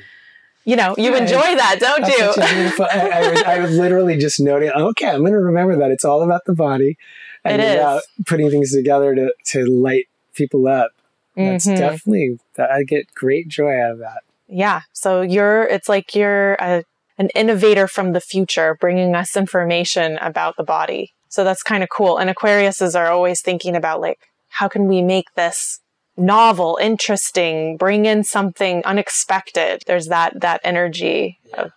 you 0.69 0.77
know, 0.77 0.95
you 0.99 1.13
yeah, 1.13 1.23
enjoy 1.23 1.41
that, 1.41 1.79
don't 1.81 2.07
you? 2.07 2.45
I, 2.85 3.09
I, 3.09 3.31
was, 3.31 3.43
I, 3.43 3.59
was, 3.61 3.79
literally 3.79 4.19
just 4.19 4.39
noting, 4.39 4.69
okay, 4.69 5.09
I'm 5.09 5.21
going 5.21 5.33
to 5.33 5.39
remember 5.39 5.79
that 5.79 5.91
it's 5.91 6.05
all 6.05 6.23
about 6.23 6.45
the 6.45 6.55
body 6.55 6.99
and 7.43 7.63
it 7.63 7.79
about 7.79 8.03
is. 8.19 8.25
putting 8.27 8.51
things 8.51 8.75
together 8.75 9.15
to, 9.15 9.33
to 9.47 9.65
light 9.65 10.09
people 10.35 10.69
up. 10.69 10.91
That's 11.37 11.67
mm-hmm. 11.67 11.81
definitely, 11.81 12.39
I 12.59 12.83
get 12.83 13.07
great 13.15 13.49
joy 13.49 13.81
out 13.81 13.93
of 13.93 13.99
that. 14.01 14.21
Yeah. 14.47 14.83
So 14.93 15.23
you're, 15.23 15.63
it's 15.63 15.89
like 15.89 16.15
you're 16.15 16.53
a, 16.61 16.85
an 17.19 17.29
innovator 17.35 17.87
from 17.87 18.12
the 18.12 18.21
future, 18.21 18.77
bringing 18.81 19.14
us 19.14 19.37
information 19.37 20.16
about 20.19 20.57
the 20.57 20.64
body. 20.64 21.14
So 21.29 21.45
that's 21.45 21.62
kind 21.62 21.83
of 21.83 21.89
cool. 21.91 22.16
And 22.16 22.31
Aquariuses 22.31 22.99
are 22.99 23.11
always 23.11 23.43
thinking 23.43 23.77
about 23.77 24.01
like, 24.01 24.21
how 24.49 24.69
can 24.69 24.87
we 24.87 25.03
make 25.03 25.35
this 25.35 25.81
novel, 26.19 26.79
interesting, 26.81 27.77
bring 27.77 28.05
in 28.05 28.25
something 28.25 28.83
unexpected. 28.85 29.83
There's 29.87 30.07
that 30.07 30.41
that 30.41 30.61
energy 30.64 31.39
yeah. 31.47 31.62
of 31.62 31.73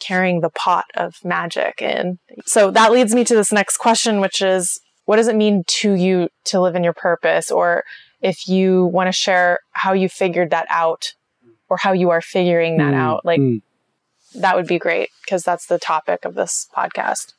carrying 0.00 0.40
the 0.40 0.50
pot 0.50 0.86
of 0.94 1.16
magic 1.22 1.80
in. 1.80 2.18
So 2.46 2.70
that 2.70 2.92
leads 2.92 3.14
me 3.14 3.24
to 3.24 3.34
this 3.34 3.52
next 3.52 3.76
question, 3.76 4.20
which 4.20 4.42
is 4.42 4.80
what 5.04 5.16
does 5.16 5.28
it 5.28 5.36
mean 5.36 5.64
to 5.66 5.92
you 5.92 6.28
to 6.46 6.60
live 6.60 6.74
in 6.74 6.82
your 6.82 6.94
purpose? 6.94 7.50
Or 7.50 7.84
if 8.20 8.48
you 8.48 8.86
want 8.86 9.08
to 9.08 9.12
share 9.12 9.60
how 9.72 9.92
you 9.92 10.08
figured 10.08 10.50
that 10.50 10.66
out 10.70 11.12
or 11.68 11.76
how 11.76 11.92
you 11.92 12.10
are 12.10 12.22
figuring 12.22 12.78
that 12.78 12.94
mm, 12.94 12.98
out, 12.98 13.24
like 13.24 13.40
mm. 13.40 13.60
That 14.34 14.56
would 14.56 14.66
be 14.66 14.78
great 14.78 15.10
because 15.24 15.42
that's 15.42 15.66
the 15.66 15.78
topic 15.78 16.24
of 16.24 16.34
this 16.34 16.68
podcast. 16.76 17.32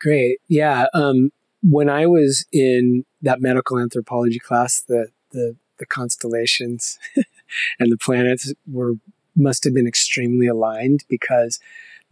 Great. 0.00 0.38
Yeah. 0.48 0.86
Um, 0.94 1.30
when 1.62 1.88
I 1.88 2.06
was 2.06 2.44
in 2.52 3.04
that 3.22 3.40
medical 3.40 3.78
anthropology 3.78 4.38
class, 4.38 4.82
the 4.86 5.08
the 5.32 5.56
the 5.78 5.86
constellations 5.86 6.98
and 7.78 7.90
the 7.90 7.96
planets 7.96 8.52
were 8.70 8.94
must 9.36 9.64
have 9.64 9.74
been 9.74 9.86
extremely 9.86 10.46
aligned 10.46 11.04
because 11.08 11.58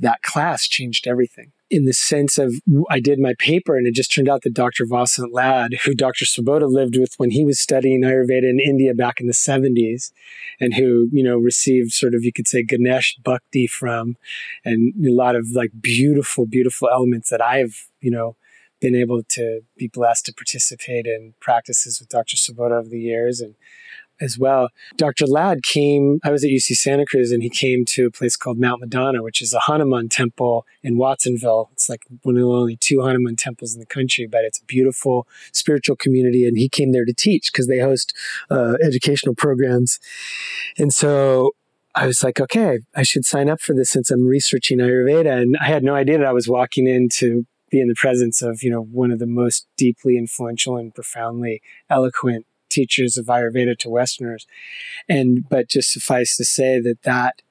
that 0.00 0.22
class 0.22 0.66
changed 0.66 1.06
everything. 1.06 1.52
In 1.74 1.86
the 1.86 1.94
sense 1.94 2.36
of, 2.36 2.52
I 2.90 3.00
did 3.00 3.18
my 3.18 3.32
paper 3.38 3.78
and 3.78 3.86
it 3.86 3.94
just 3.94 4.14
turned 4.14 4.28
out 4.28 4.42
that 4.42 4.52
Dr. 4.52 4.84
Vasant 4.84 5.32
Lad, 5.32 5.72
who 5.84 5.94
Dr. 5.94 6.26
Svoboda 6.26 6.70
lived 6.70 6.98
with 6.98 7.14
when 7.16 7.30
he 7.30 7.46
was 7.46 7.58
studying 7.58 8.02
Ayurveda 8.02 8.42
in 8.42 8.60
India 8.60 8.92
back 8.92 9.20
in 9.20 9.26
the 9.26 9.32
70s, 9.32 10.12
and 10.60 10.74
who, 10.74 11.08
you 11.12 11.22
know, 11.24 11.38
received 11.38 11.92
sort 11.92 12.14
of, 12.14 12.24
you 12.24 12.32
could 12.32 12.46
say, 12.46 12.62
Ganesh 12.62 13.16
Bhakti 13.24 13.66
from, 13.66 14.18
and 14.66 14.92
a 15.02 15.14
lot 15.14 15.34
of 15.34 15.46
like 15.54 15.70
beautiful, 15.80 16.44
beautiful 16.44 16.90
elements 16.90 17.30
that 17.30 17.40
I've, 17.40 17.88
you 18.02 18.10
know, 18.10 18.36
been 18.82 18.94
able 18.94 19.22
to 19.30 19.60
be 19.78 19.88
blessed 19.88 20.26
to 20.26 20.34
participate 20.34 21.06
in 21.06 21.32
practices 21.40 22.00
with 22.00 22.10
Dr. 22.10 22.36
Svoboda 22.36 22.80
over 22.80 22.88
the 22.90 23.00
years 23.00 23.40
and 23.40 23.54
as 24.22 24.38
well. 24.38 24.68
Dr. 24.96 25.26
Lad 25.26 25.62
came, 25.62 26.20
I 26.22 26.30
was 26.30 26.44
at 26.44 26.50
UC 26.50 26.76
Santa 26.76 27.04
Cruz 27.04 27.32
and 27.32 27.42
he 27.42 27.50
came 27.50 27.84
to 27.86 28.06
a 28.06 28.10
place 28.10 28.36
called 28.36 28.58
Mount 28.58 28.80
Madonna, 28.80 29.22
which 29.22 29.42
is 29.42 29.52
a 29.52 29.60
Hanuman 29.60 30.08
temple 30.08 30.64
in 30.82 30.96
Watsonville. 30.96 31.70
It's 31.72 31.88
like 31.88 32.02
one 32.22 32.36
of 32.36 32.42
the 32.42 32.48
only 32.48 32.76
two 32.76 33.00
Hanuman 33.00 33.36
temples 33.36 33.74
in 33.74 33.80
the 33.80 33.86
country, 33.86 34.26
but 34.26 34.44
it's 34.44 34.60
a 34.60 34.64
beautiful 34.64 35.26
spiritual 35.52 35.96
community. 35.96 36.46
And 36.46 36.56
he 36.56 36.68
came 36.68 36.92
there 36.92 37.04
to 37.04 37.12
teach 37.12 37.52
because 37.52 37.66
they 37.66 37.80
host 37.80 38.16
uh, 38.50 38.74
educational 38.82 39.34
programs. 39.34 39.98
And 40.78 40.92
so 40.92 41.52
I 41.94 42.06
was 42.06 42.22
like, 42.22 42.40
okay, 42.40 42.78
I 42.94 43.02
should 43.02 43.24
sign 43.24 43.50
up 43.50 43.60
for 43.60 43.74
this 43.74 43.90
since 43.90 44.10
I'm 44.10 44.26
researching 44.26 44.78
Ayurveda. 44.78 45.42
And 45.42 45.56
I 45.60 45.66
had 45.66 45.82
no 45.82 45.94
idea 45.94 46.18
that 46.18 46.26
I 46.26 46.32
was 46.32 46.48
walking 46.48 46.86
into 46.86 47.44
be 47.70 47.80
in 47.80 47.88
the 47.88 47.94
presence 47.94 48.42
of, 48.42 48.62
you 48.62 48.70
know, 48.70 48.82
one 48.82 49.10
of 49.10 49.18
the 49.18 49.26
most 49.26 49.66
deeply 49.76 50.16
influential 50.18 50.76
and 50.76 50.94
profoundly 50.94 51.62
eloquent 51.88 52.46
teachers 52.72 53.16
of 53.16 53.26
Ayurveda 53.26 53.78
to 53.78 53.90
Westerners. 53.90 54.46
And, 55.08 55.48
but 55.48 55.68
just 55.68 55.92
suffice 55.92 56.36
to 56.36 56.44
say 56.44 56.80
that 56.80 57.02
that, 57.02 57.42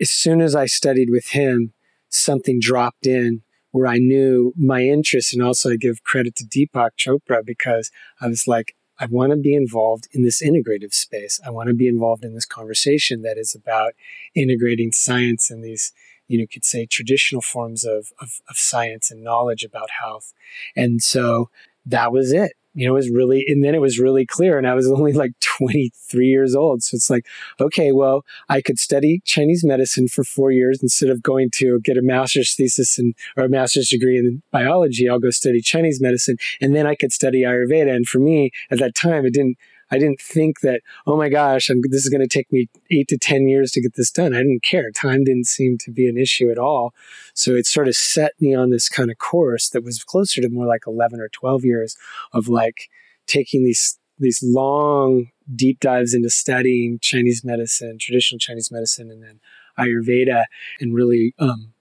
as 0.00 0.10
soon 0.10 0.40
as 0.40 0.54
I 0.54 0.66
studied 0.66 1.10
with 1.10 1.28
him, 1.28 1.72
something 2.08 2.60
dropped 2.60 3.06
in 3.06 3.42
where 3.72 3.86
I 3.86 3.98
knew 3.98 4.52
my 4.56 4.82
interest. 4.82 5.34
And 5.34 5.42
also 5.42 5.72
I 5.72 5.76
give 5.76 6.04
credit 6.04 6.36
to 6.36 6.44
Deepak 6.44 6.90
Chopra 6.96 7.44
because 7.44 7.90
I 8.20 8.28
was 8.28 8.46
like, 8.46 8.76
I 8.98 9.06
want 9.06 9.32
to 9.32 9.36
be 9.36 9.54
involved 9.54 10.06
in 10.12 10.22
this 10.22 10.40
integrative 10.40 10.94
space. 10.94 11.40
I 11.44 11.50
want 11.50 11.68
to 11.68 11.74
be 11.74 11.88
involved 11.88 12.24
in 12.24 12.34
this 12.34 12.44
conversation 12.44 13.22
that 13.22 13.36
is 13.36 13.54
about 13.54 13.94
integrating 14.34 14.92
science 14.92 15.50
and 15.50 15.64
these 15.64 15.92
you 16.28 16.38
know, 16.38 16.46
could 16.50 16.64
say 16.64 16.86
traditional 16.86 17.42
forms 17.42 17.84
of, 17.84 18.12
of, 18.20 18.40
of 18.48 18.56
science 18.56 19.10
and 19.10 19.22
knowledge 19.22 19.62
about 19.62 19.90
health. 20.00 20.32
And 20.74 21.02
so 21.02 21.50
that 21.84 22.12
was 22.12 22.32
it 22.32 22.52
you 22.74 22.86
know, 22.86 22.94
it 22.94 22.98
was 22.98 23.10
really, 23.10 23.44
and 23.46 23.64
then 23.64 23.74
it 23.74 23.80
was 23.80 23.98
really 23.98 24.26
clear. 24.26 24.58
And 24.58 24.66
I 24.66 24.74
was 24.74 24.86
only 24.90 25.12
like 25.12 25.32
23 25.40 26.26
years 26.26 26.54
old. 26.54 26.82
So 26.82 26.96
it's 26.96 27.08
like, 27.08 27.26
okay, 27.60 27.92
well, 27.92 28.24
I 28.48 28.60
could 28.60 28.78
study 28.78 29.20
Chinese 29.24 29.64
medicine 29.64 30.08
for 30.08 30.24
four 30.24 30.50
years 30.50 30.80
instead 30.82 31.08
of 31.08 31.22
going 31.22 31.50
to 31.54 31.80
get 31.80 31.96
a 31.96 32.02
master's 32.02 32.54
thesis 32.54 32.98
and, 32.98 33.14
or 33.36 33.44
a 33.44 33.48
master's 33.48 33.88
degree 33.88 34.18
in 34.18 34.42
biology. 34.50 35.08
I'll 35.08 35.20
go 35.20 35.30
study 35.30 35.60
Chinese 35.60 36.00
medicine 36.00 36.36
and 36.60 36.74
then 36.74 36.86
I 36.86 36.94
could 36.94 37.12
study 37.12 37.42
Ayurveda. 37.42 37.94
And 37.94 38.06
for 38.06 38.18
me 38.18 38.50
at 38.70 38.78
that 38.80 38.94
time, 38.94 39.24
it 39.24 39.34
didn't, 39.34 39.56
I 39.94 39.98
didn't 39.98 40.20
think 40.20 40.60
that, 40.60 40.80
oh 41.06 41.16
my 41.16 41.28
gosh, 41.28 41.70
I'm, 41.70 41.80
this 41.82 42.02
is 42.02 42.08
going 42.08 42.20
to 42.20 42.26
take 42.26 42.50
me 42.50 42.68
eight 42.90 43.06
to 43.08 43.16
10 43.16 43.46
years 43.46 43.70
to 43.72 43.80
get 43.80 43.94
this 43.94 44.10
done. 44.10 44.34
I 44.34 44.38
didn't 44.38 44.64
care. 44.64 44.90
Time 44.90 45.22
didn't 45.22 45.46
seem 45.46 45.78
to 45.78 45.92
be 45.92 46.08
an 46.08 46.18
issue 46.18 46.50
at 46.50 46.58
all. 46.58 46.92
So 47.32 47.52
it 47.52 47.66
sort 47.66 47.86
of 47.86 47.94
set 47.94 48.32
me 48.40 48.56
on 48.56 48.70
this 48.70 48.88
kind 48.88 49.08
of 49.08 49.18
course 49.18 49.68
that 49.68 49.84
was 49.84 50.02
closer 50.02 50.40
to 50.40 50.48
more 50.48 50.66
like 50.66 50.82
11 50.88 51.20
or 51.20 51.28
12 51.28 51.64
years 51.64 51.96
of 52.32 52.48
like 52.48 52.88
taking 53.28 53.64
these, 53.64 53.96
these 54.18 54.42
long 54.42 55.28
deep 55.54 55.78
dives 55.78 56.12
into 56.12 56.28
studying 56.28 56.98
Chinese 57.00 57.44
medicine, 57.44 57.96
traditional 58.00 58.40
Chinese 58.40 58.72
medicine, 58.72 59.12
and 59.12 59.22
then 59.22 59.38
Ayurveda, 59.78 60.46
and 60.80 60.92
really 60.92 61.34
um, 61.38 61.72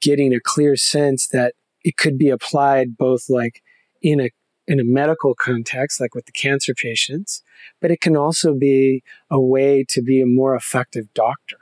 getting 0.00 0.32
a 0.32 0.40
clear 0.40 0.76
sense 0.76 1.26
that 1.26 1.54
it 1.82 1.96
could 1.96 2.16
be 2.16 2.30
applied 2.30 2.96
both 2.96 3.28
like 3.28 3.60
in 4.02 4.20
a 4.20 4.30
in 4.66 4.80
a 4.80 4.84
medical 4.84 5.34
context, 5.34 6.00
like 6.00 6.14
with 6.14 6.26
the 6.26 6.32
cancer 6.32 6.74
patients, 6.74 7.42
but 7.80 7.90
it 7.90 8.00
can 8.00 8.16
also 8.16 8.54
be 8.54 9.02
a 9.30 9.40
way 9.40 9.84
to 9.88 10.02
be 10.02 10.20
a 10.20 10.26
more 10.26 10.54
effective 10.54 11.12
doctor, 11.14 11.58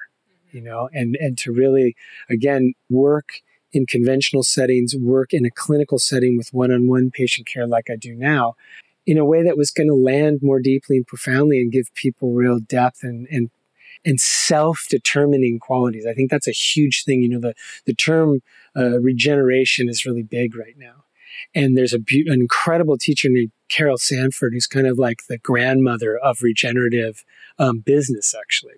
you 0.51 0.61
know, 0.61 0.89
and, 0.93 1.17
and 1.17 1.37
to 1.39 1.53
really, 1.53 1.97
again, 2.31 2.75
work 2.89 3.41
in 3.73 3.87
conventional 3.87 4.43
settings, 4.43 4.95
work 4.95 5.33
in 5.33 5.45
a 5.45 5.51
clinical 5.51 5.99
setting 5.99 6.37
with 6.37 6.53
one 6.53 6.71
on 6.71 6.89
one 6.89 7.11
patient 7.11 7.47
care 7.47 7.67
like 7.67 7.89
I 7.91 7.97
do 7.97 8.15
now, 8.15 8.55
in 9.07 9.19
a 9.19 9.25
way 9.25 9.43
that 9.43 9.57
was 9.57 9.71
going 9.71 9.89
to 9.89 9.95
land 9.95 10.41
more 10.43 10.61
deeply 10.61 10.97
and 10.97 11.07
profoundly 11.07 11.61
and 11.61 11.73
give 11.73 11.93
people 11.95 12.33
real 12.33 12.61
depth 12.61 13.03
and, 13.03 13.27
and 13.31 13.51
and 14.05 14.21
self-determining 14.21 15.61
qualities. 15.61 16.07
I 16.07 16.13
think 16.13 16.29
that's 16.29 16.49
a 16.49 16.53
huge 16.53 17.05
thing. 17.05 17.23
You 17.23 17.29
know, 17.29 17.41
the 17.41 17.55
the 17.87 17.95
term 17.95 18.43
uh, 18.77 19.01
regeneration 19.01 19.89
is 19.89 20.05
really 20.05 20.23
big 20.23 20.57
right 20.57 20.77
now. 20.77 21.02
And 21.55 21.77
there's 21.77 21.93
a 21.93 21.99
be- 21.99 22.25
an 22.27 22.41
incredible 22.41 22.99
teacher 22.99 23.29
named 23.31 23.53
Carol 23.69 23.99
Sanford, 23.99 24.53
who's 24.53 24.67
kind 24.67 24.87
of 24.87 24.99
like 24.99 25.21
the 25.29 25.39
grandmother 25.39 26.17
of 26.17 26.43
regenerative 26.43 27.25
um, 27.59 27.81
business, 27.81 28.35
actually. 28.39 28.75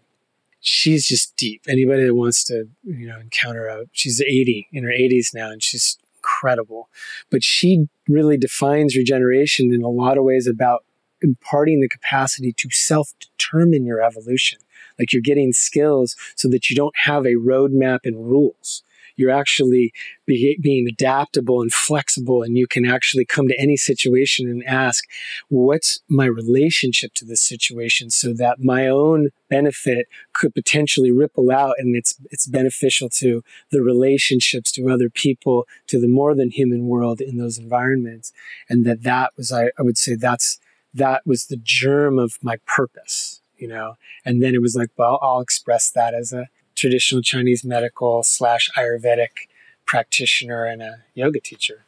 She's 0.61 1.07
just 1.07 1.36
deep. 1.36 1.62
Anybody 1.68 2.07
that 2.07 2.14
wants 2.14 2.44
to, 2.44 2.68
you 2.84 3.07
know, 3.07 3.18
encounter 3.20 3.66
a, 3.66 3.84
she's 3.92 4.20
80 4.20 4.68
in 4.72 4.84
her 4.84 4.90
80s 4.90 5.34
now, 5.34 5.50
and 5.50 5.62
she's 5.62 5.98
incredible. 6.16 6.88
But 7.30 7.42
she 7.42 7.88
really 8.09 8.36
defines 8.36 8.96
regeneration 8.96 9.72
in 9.72 9.82
a 9.82 9.88
lot 9.88 10.16
of 10.16 10.24
ways 10.24 10.46
about 10.46 10.84
imparting 11.20 11.80
the 11.80 11.88
capacity 11.88 12.52
to 12.52 12.68
self 12.70 13.12
determine 13.20 13.84
your 13.84 14.02
evolution. 14.02 14.59
Like 14.98 15.12
you're 15.12 15.22
getting 15.22 15.52
skills 15.52 16.16
so 16.36 16.48
that 16.48 16.70
you 16.70 16.76
don't 16.76 16.94
have 17.05 17.24
a 17.24 17.34
roadmap 17.34 18.00
and 18.05 18.28
rules 18.28 18.82
you're 19.16 19.30
actually 19.30 19.92
be, 20.26 20.58
being 20.60 20.86
adaptable 20.88 21.60
and 21.60 21.72
flexible 21.72 22.42
and 22.42 22.56
you 22.56 22.66
can 22.66 22.84
actually 22.84 23.24
come 23.24 23.48
to 23.48 23.60
any 23.60 23.76
situation 23.76 24.48
and 24.48 24.64
ask 24.64 25.04
what's 25.48 26.00
my 26.08 26.26
relationship 26.26 27.12
to 27.14 27.24
this 27.24 27.40
situation 27.40 28.10
so 28.10 28.32
that 28.32 28.62
my 28.62 28.88
own 28.88 29.28
benefit 29.48 30.06
could 30.32 30.54
potentially 30.54 31.12
ripple 31.12 31.50
out 31.50 31.76
and 31.78 31.94
it's 31.96 32.14
it's 32.30 32.46
beneficial 32.46 33.08
to 33.08 33.42
the 33.70 33.82
relationships 33.82 34.72
to 34.72 34.88
other 34.88 35.10
people 35.10 35.66
to 35.86 36.00
the 36.00 36.08
more 36.08 36.34
than 36.34 36.50
human 36.50 36.86
world 36.86 37.20
in 37.20 37.36
those 37.36 37.58
environments? 37.58 38.32
And 38.68 38.84
that 38.86 39.02
that 39.02 39.32
was 39.36 39.52
I, 39.52 39.66
I 39.78 39.82
would 39.82 39.98
say 39.98 40.14
that's 40.14 40.58
that 40.92 41.26
was 41.26 41.46
the 41.46 41.60
germ 41.62 42.18
of 42.18 42.38
my 42.42 42.56
purpose 42.66 43.40
you 43.56 43.68
know? 43.68 43.94
And 44.24 44.42
then 44.42 44.54
it 44.54 44.60
was 44.60 44.74
like 44.74 44.90
well 44.96 45.18
i'll 45.22 45.40
express 45.40 45.90
that 45.90 46.14
as 46.14 46.32
a 46.32 46.48
traditional 46.74 47.22
Chinese 47.22 47.64
medical 47.64 48.22
slash 48.22 48.70
Ayurvedic 48.76 49.48
practitioner 49.86 50.64
and 50.64 50.82
a 50.82 51.04
yoga 51.14 51.40
teacher. 51.40 51.84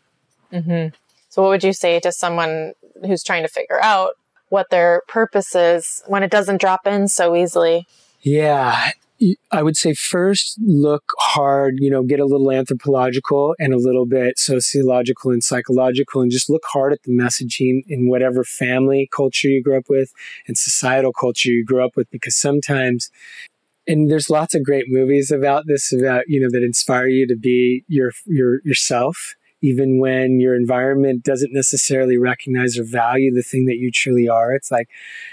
Mm-hmm. 0.52 0.94
So, 1.28 1.42
what 1.42 1.48
would 1.48 1.64
you 1.64 1.72
say 1.72 2.00
to 2.00 2.12
someone 2.12 2.72
who's 3.04 3.22
trying 3.22 3.42
to 3.42 3.48
figure 3.48 3.82
out 3.82 4.14
what 4.48 4.70
their 4.70 5.02
purpose 5.08 5.54
is 5.54 6.02
when 6.06 6.22
it 6.22 6.30
doesn't 6.30 6.60
drop 6.60 6.86
in 6.86 7.08
so 7.08 7.34
easily? 7.34 7.86
Yeah. 8.22 8.90
I 9.50 9.62
would 9.62 9.78
say 9.78 9.94
first 9.94 10.58
look 10.60 11.04
hard, 11.18 11.78
you 11.78 11.90
know, 11.90 12.02
get 12.02 12.20
a 12.20 12.26
little 12.26 12.52
anthropological 12.52 13.54
and 13.58 13.72
a 13.72 13.78
little 13.78 14.04
bit 14.04 14.38
sociological 14.38 15.30
and 15.30 15.42
psychological 15.42 16.20
and 16.20 16.30
just 16.30 16.50
look 16.50 16.64
hard 16.66 16.92
at 16.92 17.02
the 17.04 17.12
messaging 17.12 17.80
in 17.88 18.08
whatever 18.08 18.44
family 18.44 19.08
culture 19.10 19.48
you 19.48 19.62
grew 19.62 19.78
up 19.78 19.88
with 19.88 20.12
and 20.46 20.58
societal 20.58 21.14
culture 21.14 21.50
you 21.50 21.64
grew 21.64 21.82
up 21.82 21.96
with 21.96 22.10
because 22.10 22.36
sometimes 22.36 23.10
and 23.86 24.10
there's 24.10 24.30
lots 24.30 24.54
of 24.54 24.64
great 24.64 24.86
movies 24.88 25.30
about 25.30 25.64
this 25.66 25.92
about 25.92 26.24
you 26.28 26.40
know 26.40 26.48
that 26.50 26.62
inspire 26.62 27.08
you 27.08 27.26
to 27.26 27.36
be 27.36 27.84
your 27.88 28.12
your 28.26 28.60
yourself 28.64 29.34
even 29.62 29.98
when 29.98 30.38
your 30.38 30.54
environment 30.54 31.24
doesn't 31.24 31.52
necessarily 31.52 32.18
recognize 32.18 32.78
or 32.78 32.84
value 32.84 33.32
the 33.32 33.42
thing 33.42 33.66
that 33.66 33.78
you 33.78 33.90
truly 33.90 34.28
are. 34.28 34.52
It's 34.52 34.70
like 34.70 34.88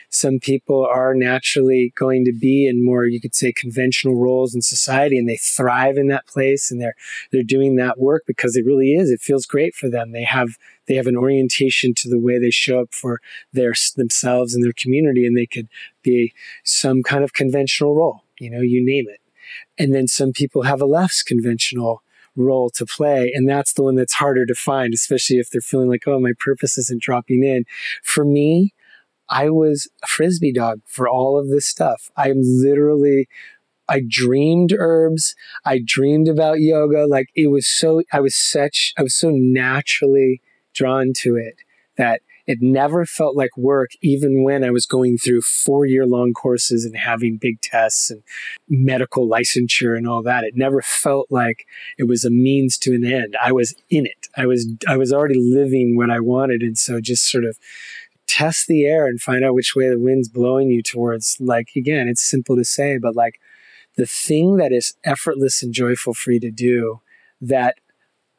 some 0.09 0.39
people 0.39 0.85
are 0.85 1.13
naturally 1.13 1.93
going 1.97 2.23
to 2.25 2.31
be 2.31 2.67
in 2.67 2.83
more, 2.83 3.05
you 3.05 3.19
could 3.19 3.35
say, 3.35 3.51
conventional 3.51 4.15
roles 4.15 4.55
in 4.55 4.61
society, 4.61 5.17
and 5.17 5.27
they 5.27 5.37
thrive 5.37 5.97
in 5.97 6.07
that 6.07 6.25
place, 6.25 6.71
and 6.71 6.81
they're 6.81 6.95
they're 7.31 7.43
doing 7.43 7.75
that 7.75 7.99
work 7.99 8.23
because 8.25 8.55
it 8.55 8.65
really 8.65 8.93
is. 8.93 9.11
It 9.11 9.21
feels 9.21 9.45
great 9.45 9.75
for 9.75 9.89
them. 9.89 10.11
They 10.13 10.23
have 10.23 10.57
they 10.87 10.95
have 10.95 11.07
an 11.07 11.17
orientation 11.17 11.93
to 11.95 12.09
the 12.09 12.19
way 12.19 12.39
they 12.39 12.51
show 12.51 12.79
up 12.81 12.93
for 12.93 13.19
their 13.51 13.73
themselves 13.95 14.55
and 14.55 14.63
their 14.63 14.73
community, 14.73 15.25
and 15.25 15.37
they 15.37 15.47
could 15.47 15.67
be 16.01 16.33
some 16.63 17.03
kind 17.03 17.23
of 17.23 17.33
conventional 17.33 17.95
role. 17.95 18.23
You 18.43 18.51
know, 18.51 18.61
you 18.61 18.85
name 18.85 19.05
it. 19.07 19.21
And 19.77 19.93
then 19.93 20.07
some 20.07 20.33
people 20.33 20.63
have 20.63 20.81
a 20.81 20.85
less 20.85 21.21
conventional 21.21 22.03
role 22.35 22.69
to 22.71 22.85
play. 22.85 23.31
And 23.33 23.47
that's 23.47 23.73
the 23.73 23.83
one 23.83 23.95
that's 23.95 24.13
harder 24.13 24.45
to 24.45 24.55
find, 24.55 24.93
especially 24.93 25.37
if 25.37 25.49
they're 25.49 25.61
feeling 25.61 25.89
like, 25.89 26.07
oh, 26.07 26.19
my 26.19 26.33
purpose 26.39 26.77
isn't 26.77 27.01
dropping 27.01 27.43
in. 27.43 27.65
For 28.03 28.25
me, 28.25 28.73
I 29.29 29.49
was 29.49 29.87
a 30.03 30.07
frisbee 30.07 30.53
dog 30.53 30.81
for 30.85 31.07
all 31.07 31.39
of 31.39 31.49
this 31.49 31.65
stuff. 31.65 32.11
I'm 32.17 32.41
literally, 32.43 33.27
I 33.87 34.01
dreamed 34.07 34.73
herbs. 34.77 35.35
I 35.65 35.79
dreamed 35.83 36.27
about 36.27 36.59
yoga. 36.59 37.05
Like 37.07 37.29
it 37.35 37.47
was 37.47 37.67
so, 37.67 38.03
I 38.11 38.19
was 38.19 38.35
such, 38.35 38.93
I 38.97 39.03
was 39.03 39.15
so 39.15 39.29
naturally 39.31 40.41
drawn 40.73 41.13
to 41.17 41.35
it 41.35 41.57
that 41.97 42.21
it 42.45 42.59
never 42.61 43.05
felt 43.05 43.37
like 43.37 43.55
work, 43.55 43.91
even 44.01 44.43
when 44.43 44.63
I 44.63 44.71
was 44.71 44.85
going 44.85 45.17
through 45.17 45.41
four 45.41 45.85
year 45.85 46.05
long 46.05 46.33
courses 46.33 46.83
and 46.83 46.95
having 46.95 47.37
big 47.37 47.61
tests 47.61 48.09
and 48.09 48.21
medical 48.67 49.27
licensure 49.27 49.97
and 49.97 50.07
all 50.07 50.21
that. 50.23 50.43
It 50.43 50.55
never 50.55 50.81
felt 50.81 51.27
like 51.29 51.65
it 51.97 52.07
was 52.07 52.25
a 52.25 52.29
means 52.29 52.77
to 52.79 52.93
an 52.93 53.05
end. 53.05 53.37
I 53.41 53.51
was 53.53 53.73
in 53.89 54.05
it. 54.05 54.27
I 54.35 54.45
was, 54.45 54.67
I 54.87 54.97
was 54.97 55.13
already 55.13 55.39
living 55.39 55.95
what 55.95 56.11
I 56.11 56.19
wanted. 56.19 56.61
And 56.61 56.77
so 56.77 56.99
just 56.99 57.29
sort 57.29 57.45
of 57.45 57.57
test 58.27 58.67
the 58.67 58.85
air 58.85 59.05
and 59.05 59.21
find 59.21 59.45
out 59.45 59.53
which 59.53 59.73
way 59.75 59.89
the 59.89 59.99
wind's 59.99 60.27
blowing 60.27 60.69
you 60.69 60.83
towards. 60.83 61.37
Like, 61.39 61.69
again, 61.77 62.07
it's 62.09 62.23
simple 62.23 62.57
to 62.57 62.65
say, 62.65 62.97
but 62.97 63.15
like 63.15 63.39
the 63.95 64.05
thing 64.05 64.57
that 64.57 64.71
is 64.73 64.95
effortless 65.03 65.63
and 65.63 65.73
joyful 65.73 66.13
for 66.13 66.31
you 66.31 66.39
to 66.41 66.51
do 66.51 67.01
that 67.39 67.75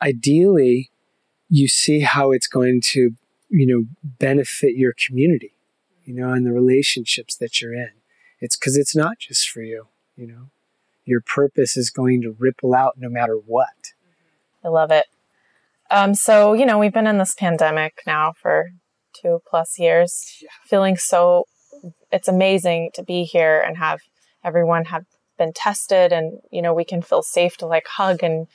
ideally 0.03 0.91
you 1.49 1.69
see 1.69 2.01
how 2.01 2.33
it's 2.33 2.49
going 2.49 2.81
to 2.83 3.15
you 3.55 3.67
know, 3.67 3.85
benefit 4.03 4.75
your 4.75 4.93
community, 5.07 5.55
you 6.05 6.13
know, 6.13 6.33
and 6.33 6.45
the 6.45 6.53
relationships 6.53 7.37
that 7.37 7.61
you're 7.61 7.73
in. 7.75 7.91
It's 8.41 8.57
because 8.57 8.77
it's 8.77 8.97
not 8.97 9.19
just 9.21 9.49
for 9.49 9.63
you, 9.63 9.87
you 10.17 10.27
know. 10.27 10.51
Your 11.05 11.21
purpose 11.21 11.77
is 11.77 11.91
going 11.91 12.23
to 12.23 12.35
ripple 12.37 12.75
out 12.75 12.95
no 12.97 13.09
matter 13.09 13.35
what. 13.35 13.93
I 14.65 14.69
love 14.69 14.91
it. 14.91 15.07
Um, 15.91 16.15
so, 16.15 16.55
you 16.55 16.67
know, 16.67 16.79
we've 16.79 16.93
been 16.93 17.07
in 17.07 17.19
this 17.19 17.35
pandemic 17.35 18.03
now 18.07 18.33
for 18.33 18.71
two 19.15 19.41
plus 19.49 19.79
years, 19.79 20.39
yeah. 20.43 20.49
feeling 20.67 20.97
so, 20.97 21.45
it's 22.11 22.29
amazing 22.29 22.91
to 22.95 23.03
be 23.03 23.25
here 23.25 23.61
and 23.61 23.77
have 23.77 24.01
everyone 24.43 24.87
have 24.87 25.05
been 25.39 25.53
tested 25.53 26.13
and, 26.13 26.39
you 26.51 26.63
know, 26.63 26.75
we 26.75 26.85
can 26.85 27.03
feel 27.03 27.23
safe 27.23 27.57
to 27.59 27.67
like 27.67 27.87
hug 27.87 28.23
and 28.23 28.47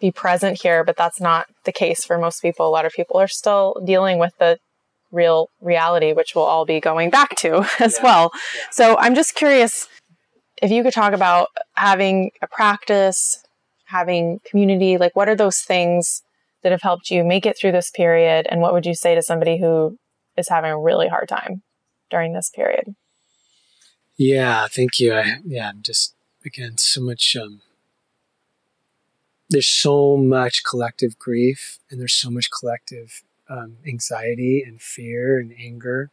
be 0.00 0.10
present 0.10 0.60
here, 0.62 0.84
but 0.84 0.96
that's 0.96 1.20
not 1.20 1.46
the 1.64 1.72
case 1.72 2.04
for 2.04 2.18
most 2.18 2.40
people. 2.40 2.66
A 2.66 2.70
lot 2.70 2.86
of 2.86 2.92
people 2.92 3.18
are 3.18 3.28
still 3.28 3.76
dealing 3.84 4.18
with 4.18 4.32
the 4.38 4.58
real 5.12 5.48
reality, 5.60 6.12
which 6.12 6.34
we'll 6.34 6.44
all 6.44 6.64
be 6.64 6.80
going 6.80 7.10
back 7.10 7.36
to 7.36 7.66
as 7.80 7.96
yeah. 7.96 8.02
well. 8.02 8.30
Yeah. 8.32 8.66
So 8.70 8.98
I'm 8.98 9.14
just 9.14 9.34
curious 9.34 9.88
if 10.62 10.70
you 10.70 10.82
could 10.82 10.92
talk 10.92 11.12
about 11.12 11.48
having 11.74 12.30
a 12.42 12.46
practice, 12.46 13.42
having 13.84 14.40
community, 14.44 14.98
like 14.98 15.16
what 15.16 15.28
are 15.28 15.36
those 15.36 15.58
things 15.58 16.22
that 16.62 16.72
have 16.72 16.82
helped 16.82 17.10
you 17.10 17.24
make 17.24 17.46
it 17.46 17.56
through 17.58 17.72
this 17.72 17.90
period? 17.90 18.46
And 18.50 18.60
what 18.60 18.72
would 18.72 18.86
you 18.86 18.94
say 18.94 19.14
to 19.14 19.22
somebody 19.22 19.58
who 19.58 19.98
is 20.36 20.48
having 20.48 20.70
a 20.70 20.78
really 20.78 21.08
hard 21.08 21.28
time 21.28 21.62
during 22.10 22.32
this 22.32 22.50
period? 22.54 22.94
Yeah, 24.16 24.66
thank 24.68 25.00
you. 25.00 25.14
I, 25.14 25.36
yeah, 25.44 25.70
I'm 25.70 25.80
just, 25.82 26.14
again, 26.44 26.76
so 26.76 27.00
much 27.00 27.34
um, 27.40 27.62
there's 29.50 29.66
so 29.66 30.16
much 30.16 30.62
collective 30.64 31.18
grief 31.18 31.78
and 31.90 32.00
there's 32.00 32.14
so 32.14 32.30
much 32.30 32.48
collective 32.50 33.22
um, 33.48 33.76
anxiety 33.86 34.62
and 34.66 34.80
fear 34.80 35.38
and 35.38 35.52
anger. 35.58 36.10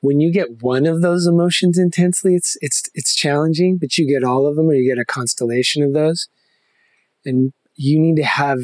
When 0.00 0.18
you 0.20 0.32
get 0.32 0.62
one 0.62 0.86
of 0.86 1.02
those 1.02 1.26
emotions 1.26 1.78
intensely, 1.78 2.34
it's 2.34 2.56
it's 2.60 2.82
it's 2.94 3.14
challenging. 3.14 3.76
But 3.78 3.96
you 3.96 4.08
get 4.08 4.24
all 4.24 4.46
of 4.46 4.56
them, 4.56 4.68
or 4.68 4.74
you 4.74 4.88
get 4.88 5.00
a 5.00 5.04
constellation 5.04 5.82
of 5.82 5.92
those, 5.92 6.28
and 7.24 7.52
you 7.76 7.98
need 7.98 8.16
to 8.16 8.24
have 8.24 8.58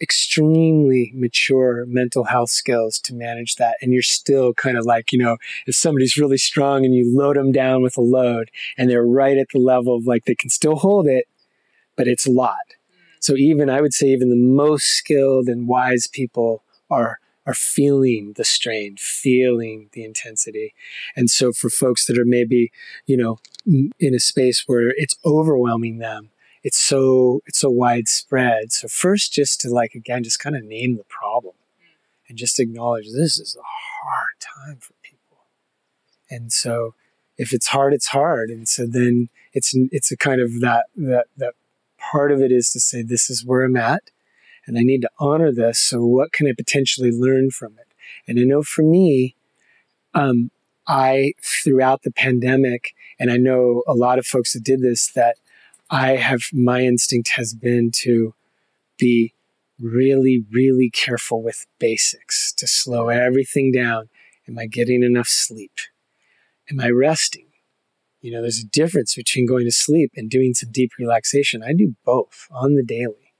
extremely 0.00 1.10
mature 1.14 1.84
mental 1.86 2.24
health 2.24 2.50
skills 2.50 2.98
to 3.00 3.14
manage 3.14 3.56
that. 3.56 3.76
And 3.80 3.92
you're 3.92 4.02
still 4.02 4.54
kind 4.54 4.76
of 4.76 4.84
like, 4.84 5.12
you 5.12 5.18
know, 5.18 5.38
if 5.66 5.74
somebody's 5.74 6.16
really 6.16 6.36
strong 6.36 6.84
and 6.84 6.94
you 6.94 7.16
load 7.16 7.36
them 7.36 7.50
down 7.50 7.82
with 7.82 7.96
a 7.96 8.02
load 8.02 8.50
and 8.76 8.90
they're 8.90 9.06
right 9.06 9.38
at 9.38 9.48
the 9.52 9.58
level 9.58 9.96
of 9.96 10.06
like 10.06 10.24
they 10.24 10.34
can 10.34 10.50
still 10.50 10.76
hold 10.76 11.06
it, 11.06 11.24
but 11.96 12.06
it's 12.06 12.26
a 12.26 12.30
lot. 12.30 12.74
So 13.20 13.34
even 13.36 13.70
I 13.70 13.80
would 13.80 13.94
say 13.94 14.08
even 14.08 14.30
the 14.30 14.36
most 14.36 14.84
skilled 14.84 15.48
and 15.48 15.68
wise 15.68 16.06
people 16.06 16.62
are 16.90 17.18
are 17.46 17.54
feeling 17.54 18.32
the 18.36 18.44
strain, 18.44 18.96
feeling 18.98 19.88
the 19.92 20.04
intensity. 20.04 20.74
And 21.14 21.30
so 21.30 21.52
for 21.52 21.70
folks 21.70 22.06
that 22.06 22.18
are 22.18 22.24
maybe, 22.24 22.72
you 23.06 23.16
know, 23.16 23.38
in 23.64 24.14
a 24.14 24.18
space 24.18 24.64
where 24.66 24.92
it's 24.96 25.16
overwhelming 25.24 25.98
them, 25.98 26.30
it's 26.64 26.78
so 26.78 27.42
it's 27.46 27.60
so 27.60 27.70
widespread. 27.70 28.72
So 28.72 28.88
first 28.88 29.32
just 29.32 29.60
to 29.60 29.70
like 29.70 29.94
again 29.94 30.24
just 30.24 30.40
kind 30.40 30.56
of 30.56 30.64
name 30.64 30.96
the 30.96 31.04
problem 31.04 31.54
and 32.28 32.36
just 32.36 32.58
acknowledge 32.58 33.06
this 33.06 33.38
is 33.38 33.56
a 33.56 33.62
hard 34.04 34.40
time 34.40 34.78
for 34.80 34.94
people. 35.02 35.38
And 36.28 36.52
so 36.52 36.94
if 37.38 37.52
it's 37.52 37.68
hard, 37.68 37.94
it's 37.94 38.08
hard. 38.08 38.50
And 38.50 38.68
so 38.68 38.86
then 38.86 39.28
it's 39.52 39.72
it's 39.92 40.10
a 40.10 40.16
kind 40.16 40.40
of 40.40 40.60
that 40.60 40.86
that 40.96 41.26
that 41.36 41.54
part 42.10 42.32
of 42.32 42.40
it 42.40 42.52
is 42.52 42.70
to 42.70 42.80
say, 42.80 43.02
this 43.02 43.30
is 43.30 43.44
where 43.44 43.62
I'm 43.62 43.76
at 43.76 44.10
and 44.66 44.78
I 44.78 44.82
need 44.82 45.02
to 45.02 45.10
honor 45.18 45.52
this. 45.52 45.78
So 45.78 46.04
what 46.04 46.32
can 46.32 46.46
I 46.46 46.52
potentially 46.56 47.10
learn 47.10 47.50
from 47.50 47.74
it? 47.78 47.88
And 48.26 48.38
I 48.38 48.42
know 48.42 48.62
for 48.62 48.82
me, 48.82 49.36
um, 50.14 50.50
I, 50.86 51.32
throughout 51.42 52.02
the 52.02 52.12
pandemic, 52.12 52.94
and 53.18 53.30
I 53.30 53.36
know 53.36 53.82
a 53.88 53.94
lot 53.94 54.18
of 54.18 54.26
folks 54.26 54.52
that 54.52 54.62
did 54.62 54.80
this, 54.80 55.10
that 55.12 55.36
I 55.90 56.16
have, 56.16 56.42
my 56.52 56.82
instinct 56.82 57.30
has 57.30 57.54
been 57.54 57.90
to 58.02 58.34
be 58.98 59.34
really, 59.80 60.44
really 60.50 60.90
careful 60.90 61.42
with 61.42 61.66
basics, 61.78 62.52
to 62.54 62.66
slow 62.66 63.08
everything 63.08 63.72
down. 63.72 64.08
Am 64.48 64.58
I 64.58 64.66
getting 64.66 65.02
enough 65.02 65.28
sleep? 65.28 65.72
Am 66.70 66.80
I 66.80 66.88
resting? 66.90 67.45
You 68.26 68.32
know, 68.32 68.40
there's 68.40 68.58
a 68.58 68.66
difference 68.66 69.14
between 69.14 69.46
going 69.46 69.66
to 69.66 69.70
sleep 69.70 70.10
and 70.16 70.28
doing 70.28 70.52
some 70.52 70.72
deep 70.72 70.90
relaxation. 70.98 71.62
I 71.62 71.72
do 71.72 71.94
both 72.04 72.48
on 72.50 72.74
the 72.74 72.82
daily, 72.82 73.32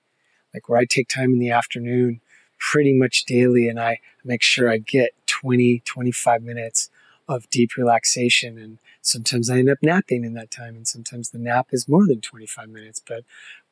like 0.54 0.68
where 0.68 0.78
I 0.78 0.84
take 0.84 1.08
time 1.08 1.32
in 1.32 1.40
the 1.40 1.50
afternoon 1.50 2.20
pretty 2.60 2.92
much 2.92 3.24
daily 3.24 3.68
and 3.68 3.80
I 3.80 3.98
make 4.24 4.44
sure 4.44 4.70
I 4.70 4.78
get 4.78 5.10
20, 5.26 5.82
25 5.84 6.40
minutes 6.40 6.88
of 7.26 7.50
deep 7.50 7.70
relaxation. 7.76 8.58
And 8.58 8.78
sometimes 9.02 9.50
I 9.50 9.58
end 9.58 9.70
up 9.70 9.78
napping 9.82 10.22
in 10.22 10.34
that 10.34 10.52
time. 10.52 10.76
And 10.76 10.86
sometimes 10.86 11.30
the 11.30 11.38
nap 11.38 11.70
is 11.72 11.88
more 11.88 12.06
than 12.06 12.20
25 12.20 12.68
minutes. 12.68 13.02
But 13.04 13.24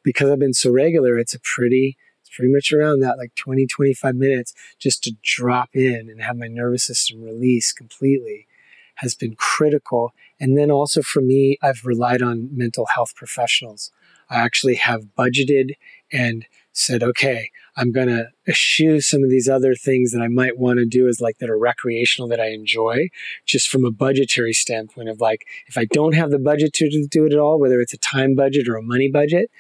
because 0.03 0.33
I've 0.33 0.41
been 0.41 0.53
so 0.53 0.73
regular, 0.73 1.17
it's 1.17 1.33
a 1.33 1.39
pretty, 1.39 1.97
it's 2.23 2.37
pretty 2.37 2.53
much 2.53 2.73
around 2.73 2.99
that 3.03 3.19
like 3.19 3.37
20, 3.37 3.69
25 3.69 4.17
minutes 4.17 4.53
just 4.81 5.05
to 5.05 5.13
drop 5.23 5.69
in 5.75 6.11
and 6.11 6.21
have 6.21 6.37
my 6.37 6.49
nervous 6.49 6.83
system 6.83 7.23
release 7.23 7.73
completely 7.73 8.49
has 8.97 9.15
been 9.15 9.35
critical. 9.37 10.13
And 10.41 10.57
then 10.57 10.71
also 10.71 11.03
for 11.03 11.21
me, 11.21 11.59
I've 11.63 11.85
relied 11.85 12.23
on 12.23 12.49
mental 12.53 12.87
health 12.95 13.15
professionals. 13.15 13.91
I 14.31 14.37
actually 14.37 14.77
have 14.77 15.15
budgeted 15.19 15.73
and 16.13 16.47
said, 16.73 17.03
okay, 17.03 17.51
I'm 17.77 17.93
going 17.93 18.09
to 18.09 18.29
eschew 18.49 19.01
some 19.01 19.23
of 19.23 19.31
these 19.31 19.49
other 19.49 19.75
things 19.75 20.13
that 20.13 20.21
I 20.21 20.29
might 20.29 20.59
want 20.59 20.79
to 20.79 20.87
do 20.87 21.09
as 21.09 21.21
like 21.21 21.39
that 21.39 21.51
are 21.51 21.59
recreational 21.59 22.29
that 22.29 22.41
I 22.41 22.49
enjoy, 22.49 23.09
just 23.47 23.69
from 23.69 23.85
a 23.85 23.91
budgetary 23.91 24.53
standpoint 24.53 25.09
of 25.09 25.21
like, 25.21 25.43
if 25.67 25.79
I 25.79 25.85
don't 25.85 26.15
have 26.15 26.31
the 26.31 26.39
budget 26.39 26.73
to 26.75 27.07
do 27.11 27.27
it 27.27 27.33
at 27.33 27.39
all, 27.39 27.61
whether 27.61 27.81
it's 27.81 27.93
a 27.93 27.99
time 27.99 28.35
budget 28.35 28.69
or 28.69 28.77
a 28.77 28.83
money 28.83 29.09
budget, 29.09 29.51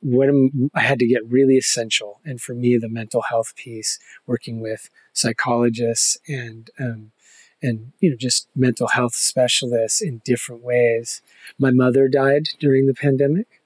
what 0.00 0.28
am, 0.28 0.70
I 0.74 0.80
had 0.80 0.98
to 1.00 1.06
get 1.06 1.26
really 1.26 1.56
essential. 1.56 2.20
And 2.24 2.40
for 2.40 2.54
me, 2.54 2.76
the 2.76 2.88
mental 2.88 3.22
health 3.22 3.54
piece, 3.56 3.98
working 4.26 4.60
with 4.60 4.90
psychologists 5.12 6.18
and 6.28 6.70
um, 6.78 7.12
and 7.62 7.92
you 8.00 8.10
know 8.10 8.16
just 8.16 8.48
mental 8.54 8.88
health 8.88 9.14
specialists 9.14 10.00
in 10.00 10.22
different 10.24 10.62
ways. 10.62 11.22
My 11.58 11.70
mother 11.70 12.08
died 12.08 12.48
during 12.58 12.86
the 12.86 12.94
pandemic. 12.94 13.60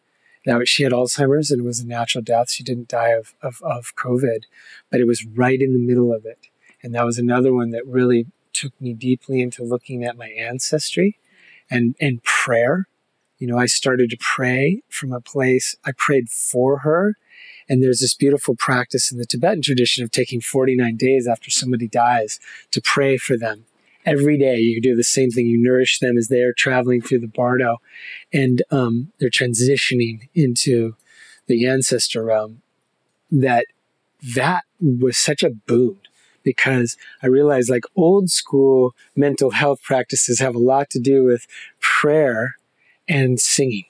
Now 0.47 0.61
she 0.64 0.82
had 0.82 0.93
Alzheimer's 0.93 1.51
and 1.51 1.61
it 1.61 1.64
was 1.66 1.80
a 1.80 1.86
natural 1.86 2.22
death. 2.22 2.51
She 2.51 2.64
didn't 2.64 2.88
die 2.88 3.11
of, 3.11 3.34
of, 3.43 3.62
of 3.62 3.95
COVID, 3.97 4.45
but 4.90 5.01
it 5.01 5.07
was 5.07 5.24
right 5.24 5.61
in 5.61 5.72
the 5.72 5.78
middle 5.78 6.12
of 6.12 6.24
it. 6.24 6.49
And 6.82 6.95
that 6.95 7.05
was 7.05 7.18
another 7.18 7.55
one 7.55 7.70
that 7.70 7.86
really 7.86 8.26
took 8.53 8.78
me 8.80 8.93
deeply 8.93 9.40
into 9.40 9.62
looking 9.62 10.05
at 10.05 10.16
my 10.16 10.28
ancestry 10.28 11.18
and, 11.70 11.95
and 12.01 12.22
prayer. 12.24 12.88
You 13.38 13.47
know, 13.47 13.59
I 13.59 13.66
started 13.66 14.11
to 14.11 14.16
pray 14.18 14.82
from 14.88 15.12
a 15.12 15.20
place, 15.20 15.76
I 15.84 15.93
prayed 15.97 16.28
for 16.28 16.78
her. 16.78 17.16
And 17.68 17.82
there's 17.82 18.01
this 18.01 18.14
beautiful 18.14 18.57
practice 18.57 19.12
in 19.12 19.18
the 19.18 19.24
Tibetan 19.24 19.62
tradition 19.62 20.03
of 20.03 20.11
taking 20.11 20.40
49 20.40 20.97
days 20.97 21.28
after 21.28 21.51
somebody 21.51 21.86
dies 21.86 22.40
to 22.72 22.80
pray 22.80 23.16
for 23.16 23.38
them 23.38 23.64
every 24.05 24.38
day 24.38 24.59
you 24.59 24.80
do 24.80 24.96
the 24.96 25.05
same 25.05 25.30
thing. 25.30 25.46
You 25.46 25.59
nourish 25.59 25.98
them 25.98 26.16
as 26.16 26.28
they're 26.28 26.53
traveling 26.53 27.00
through 27.00 27.20
the 27.20 27.28
bardo 27.28 27.78
and 28.32 28.62
um, 28.70 29.12
they're 29.18 29.30
transitioning 29.30 30.28
into 30.34 30.96
the 31.46 31.66
ancestor 31.66 32.24
realm. 32.24 32.62
That 33.30 33.66
that 34.34 34.64
was 34.80 35.16
such 35.16 35.42
a 35.42 35.50
boon 35.50 35.98
because 36.42 36.96
I 37.22 37.28
realized 37.28 37.70
like 37.70 37.84
old 37.96 38.30
school 38.30 38.94
mental 39.16 39.53
health 39.53 39.82
practices 39.82 40.40
have 40.40 40.55
a 40.55 40.61
lot 40.61 40.90
to 40.90 41.00
do 41.00 41.24
with 41.24 41.46
prayer 41.80 42.57
and 43.09 43.40
singing 43.40 43.84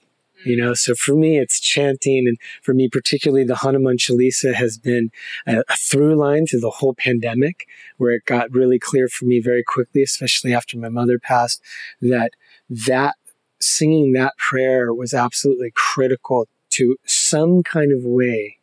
you 0.44 0.56
know? 0.56 0.74
So 0.74 0.94
for 0.94 1.14
me 1.14 1.38
it's 1.38 1.60
chanting 1.60 2.26
and 2.26 2.38
for 2.62 2.74
me 2.74 2.88
particularly 2.88 3.44
the 3.44 3.56
hanuman 3.56 3.96
chalisa 3.96 4.54
has 4.54 4.78
been 4.78 5.10
a, 5.46 5.60
a, 5.68 5.76
through 5.76 6.14
line 6.14 6.46
through 6.46 6.60
the 6.60 6.70
whole 6.70 6.94
pandemic 6.94 7.66
where 7.96 8.12
it 8.12 8.24
got 8.24 8.52
really 8.52 8.78
clear 8.78 9.08
for 9.08 9.24
me 9.24 9.40
very 9.40 9.62
quickly 9.62 10.02
especially 10.02 10.54
after 10.54 10.78
my 10.78 10.88
mother 10.88 11.18
passed 11.18 11.62
that 12.00 12.32
that 12.68 13.16
singing 13.60 14.12
that 14.12 14.36
prayer 14.36 14.92
was 14.92 15.14
absolutely 15.14 15.72
critical 15.74 16.48
to 16.70 16.96
some 17.04 17.62
kind 17.62 17.92
of 17.92 18.04
way 18.04 18.58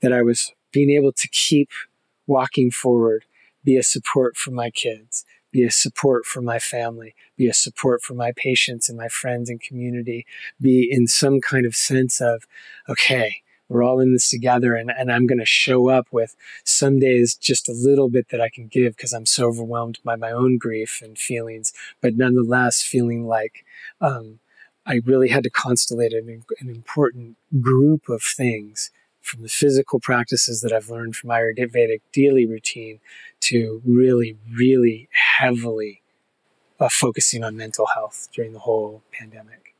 that 0.00 0.12
i 0.12 0.22
was 0.22 0.52
being 0.72 0.90
able 0.90 1.12
to 1.12 1.28
keep 1.28 1.70
walking 2.26 2.70
forward 2.70 3.24
be 3.64 3.76
a 3.76 3.82
support 3.82 4.36
for 4.36 4.50
my 4.50 4.70
kids 4.70 5.24
be 5.54 5.62
a 5.62 5.70
support 5.70 6.26
for 6.26 6.42
my 6.42 6.58
family, 6.58 7.14
be 7.36 7.46
a 7.46 7.54
support 7.54 8.02
for 8.02 8.14
my 8.14 8.32
patients 8.34 8.88
and 8.88 8.98
my 8.98 9.06
friends 9.06 9.48
and 9.48 9.60
community, 9.60 10.26
be 10.60 10.88
in 10.90 11.06
some 11.06 11.40
kind 11.40 11.64
of 11.64 11.76
sense 11.76 12.20
of, 12.20 12.42
okay, 12.88 13.36
we're 13.68 13.84
all 13.84 14.00
in 14.00 14.12
this 14.12 14.28
together 14.28 14.74
and, 14.74 14.90
and 14.90 15.12
I'm 15.12 15.28
going 15.28 15.38
to 15.38 15.46
show 15.46 15.88
up 15.88 16.08
with 16.10 16.34
some 16.64 16.98
days 16.98 17.36
just 17.36 17.68
a 17.68 17.72
little 17.72 18.08
bit 18.08 18.30
that 18.30 18.40
I 18.40 18.48
can 18.48 18.66
give 18.66 18.96
because 18.96 19.12
I'm 19.12 19.26
so 19.26 19.46
overwhelmed 19.46 20.00
by 20.04 20.16
my 20.16 20.32
own 20.32 20.58
grief 20.58 21.00
and 21.00 21.16
feelings, 21.16 21.72
but 22.02 22.16
nonetheless 22.16 22.82
feeling 22.82 23.24
like 23.24 23.64
um, 24.00 24.40
I 24.84 25.02
really 25.06 25.28
had 25.28 25.44
to 25.44 25.50
constellate 25.50 26.18
an, 26.18 26.42
an 26.58 26.68
important 26.68 27.36
group 27.60 28.08
of 28.08 28.24
things 28.24 28.90
from 29.24 29.42
the 29.42 29.48
physical 29.48 29.98
practices 29.98 30.60
that 30.60 30.72
I've 30.72 30.90
learned 30.90 31.16
from 31.16 31.30
Ayurvedic 31.30 32.00
daily 32.12 32.46
routine 32.46 33.00
to 33.40 33.80
really, 33.84 34.36
really 34.52 35.08
heavily 35.38 36.02
uh, 36.78 36.88
focusing 36.90 37.42
on 37.42 37.56
mental 37.56 37.86
health 37.94 38.28
during 38.34 38.52
the 38.52 38.58
whole 38.60 39.02
pandemic. 39.12 39.74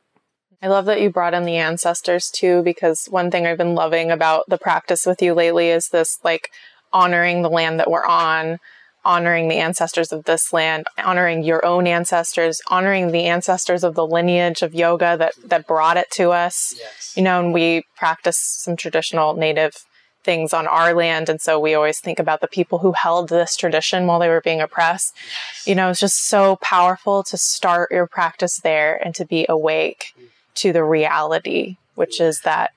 I 0.61 0.67
love 0.67 0.85
that 0.85 0.99
you 0.99 1.11
brought 1.11 1.35
in 1.35 1.43
the 1.43 1.57
ancestors 1.57 2.31
too, 2.31 2.63
because 2.63 3.05
one 3.05 3.29
thing 3.29 3.45
I've 3.45 3.57
been 3.57 3.75
loving 3.75 4.09
about 4.09 4.45
the 4.49 4.57
practice 4.57 5.05
with 5.05 5.21
you 5.21 5.33
lately 5.33 5.69
is 5.69 5.89
this 5.89 6.19
like 6.23 6.51
honoring 6.91 7.43
the 7.43 7.49
land 7.49 7.79
that 7.79 7.91
we're 7.91 8.05
on, 8.05 8.59
honoring 9.05 9.47
the 9.47 9.57
ancestors 9.57 10.11
of 10.11 10.25
this 10.25 10.51
land, 10.51 10.85
honoring 10.97 11.43
your 11.43 11.65
own 11.65 11.87
ancestors, 11.87 12.59
honoring 12.67 13.11
the 13.11 13.25
ancestors 13.25 13.83
of 13.83 13.95
the 13.95 14.05
lineage 14.05 14.61
of 14.61 14.73
yoga 14.73 15.15
that 15.17 15.33
that 15.43 15.67
brought 15.67 15.97
it 15.97 16.09
to 16.11 16.31
us. 16.31 16.73
Yes. 16.77 17.13
You 17.15 17.23
know, 17.23 17.39
and 17.39 17.53
we 17.53 17.83
practice 17.95 18.37
some 18.37 18.75
traditional 18.75 19.35
native 19.35 19.75
things 20.23 20.53
on 20.53 20.65
our 20.65 20.95
land 20.95 21.29
and 21.29 21.39
so 21.39 21.59
we 21.59 21.75
always 21.75 21.99
think 21.99 22.17
about 22.17 22.41
the 22.41 22.47
people 22.47 22.79
who 22.79 22.93
held 22.93 23.29
this 23.29 23.55
tradition 23.55 24.07
while 24.07 24.17
they 24.19 24.27
were 24.27 24.41
being 24.41 24.59
oppressed. 24.59 25.13
Yes. 25.15 25.67
You 25.67 25.75
know, 25.75 25.89
it's 25.91 25.99
just 25.99 26.27
so 26.27 26.57
powerful 26.57 27.21
to 27.23 27.37
start 27.37 27.91
your 27.91 28.07
practice 28.07 28.59
there 28.63 28.99
and 29.05 29.13
to 29.15 29.23
be 29.23 29.45
awake 29.47 30.13
mm. 30.19 30.25
to 30.55 30.73
the 30.73 30.83
reality, 30.83 31.77
which 31.93 32.19
is 32.19 32.41
that 32.41 32.71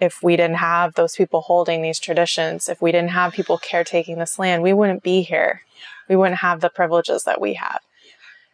if 0.00 0.22
we 0.22 0.36
didn't 0.36 0.56
have 0.56 0.94
those 0.94 1.14
people 1.14 1.42
holding 1.42 1.82
these 1.82 1.98
traditions, 1.98 2.68
if 2.68 2.80
we 2.80 2.90
didn't 2.90 3.10
have 3.10 3.32
people 3.32 3.58
caretaking 3.58 4.18
this 4.18 4.38
land, 4.38 4.62
we 4.62 4.72
wouldn't 4.72 5.02
be 5.02 5.22
here. 5.22 5.62
We 6.08 6.16
wouldn't 6.16 6.40
have 6.40 6.60
the 6.60 6.70
privileges 6.70 7.24
that 7.24 7.40
we 7.40 7.54
have. 7.54 7.80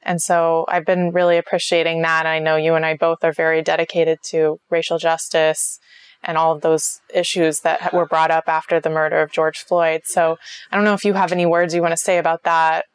And 0.02 0.20
so 0.20 0.66
I've 0.68 0.84
been 0.84 1.10
really 1.10 1.36
appreciating 1.36 2.02
that. 2.02 2.26
I 2.26 2.38
know 2.38 2.56
you 2.56 2.74
and 2.74 2.84
I 2.84 2.96
both 2.96 3.24
are 3.24 3.32
very 3.32 3.62
dedicated 3.62 4.18
to 4.26 4.60
racial 4.70 4.98
justice 4.98 5.80
and 6.22 6.36
all 6.36 6.52
of 6.52 6.60
those 6.60 7.00
issues 7.12 7.60
that 7.60 7.92
were 7.92 8.06
brought 8.06 8.30
up 8.30 8.48
after 8.48 8.80
the 8.80 8.90
murder 8.90 9.20
of 9.20 9.32
George 9.32 9.58
Floyd. 9.58 10.02
So 10.04 10.38
I 10.70 10.76
don't 10.76 10.84
know 10.84 10.94
if 10.94 11.04
you 11.04 11.14
have 11.14 11.32
any 11.32 11.46
words 11.46 11.74
you 11.74 11.82
want 11.82 11.92
to 11.92 11.96
say 11.96 12.18
about 12.18 12.42
that, 12.44 12.86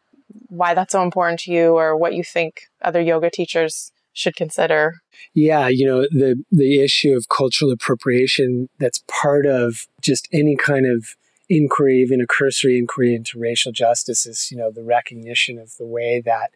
why 0.47 0.73
that's 0.73 0.91
so 0.91 1.03
important 1.03 1.39
to 1.41 1.51
you, 1.51 1.77
or 1.77 1.95
what 1.95 2.13
you 2.13 2.23
think 2.23 2.61
other 2.81 3.01
yoga 3.01 3.29
teachers 3.29 3.91
should 4.13 4.35
consider? 4.35 4.95
Yeah, 5.33 5.67
you 5.67 5.85
know, 5.85 6.01
the 6.11 6.43
the 6.51 6.81
issue 6.81 7.15
of 7.15 7.29
cultural 7.29 7.71
appropriation 7.71 8.69
that's 8.79 9.03
part 9.07 9.45
of 9.45 9.87
just 10.01 10.27
any 10.31 10.55
kind 10.55 10.85
of 10.85 11.15
inquiry, 11.49 12.01
even 12.01 12.21
a 12.21 12.27
cursory 12.27 12.77
inquiry 12.77 13.13
into 13.15 13.39
racial 13.39 13.71
justice 13.71 14.25
is, 14.25 14.49
you 14.51 14.57
know, 14.57 14.71
the 14.71 14.83
recognition 14.83 15.59
of 15.59 15.75
the 15.77 15.85
way 15.85 16.21
that 16.25 16.51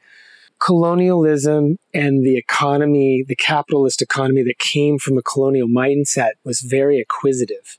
colonialism 0.60 1.78
and 1.93 2.26
the 2.26 2.38
economy, 2.38 3.24
the 3.28 3.36
capitalist 3.36 4.01
economy 4.01 4.41
that 4.43 4.58
came 4.58 4.97
from 4.97 5.18
a 5.18 5.22
colonial 5.22 5.68
mindset 5.68 6.32
was 6.43 6.62
very 6.62 6.99
acquisitive 6.99 7.78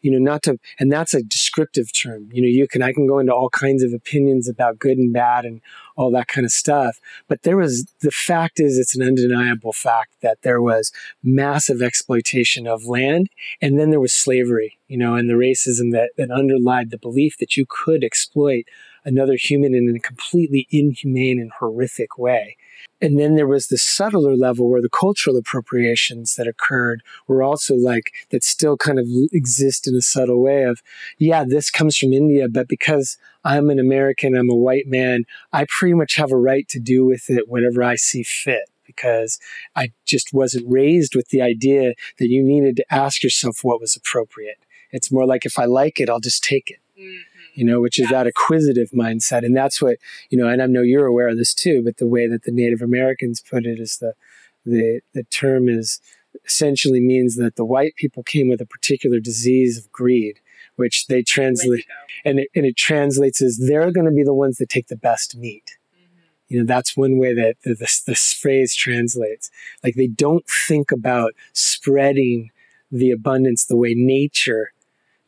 you 0.00 0.10
know, 0.10 0.18
not 0.18 0.42
to, 0.44 0.58
and 0.78 0.92
that's 0.92 1.14
a 1.14 1.22
descriptive 1.22 1.92
term. 1.92 2.28
You 2.32 2.42
know, 2.42 2.48
you 2.48 2.68
can, 2.68 2.82
I 2.82 2.92
can 2.92 3.06
go 3.06 3.18
into 3.18 3.34
all 3.34 3.50
kinds 3.50 3.82
of 3.82 3.92
opinions 3.92 4.48
about 4.48 4.78
good 4.78 4.98
and 4.98 5.12
bad 5.12 5.44
and 5.44 5.60
all 5.96 6.10
that 6.12 6.28
kind 6.28 6.44
of 6.44 6.52
stuff. 6.52 6.98
But 7.28 7.42
there 7.42 7.56
was, 7.56 7.92
the 8.00 8.10
fact 8.10 8.60
is, 8.60 8.78
it's 8.78 8.96
an 8.96 9.06
undeniable 9.06 9.72
fact 9.72 10.16
that 10.22 10.42
there 10.42 10.62
was 10.62 10.92
massive 11.22 11.82
exploitation 11.82 12.66
of 12.66 12.84
land 12.84 13.28
and 13.60 13.78
then 13.78 13.90
there 13.90 14.00
was 14.00 14.12
slavery, 14.12 14.78
you 14.86 14.96
know, 14.96 15.14
and 15.14 15.28
the 15.28 15.34
racism 15.34 15.92
that, 15.92 16.10
that 16.16 16.30
underlied 16.30 16.90
the 16.90 16.98
belief 16.98 17.36
that 17.38 17.56
you 17.56 17.66
could 17.68 18.04
exploit 18.04 18.64
another 19.04 19.36
human 19.36 19.74
in 19.74 19.94
a 19.94 20.00
completely 20.00 20.66
inhumane 20.70 21.40
and 21.40 21.52
horrific 21.58 22.18
way. 22.18 22.56
And 23.00 23.18
then 23.18 23.36
there 23.36 23.46
was 23.46 23.68
the 23.68 23.78
subtler 23.78 24.36
level 24.36 24.68
where 24.68 24.82
the 24.82 24.88
cultural 24.88 25.36
appropriations 25.36 26.34
that 26.34 26.48
occurred 26.48 27.02
were 27.28 27.42
also 27.42 27.74
like, 27.76 28.12
that 28.30 28.42
still 28.42 28.76
kind 28.76 28.98
of 28.98 29.06
exist 29.32 29.86
in 29.86 29.94
a 29.94 30.02
subtle 30.02 30.42
way 30.42 30.64
of, 30.64 30.82
yeah, 31.16 31.44
this 31.46 31.70
comes 31.70 31.96
from 31.96 32.12
India, 32.12 32.48
but 32.48 32.68
because 32.68 33.16
I'm 33.44 33.70
an 33.70 33.78
American, 33.78 34.36
I'm 34.36 34.50
a 34.50 34.56
white 34.56 34.86
man, 34.86 35.24
I 35.52 35.66
pretty 35.68 35.94
much 35.94 36.16
have 36.16 36.32
a 36.32 36.36
right 36.36 36.66
to 36.68 36.80
do 36.80 37.04
with 37.06 37.30
it 37.30 37.48
whatever 37.48 37.82
I 37.82 37.94
see 37.94 38.24
fit 38.24 38.68
because 38.84 39.38
I 39.76 39.92
just 40.04 40.32
wasn't 40.32 40.64
raised 40.68 41.14
with 41.14 41.28
the 41.28 41.42
idea 41.42 41.94
that 42.18 42.28
you 42.28 42.42
needed 42.42 42.76
to 42.76 42.86
ask 42.90 43.22
yourself 43.22 43.60
what 43.62 43.80
was 43.80 43.94
appropriate. 43.94 44.58
It's 44.90 45.12
more 45.12 45.26
like 45.26 45.44
if 45.44 45.58
I 45.58 45.66
like 45.66 46.00
it, 46.00 46.08
I'll 46.08 46.20
just 46.20 46.42
take 46.42 46.70
it. 46.70 46.78
Mm 46.98 47.37
you 47.58 47.64
know, 47.64 47.80
which 47.80 47.98
is 47.98 48.08
that 48.10 48.28
acquisitive 48.28 48.90
mindset. 48.92 49.44
And 49.44 49.56
that's 49.56 49.82
what, 49.82 49.96
you 50.30 50.38
know, 50.38 50.46
and 50.46 50.62
I 50.62 50.66
know 50.66 50.82
you're 50.82 51.06
aware 51.06 51.26
of 51.26 51.36
this 51.36 51.52
too, 51.52 51.82
but 51.82 51.96
the 51.96 52.06
way 52.06 52.28
that 52.28 52.44
the 52.44 52.52
Native 52.52 52.82
Americans 52.82 53.40
put 53.40 53.66
it 53.66 53.80
is 53.80 53.98
the, 53.98 54.14
the, 54.64 55.00
the 55.12 55.24
term 55.24 55.68
is 55.68 56.00
essentially 56.46 57.00
means 57.00 57.34
that 57.34 57.56
the 57.56 57.64
white 57.64 57.96
people 57.96 58.22
came 58.22 58.48
with 58.48 58.60
a 58.60 58.66
particular 58.66 59.18
disease 59.18 59.76
of 59.76 59.90
greed, 59.90 60.38
which 60.76 61.08
they 61.08 61.20
translate, 61.20 61.84
and 62.24 62.38
it, 62.38 62.48
and 62.54 62.64
it 62.64 62.76
translates 62.76 63.42
as 63.42 63.58
they're 63.58 63.90
going 63.90 64.06
to 64.06 64.12
be 64.12 64.22
the 64.22 64.32
ones 64.32 64.58
that 64.58 64.68
take 64.68 64.86
the 64.86 64.94
best 64.94 65.36
meat. 65.36 65.78
Mm-hmm. 65.96 66.54
You 66.54 66.58
know, 66.60 66.64
that's 66.64 66.96
one 66.96 67.18
way 67.18 67.34
that 67.34 67.56
this, 67.64 68.02
this 68.02 68.32
phrase 68.32 68.76
translates. 68.76 69.50
Like 69.82 69.96
they 69.96 70.06
don't 70.06 70.46
think 70.68 70.92
about 70.92 71.32
spreading 71.54 72.50
the 72.92 73.10
abundance 73.10 73.64
the 73.64 73.76
way 73.76 73.94
nature 73.96 74.70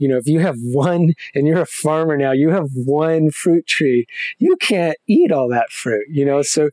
you 0.00 0.08
know, 0.08 0.16
if 0.16 0.26
you 0.26 0.40
have 0.40 0.56
one 0.60 1.12
and 1.34 1.46
you're 1.46 1.60
a 1.60 1.66
farmer 1.66 2.16
now, 2.16 2.32
you 2.32 2.48
have 2.48 2.70
one 2.72 3.30
fruit 3.30 3.66
tree, 3.66 4.06
you 4.38 4.56
can't 4.56 4.96
eat 5.06 5.30
all 5.30 5.46
that 5.50 5.70
fruit, 5.70 6.06
you 6.08 6.24
know? 6.24 6.40
So, 6.40 6.70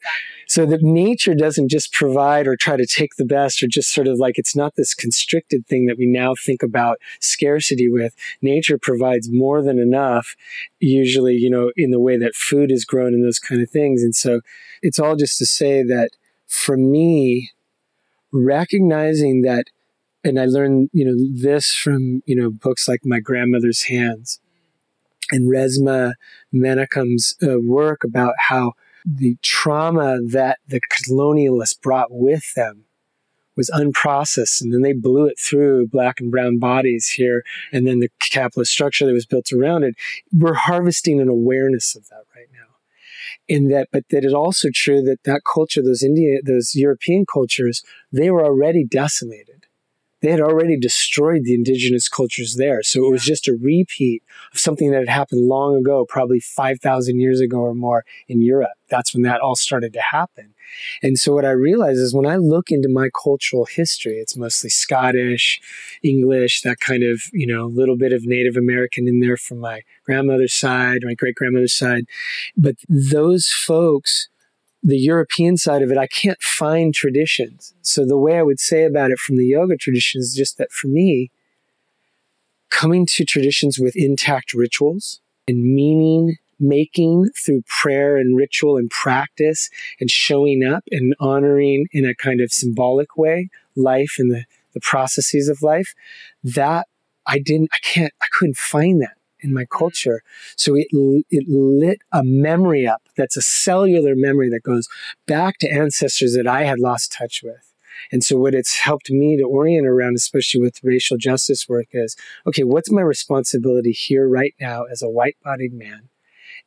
so 0.47 0.65
that 0.65 0.81
nature 0.81 1.35
doesn't 1.35 1.69
just 1.69 1.91
provide 1.91 2.47
or 2.47 2.55
try 2.55 2.77
to 2.77 2.87
take 2.87 3.15
the 3.17 3.25
best 3.25 3.61
or 3.61 3.67
just 3.67 3.93
sort 3.93 4.07
of 4.07 4.17
like, 4.17 4.37
it's 4.37 4.55
not 4.55 4.75
this 4.77 4.93
constricted 4.93 5.67
thing 5.67 5.87
that 5.87 5.97
we 5.97 6.05
now 6.05 6.35
think 6.45 6.63
about 6.63 6.99
scarcity 7.19 7.89
with. 7.89 8.15
Nature 8.41 8.79
provides 8.81 9.29
more 9.29 9.61
than 9.61 9.77
enough, 9.77 10.35
usually, 10.79 11.35
you 11.35 11.49
know, 11.49 11.73
in 11.75 11.91
the 11.91 11.99
way 11.99 12.17
that 12.17 12.33
food 12.33 12.71
is 12.71 12.85
grown 12.85 13.13
and 13.13 13.25
those 13.25 13.39
kind 13.39 13.61
of 13.61 13.69
things. 13.69 14.03
And 14.03 14.15
so 14.15 14.39
it's 14.81 14.99
all 14.99 15.17
just 15.17 15.37
to 15.39 15.45
say 15.45 15.83
that 15.83 16.11
for 16.47 16.77
me, 16.77 17.51
recognizing 18.31 19.41
that 19.41 19.65
and 20.27 20.39
I 20.39 20.45
learned, 20.45 20.89
you 20.91 21.05
know, 21.05 21.15
this 21.17 21.73
from, 21.73 22.21
you 22.25 22.35
know, 22.35 22.51
books 22.51 22.87
like 22.87 23.01
My 23.05 23.19
Grandmother's 23.19 23.83
Hands. 23.83 24.39
And 25.31 25.51
Resmaa 25.51 26.13
Menakem's 26.53 27.35
uh, 27.41 27.59
work 27.59 28.03
about 28.03 28.33
how 28.49 28.73
the 29.05 29.37
trauma 29.41 30.19
that 30.21 30.59
the 30.67 30.81
colonialists 30.81 31.79
brought 31.81 32.11
with 32.11 32.53
them 32.55 32.85
was 33.55 33.71
unprocessed 33.73 34.61
and 34.61 34.71
then 34.71 34.81
they 34.83 34.93
blew 34.93 35.25
it 35.25 35.39
through 35.39 35.87
black 35.87 36.19
and 36.19 36.29
brown 36.29 36.59
bodies 36.59 37.07
here 37.09 37.43
and 37.71 37.87
then 37.87 37.99
the 37.99 38.09
capitalist 38.19 38.71
structure 38.71 39.05
that 39.05 39.13
was 39.13 39.25
built 39.25 39.51
around 39.51 39.83
it. 39.83 39.95
We're 40.31 40.53
harvesting 40.53 41.19
an 41.19 41.29
awareness 41.29 41.95
of 41.95 42.07
that 42.09 42.23
right 42.35 42.47
now. 42.53 42.75
In 43.47 43.69
that 43.69 43.87
but 43.91 44.03
that 44.09 44.23
it's 44.23 44.33
also 44.33 44.69
true 44.73 45.01
that 45.03 45.23
that 45.23 45.41
culture 45.51 45.81
those 45.81 46.03
indian 46.03 46.41
those 46.45 46.75
european 46.75 47.25
cultures 47.25 47.81
they 48.11 48.29
were 48.29 48.43
already 48.43 48.85
decimated 48.85 49.56
they 50.21 50.31
had 50.31 50.41
already 50.41 50.77
destroyed 50.77 51.43
the 51.43 51.53
indigenous 51.53 52.09
cultures 52.09 52.55
there. 52.55 52.81
So 52.83 53.05
it 53.05 53.11
was 53.11 53.23
just 53.23 53.47
a 53.47 53.57
repeat 53.59 54.23
of 54.51 54.59
something 54.59 54.91
that 54.91 54.99
had 54.99 55.09
happened 55.09 55.47
long 55.47 55.75
ago, 55.75 56.05
probably 56.07 56.39
5,000 56.39 57.19
years 57.19 57.39
ago 57.39 57.59
or 57.59 57.75
more 57.75 58.03
in 58.27 58.41
Europe. 58.41 58.71
That's 58.89 59.13
when 59.13 59.23
that 59.23 59.41
all 59.41 59.55
started 59.55 59.93
to 59.93 60.01
happen. 60.01 60.53
And 61.01 61.17
so 61.17 61.33
what 61.33 61.45
I 61.45 61.51
realize 61.51 61.97
is 61.97 62.13
when 62.13 62.25
I 62.25 62.37
look 62.37 62.71
into 62.71 62.89
my 62.89 63.09
cultural 63.23 63.65
history, 63.65 64.17
it's 64.17 64.35
mostly 64.35 64.69
Scottish, 64.69 65.59
English, 66.03 66.61
that 66.61 66.79
kind 66.79 67.03
of, 67.03 67.21
you 67.31 67.47
know, 67.47 67.67
little 67.67 67.97
bit 67.97 68.13
of 68.13 68.25
Native 68.25 68.57
American 68.57 69.07
in 69.07 69.19
there 69.19 69.37
from 69.37 69.59
my 69.59 69.81
grandmother's 70.05 70.53
side, 70.53 71.01
my 71.03 71.13
great 71.13 71.35
grandmother's 71.35 71.77
side. 71.77 72.05
But 72.55 72.75
those 72.89 73.49
folks, 73.49 74.29
the 74.83 74.97
European 74.97 75.57
side 75.57 75.81
of 75.81 75.91
it, 75.91 75.97
I 75.97 76.07
can't 76.07 76.41
find 76.41 76.93
traditions. 76.93 77.73
So 77.81 78.05
the 78.05 78.17
way 78.17 78.37
I 78.37 78.43
would 78.43 78.59
say 78.59 78.83
about 78.83 79.11
it 79.11 79.19
from 79.19 79.37
the 79.37 79.45
yoga 79.45 79.75
tradition 79.75 80.21
is 80.21 80.33
just 80.35 80.57
that 80.57 80.71
for 80.71 80.87
me, 80.87 81.31
coming 82.69 83.05
to 83.07 83.25
traditions 83.25 83.79
with 83.79 83.95
intact 83.95 84.53
rituals 84.53 85.19
and 85.47 85.63
meaning 85.63 86.37
making 86.59 87.29
through 87.35 87.63
prayer 87.67 88.17
and 88.17 88.35
ritual 88.35 88.77
and 88.77 88.89
practice 88.89 89.69
and 89.99 90.09
showing 90.09 90.63
up 90.63 90.83
and 90.91 91.15
honoring 91.19 91.87
in 91.91 92.05
a 92.05 92.15
kind 92.15 92.41
of 92.41 92.51
symbolic 92.51 93.15
way 93.15 93.49
life 93.75 94.15
and 94.17 94.31
the, 94.31 94.43
the 94.73 94.79
processes 94.79 95.47
of 95.47 95.61
life, 95.61 95.93
that 96.43 96.87
I 97.27 97.39
didn't, 97.39 97.69
I 97.73 97.77
can't, 97.83 98.13
I 98.21 98.25
couldn't 98.31 98.57
find 98.57 99.01
that 99.01 99.17
in 99.39 99.53
my 99.53 99.65
culture. 99.65 100.23
So 100.55 100.75
it, 100.75 100.87
it 101.29 101.47
lit 101.47 102.01
a 102.11 102.23
memory 102.23 102.87
up 102.87 103.03
that's 103.17 103.37
a 103.37 103.41
cellular 103.41 104.15
memory 104.15 104.49
that 104.49 104.63
goes 104.63 104.87
back 105.25 105.57
to 105.59 105.69
ancestors 105.69 106.33
that 106.35 106.47
I 106.47 106.63
had 106.63 106.79
lost 106.79 107.11
touch 107.11 107.41
with. 107.43 107.73
And 108.11 108.23
so 108.23 108.37
what 108.37 108.53
it's 108.53 108.77
helped 108.77 109.09
me 109.09 109.37
to 109.37 109.43
orient 109.43 109.87
around, 109.87 110.15
especially 110.15 110.61
with 110.61 110.83
racial 110.83 111.17
justice 111.17 111.67
work 111.67 111.87
is, 111.91 112.15
okay, 112.45 112.63
what's 112.63 112.91
my 112.91 113.01
responsibility 113.01 113.91
here 113.91 114.27
right 114.27 114.53
now 114.61 114.83
as 114.83 115.01
a 115.01 115.09
white 115.09 115.37
bodied 115.43 115.73
man? 115.73 116.09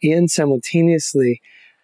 And 0.03 0.31
simultaneously, 0.31 1.41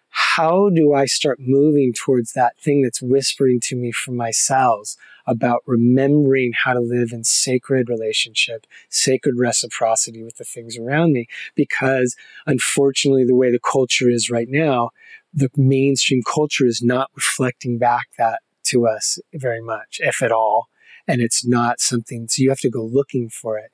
how 0.09 0.69
do 0.69 0.93
I 0.93 1.05
start 1.05 1.39
moving 1.39 1.93
towards 1.93 2.33
that 2.33 2.57
thing 2.59 2.81
that's 2.81 3.01
whispering 3.01 3.59
to 3.61 3.75
me 3.75 3.91
from 3.91 4.15
my 4.15 4.31
cells 4.31 4.97
about 5.25 5.63
remembering 5.65 6.53
how 6.53 6.73
to 6.73 6.79
live 6.79 7.11
in 7.11 7.23
sacred 7.23 7.89
relationship, 7.89 8.65
sacred 8.89 9.35
reciprocity 9.37 10.23
with 10.23 10.37
the 10.37 10.43
things 10.43 10.77
around 10.77 11.13
me? 11.13 11.27
Because 11.55 12.15
unfortunately, 12.45 13.25
the 13.25 13.35
way 13.35 13.51
the 13.51 13.59
culture 13.59 14.09
is 14.09 14.29
right 14.29 14.47
now, 14.49 14.91
the 15.33 15.49
mainstream 15.55 16.21
culture 16.23 16.65
is 16.65 16.81
not 16.81 17.11
reflecting 17.15 17.77
back 17.77 18.07
that 18.17 18.41
to 18.65 18.87
us 18.87 19.19
very 19.33 19.61
much, 19.61 19.99
if 19.99 20.21
at 20.21 20.31
all. 20.31 20.67
And 21.07 21.21
it's 21.21 21.45
not 21.45 21.79
something, 21.79 22.27
so 22.27 22.41
you 22.41 22.49
have 22.49 22.59
to 22.59 22.69
go 22.69 22.83
looking 22.83 23.29
for 23.29 23.57
it. 23.57 23.71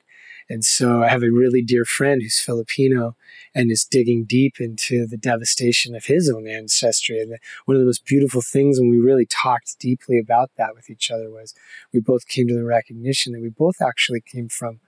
And 0.48 0.64
so 0.64 1.02
I 1.02 1.08
have 1.08 1.22
a 1.22 1.30
really 1.30 1.62
dear 1.62 1.84
friend 1.84 2.22
who's 2.22 2.40
Filipino 2.40 3.16
and 3.54 3.70
is 3.70 3.84
digging 3.84 4.24
deep 4.24 4.60
into 4.60 5.06
the 5.06 5.16
devastation 5.16 5.94
of 5.94 6.04
his 6.04 6.30
own 6.30 6.46
ancestry. 6.46 7.18
And 7.18 7.36
one 7.64 7.76
of 7.76 7.80
the 7.80 7.86
most 7.86 8.04
beautiful 8.04 8.42
things 8.42 8.78
when 8.78 8.90
we 8.90 8.98
really 8.98 9.26
talked 9.26 9.78
deeply 9.78 10.18
about 10.18 10.50
that 10.56 10.74
with 10.74 10.90
each 10.90 11.10
other 11.10 11.30
was 11.30 11.54
we 11.92 12.00
both 12.00 12.28
came 12.28 12.46
to 12.48 12.54
the 12.54 12.64
recognition 12.64 13.32
that 13.32 13.42
we 13.42 13.48
both 13.48 13.76
actually 13.80 14.20
came 14.20 14.48
from 14.48 14.80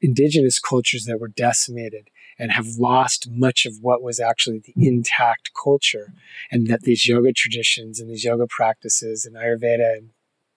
indigenous 0.00 0.58
cultures 0.58 1.04
that 1.04 1.18
were 1.18 1.28
decimated 1.28 2.08
and 2.38 2.52
have 2.52 2.66
lost 2.78 3.28
much 3.30 3.64
of 3.64 3.74
what 3.80 4.02
was 4.02 4.20
actually 4.20 4.60
the 4.60 4.74
intact 4.76 5.50
culture 5.62 6.12
and 6.50 6.66
that 6.66 6.82
these 6.82 7.06
yoga 7.06 7.32
traditions 7.32 8.00
and 8.00 8.10
these 8.10 8.24
yoga 8.24 8.46
practices 8.46 9.24
and 9.24 9.36
ayurveda 9.36 9.96
and 9.96 10.10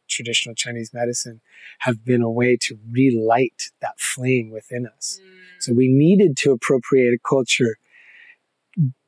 traditional 0.08 0.56
Chinese 0.56 0.94
medicine 0.94 1.42
have 1.80 2.04
been 2.04 2.22
a 2.22 2.32
way 2.32 2.58
to 2.62 2.78
relight 2.90 3.72
that 3.82 4.00
flame 4.00 4.50
within 4.50 4.88
us. 4.88 5.20
Mm. 5.22 5.62
So 5.62 5.74
we 5.74 5.88
needed 5.88 6.38
to 6.38 6.52
appropriate 6.52 7.14
a 7.14 7.20
culture, 7.28 7.78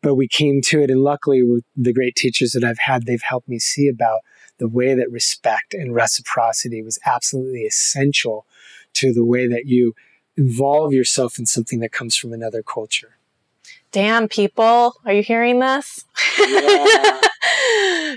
but 0.01 0.15
we 0.15 0.27
came 0.27 0.61
to 0.65 0.81
it. 0.81 0.89
And 0.89 1.01
luckily, 1.01 1.43
with 1.43 1.63
the 1.75 1.93
great 1.93 2.15
teachers 2.15 2.51
that 2.51 2.63
I've 2.63 2.79
had, 2.79 3.05
they've 3.05 3.21
helped 3.21 3.47
me 3.47 3.59
see 3.59 3.87
about 3.87 4.21
the 4.57 4.67
way 4.67 4.93
that 4.93 5.11
respect 5.11 5.73
and 5.73 5.95
reciprocity 5.95 6.81
was 6.83 6.99
absolutely 7.05 7.61
essential 7.61 8.45
to 8.93 9.13
the 9.13 9.25
way 9.25 9.47
that 9.47 9.65
you 9.65 9.93
involve 10.35 10.93
yourself 10.93 11.37
in 11.39 11.45
something 11.45 11.79
that 11.79 11.91
comes 11.91 12.15
from 12.15 12.33
another 12.33 12.63
culture. 12.63 13.17
Damn, 13.91 14.27
people, 14.27 14.95
are 15.05 15.13
you 15.13 15.23
hearing 15.23 15.59
this? 15.59 16.05
Yeah. 16.37 17.21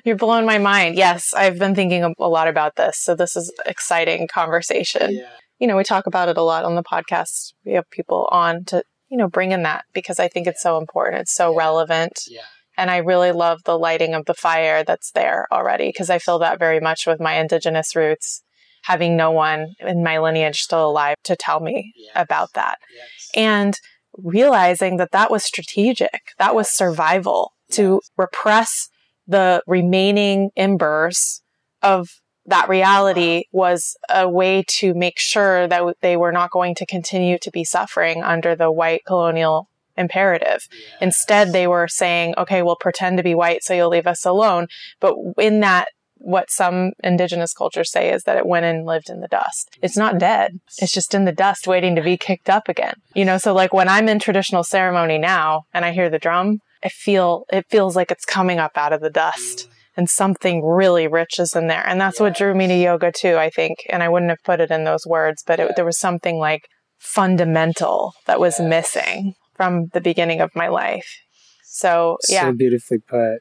You're 0.05 0.17
blowing 0.17 0.47
my 0.47 0.59
mind. 0.59 0.97
Yes, 0.97 1.33
I've 1.35 1.59
been 1.59 1.75
thinking 1.75 2.03
a 2.19 2.29
lot 2.29 2.49
about 2.49 2.77
this. 2.77 2.99
So 2.99 3.15
this 3.15 3.37
is 3.37 3.53
exciting 3.67 4.29
conversation. 4.29 5.15
Yeah. 5.15 5.29
You 5.59 5.69
know, 5.69 5.77
we 5.77 5.85
talk 5.85 6.07
about 6.07 6.29
it 6.29 6.37
a 6.37 6.43
lot 6.43 6.65
on 6.65 6.75
the 6.75 6.83
podcast. 6.83 7.53
We 7.65 7.73
have 7.75 7.89
people 7.91 8.29
on 8.33 8.65
to, 8.65 8.83
you 9.11 9.17
know, 9.17 9.29
bring 9.29 9.53
in 9.53 9.63
that 9.63 9.85
because 9.93 10.19
I 10.19 10.27
think 10.27 10.47
it's 10.47 10.63
so 10.63 10.79
important. 10.79 11.21
It's 11.23 11.35
so 11.35 11.53
yeah. 11.53 11.59
relevant. 11.59 12.13
Yeah. 12.29 12.41
And 12.77 12.91
I 12.91 12.97
really 12.99 13.33
love 13.33 13.61
the 13.65 13.79
lighting 13.79 14.15
of 14.15 14.25
the 14.25 14.35
fire 14.35 14.83
that's 14.83 15.13
there 15.13 15.47
already 15.53 15.89
because 15.89 16.11
I 16.11 16.19
feel 16.19 16.39
that 16.41 16.59
very 16.59 16.81
much 16.81 17.07
with 17.07 17.21
my 17.21 17.35
indigenous 17.35 17.95
roots, 17.95 18.43
having 18.85 19.17
no 19.17 19.31
one 19.31 19.75
in 19.79 20.03
my 20.03 20.19
lineage 20.19 20.63
still 20.63 20.91
alive 20.91 21.17
to 21.25 21.37
tell 21.37 21.61
me 21.61 21.93
yes. 21.95 22.13
about 22.17 22.55
that. 22.55 22.79
Yes. 22.93 23.29
And 23.37 23.75
realizing 24.15 24.97
that 24.97 25.13
that 25.13 25.31
was 25.31 25.45
strategic, 25.45 26.33
that 26.39 26.55
was 26.55 26.69
survival 26.69 27.53
to 27.73 28.01
repress 28.17 28.89
the 29.27 29.63
remaining 29.67 30.51
embers 30.57 31.43
of 31.83 32.09
that 32.47 32.69
reality 32.69 33.45
was 33.53 33.97
a 34.09 34.29
way 34.29 34.65
to 34.67 34.95
make 34.95 35.19
sure 35.19 35.69
that 35.69 35.83
they 36.01 36.17
were 36.17 36.33
not 36.33 36.51
going 36.51 36.75
to 36.75 36.87
continue 36.87 37.39
to 37.39 37.51
be 37.51 37.65
suffering 37.65 38.23
under 38.23 38.57
the 38.57 38.73
white 38.73 39.03
colonial 39.07 39.69
imperative. 39.97 40.67
Yes. 40.71 40.99
Instead, 41.01 41.53
they 41.53 41.67
were 41.67 41.87
saying, 41.87 42.35
okay, 42.37 42.63
we'll 42.63 42.77
pretend 42.77 43.19
to 43.19 43.23
be 43.23 43.35
white 43.35 43.63
so 43.63 43.75
you'll 43.75 43.91
leave 43.91 44.07
us 44.07 44.25
alone. 44.25 44.67
But 45.01 45.15
in 45.39 45.61
that, 45.61 45.89
what 46.17 46.51
some 46.51 46.93
indigenous 47.03 47.53
cultures 47.53 47.91
say 47.91 48.13
is 48.13 48.25
that 48.25 48.37
it 48.37 48.47
went 48.47 48.65
and 48.65 48.87
lived 48.87 49.11
in 49.11 49.21
the 49.21 49.29
dust. 49.29 49.77
It's 49.83 49.97
not 49.97 50.13
mm-hmm. 50.13 50.19
dead. 50.19 50.61
It's 50.79 50.93
just 50.93 51.15
in 51.15 51.25
the 51.25 51.33
dust 51.33 51.67
waiting 51.67 51.97
to 51.97 52.03
be 52.03 52.17
kicked 52.17 52.49
up 52.49 52.69
again. 52.69 52.95
You 53.15 53.25
know, 53.25 53.39
so 53.39 53.53
like 53.53 53.73
when 53.73 53.89
I'm 53.89 54.09
in 54.09 54.19
traditional 54.19 54.65
ceremony 54.65 55.19
now 55.19 55.67
and 55.75 55.85
I 55.85 55.93
hear 55.93 56.09
the 56.09 56.19
drum, 56.19 56.61
I 56.85 56.89
feel 56.89 57.45
it 57.53 57.67
feels 57.69 57.97
like 57.97 58.11
it's 58.11 58.25
coming 58.25 58.59
up 58.59 58.73
out 58.77 58.93
of 58.93 59.01
the 59.01 59.11
dust 59.11 59.69
and 59.97 60.09
something 60.09 60.65
really 60.65 61.07
rich 61.07 61.39
is 61.39 61.55
in 61.55 61.67
there. 61.67 61.87
And 61.87 62.01
that's 62.01 62.17
yes. 62.17 62.21
what 62.21 62.37
drew 62.37 62.55
me 62.55 62.67
to 62.67 62.75
yoga 62.75 63.13
too, 63.13 63.37
I 63.37 63.51
think. 63.51 63.79
And 63.89 64.03
I 64.03 64.09
wouldn't 64.09 64.31
have 64.31 64.43
put 64.45 64.61
it 64.61 64.71
in 64.71 64.85
those 64.85 65.07
words, 65.07 65.43
but 65.47 65.61
it, 65.61 65.77
there 65.77 65.85
was 65.85 65.99
something 65.99 66.39
like 66.39 66.69
fundamental 66.99 68.15
that 68.27 68.41
was 68.41 68.59
yes. 68.59 68.69
missing 68.69 69.35
from 69.55 69.89
the 69.93 70.01
beginning 70.01 70.41
of 70.41 70.51
my 70.55 70.69
life. 70.69 71.21
So, 71.65 72.19
yeah. 72.29 72.47
So 72.47 72.53
beautifully 72.53 72.99
put. 72.99 73.39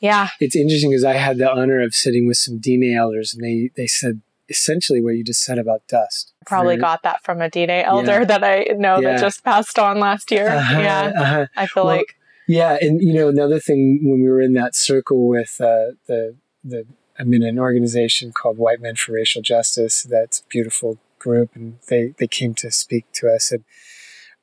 Yeah. 0.00 0.28
It's 0.40 0.56
interesting 0.56 0.90
because 0.90 1.04
I 1.04 1.14
had 1.14 1.38
the 1.38 1.50
honor 1.50 1.80
of 1.80 1.94
sitting 1.94 2.26
with 2.26 2.36
some 2.36 2.60
Diné 2.60 2.96
elders 2.96 3.34
and 3.34 3.44
they, 3.44 3.70
they 3.76 3.86
said 3.86 4.22
essentially 4.48 5.02
what 5.02 5.14
you 5.14 5.24
just 5.24 5.42
said 5.42 5.58
about 5.58 5.86
dust. 5.88 6.32
Probably 6.46 6.76
got 6.76 7.02
that 7.02 7.22
from 7.24 7.40
a 7.40 7.48
Diné 7.48 7.84
elder 7.84 8.20
yeah. 8.20 8.24
that 8.24 8.44
I 8.44 8.66
know 8.76 9.00
yeah. 9.00 9.12
that 9.12 9.20
just 9.20 9.44
passed 9.44 9.78
on 9.78 9.98
last 9.98 10.30
year. 10.30 10.48
Uh-huh, 10.48 10.78
yeah. 10.78 11.12
Uh-huh. 11.16 11.46
I 11.56 11.66
feel 11.66 11.84
well, 11.84 11.96
like 11.96 12.16
yeah, 12.46 12.76
and 12.80 13.00
you 13.00 13.14
know 13.14 13.28
another 13.28 13.58
thing 13.58 14.00
when 14.02 14.22
we 14.22 14.28
were 14.28 14.40
in 14.40 14.52
that 14.54 14.74
circle 14.74 15.28
with 15.28 15.56
uh, 15.60 15.96
the 16.06 16.36
the 16.62 16.86
I'm 17.18 17.32
in 17.32 17.42
an 17.42 17.58
organization 17.58 18.32
called 18.32 18.58
White 18.58 18.80
Men 18.80 18.96
for 18.96 19.12
Racial 19.12 19.42
Justice. 19.42 20.02
That's 20.02 20.40
a 20.40 20.48
beautiful 20.48 20.98
group, 21.18 21.50
and 21.54 21.78
they 21.88 22.14
they 22.18 22.26
came 22.26 22.54
to 22.56 22.70
speak 22.70 23.06
to 23.14 23.28
us. 23.28 23.50
And 23.50 23.64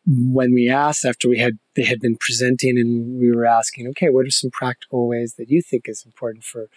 when 0.07 0.51
we 0.51 0.67
asked 0.67 1.05
after 1.05 1.29
we 1.29 1.37
had 1.37 1.59
they 1.75 1.83
had 1.83 1.99
been 1.99 2.17
presenting, 2.17 2.79
and 2.79 3.19
we 3.19 3.31
were 3.31 3.45
asking, 3.45 3.87
okay, 3.89 4.09
what 4.09 4.25
are 4.25 4.31
some 4.31 4.51
practical 4.51 5.07
ways 5.07 5.35
that 5.37 5.49
you 5.49 5.61
think 5.61 5.87
is 5.87 6.03
important 6.03 6.43
for 6.43 6.69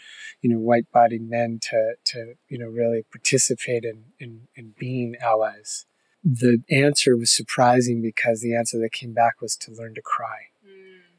you 0.42 0.50
know 0.50 0.58
white 0.58 0.90
bodied 0.92 1.28
men 1.28 1.58
to 1.70 1.94
to 2.04 2.34
you 2.48 2.58
know 2.58 2.68
really 2.68 3.04
participate 3.10 3.84
in 3.84 4.04
in, 4.20 4.48
in 4.56 4.74
being 4.78 5.16
allies? 5.22 5.86
The 6.22 6.62
answer 6.70 7.16
was 7.16 7.30
surprising 7.30 8.02
because 8.02 8.40
the 8.40 8.54
answer 8.54 8.78
that 8.78 8.92
came 8.92 9.12
back 9.12 9.40
was 9.40 9.56
to 9.56 9.72
learn 9.72 9.94
to 9.94 10.02
cry 10.02 10.48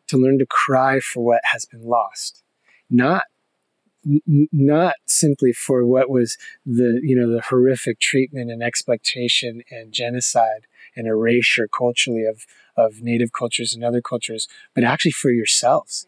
to 0.07 0.17
learn 0.17 0.39
to 0.39 0.45
cry 0.45 0.99
for 0.99 1.23
what 1.23 1.41
has 1.51 1.65
been 1.65 1.83
lost, 1.83 2.43
not 2.89 3.23
not 4.51 4.93
simply 5.07 5.51
for 5.51 5.83
what 5.83 6.09
was 6.11 6.37
the 6.63 6.99
you 7.03 7.15
know 7.15 7.31
the 7.31 7.41
horrific 7.41 7.99
treatment 7.99 8.51
and 8.51 8.61
exploitation 8.61 9.63
and 9.71 9.91
genocide 9.91 10.67
and 10.95 11.07
erasure 11.07 11.67
culturally 11.67 12.23
of 12.23 12.45
of 12.77 13.01
native 13.01 13.31
cultures 13.31 13.73
and 13.73 13.83
other 13.83 14.01
cultures, 14.01 14.47
but 14.73 14.83
actually 14.83 15.11
for 15.11 15.31
yourselves. 15.31 16.05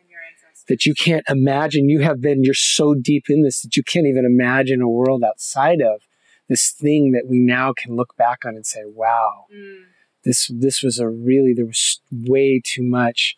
That 0.68 0.86
you 0.86 0.94
can't 0.94 1.24
imagine, 1.30 1.88
you 1.88 2.02
have 2.02 2.20
been, 2.20 2.44
you're 2.44 2.54
so 2.54 2.94
deep 2.94 3.30
in 3.30 3.42
this 3.42 3.62
that 3.62 3.78
you 3.78 3.84
can't 3.84 4.06
even 4.06 4.26
imagine 4.26 4.82
a 4.82 4.90
world 4.90 5.24
outside 5.24 5.80
of 5.80 6.02
this 6.50 6.72
thing 6.72 7.12
that 7.14 7.26
we 7.26 7.40
now 7.40 7.72
can 7.72 7.96
look 7.96 8.18
back 8.18 8.40
on 8.46 8.56
and 8.56 8.66
say, 8.66 8.82
wow, 8.86 9.46
mm. 9.54 9.84
this, 10.26 10.52
this 10.54 10.84
was 10.84 11.00
a 11.00 11.08
really, 11.08 11.54
there 11.56 11.66
was 11.66 12.02
way 12.12 12.62
too 12.62 12.84
much 12.84 13.38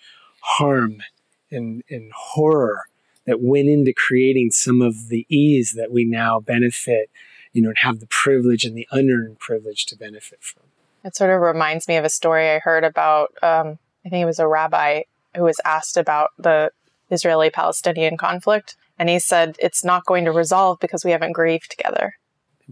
harm 0.57 1.03
and, 1.51 1.83
and 1.89 2.11
horror 2.13 2.85
that 3.25 3.41
went 3.41 3.69
into 3.69 3.93
creating 3.93 4.51
some 4.51 4.81
of 4.81 5.09
the 5.09 5.25
ease 5.29 5.73
that 5.77 5.91
we 5.91 6.05
now 6.05 6.39
benefit, 6.39 7.09
you 7.53 7.61
know, 7.61 7.69
and 7.69 7.77
have 7.79 7.99
the 7.99 8.07
privilege 8.07 8.63
and 8.63 8.75
the 8.75 8.87
unearned 8.91 9.39
privilege 9.39 9.85
to 9.85 9.95
benefit 9.95 10.39
from. 10.41 10.63
It 11.03 11.15
sort 11.15 11.31
of 11.31 11.41
reminds 11.41 11.87
me 11.87 11.95
of 11.95 12.05
a 12.05 12.09
story 12.09 12.49
I 12.49 12.59
heard 12.59 12.83
about. 12.83 13.31
Um, 13.41 13.79
I 14.05 14.09
think 14.09 14.23
it 14.23 14.25
was 14.25 14.39
a 14.39 14.47
rabbi 14.47 15.03
who 15.35 15.43
was 15.43 15.61
asked 15.63 15.95
about 15.95 16.31
the 16.37 16.71
Israeli 17.11 17.49
Palestinian 17.49 18.17
conflict. 18.17 18.75
And 18.97 19.09
he 19.09 19.19
said, 19.19 19.55
It's 19.59 19.83
not 19.83 20.05
going 20.05 20.25
to 20.25 20.31
resolve 20.31 20.79
because 20.79 21.05
we 21.05 21.11
haven't 21.11 21.33
grieved 21.33 21.71
together. 21.71 22.15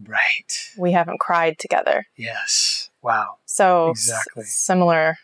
Right. 0.05 0.71
We 0.78 0.91
haven't 0.91 1.19
cried 1.19 1.57
together. 1.57 2.05
Yes. 2.15 2.89
Wow. 3.01 3.38
So, 3.45 3.89
exactly. 3.91 4.43
S- 4.43 4.55
similar, 4.55 5.17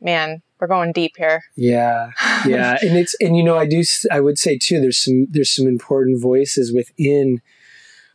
man, 0.00 0.42
we're 0.60 0.66
going 0.66 0.92
deep 0.92 1.16
here. 1.16 1.42
Yeah. 1.56 2.12
Yeah. 2.46 2.76
and 2.82 2.96
it's, 2.96 3.14
and 3.20 3.36
you 3.36 3.42
know, 3.42 3.56
I 3.56 3.66
do, 3.66 3.82
I 4.10 4.20
would 4.20 4.38
say 4.38 4.58
too, 4.58 4.80
there's 4.80 4.98
some, 4.98 5.26
there's 5.30 5.54
some 5.54 5.66
important 5.66 6.20
voices 6.20 6.72
within 6.72 7.40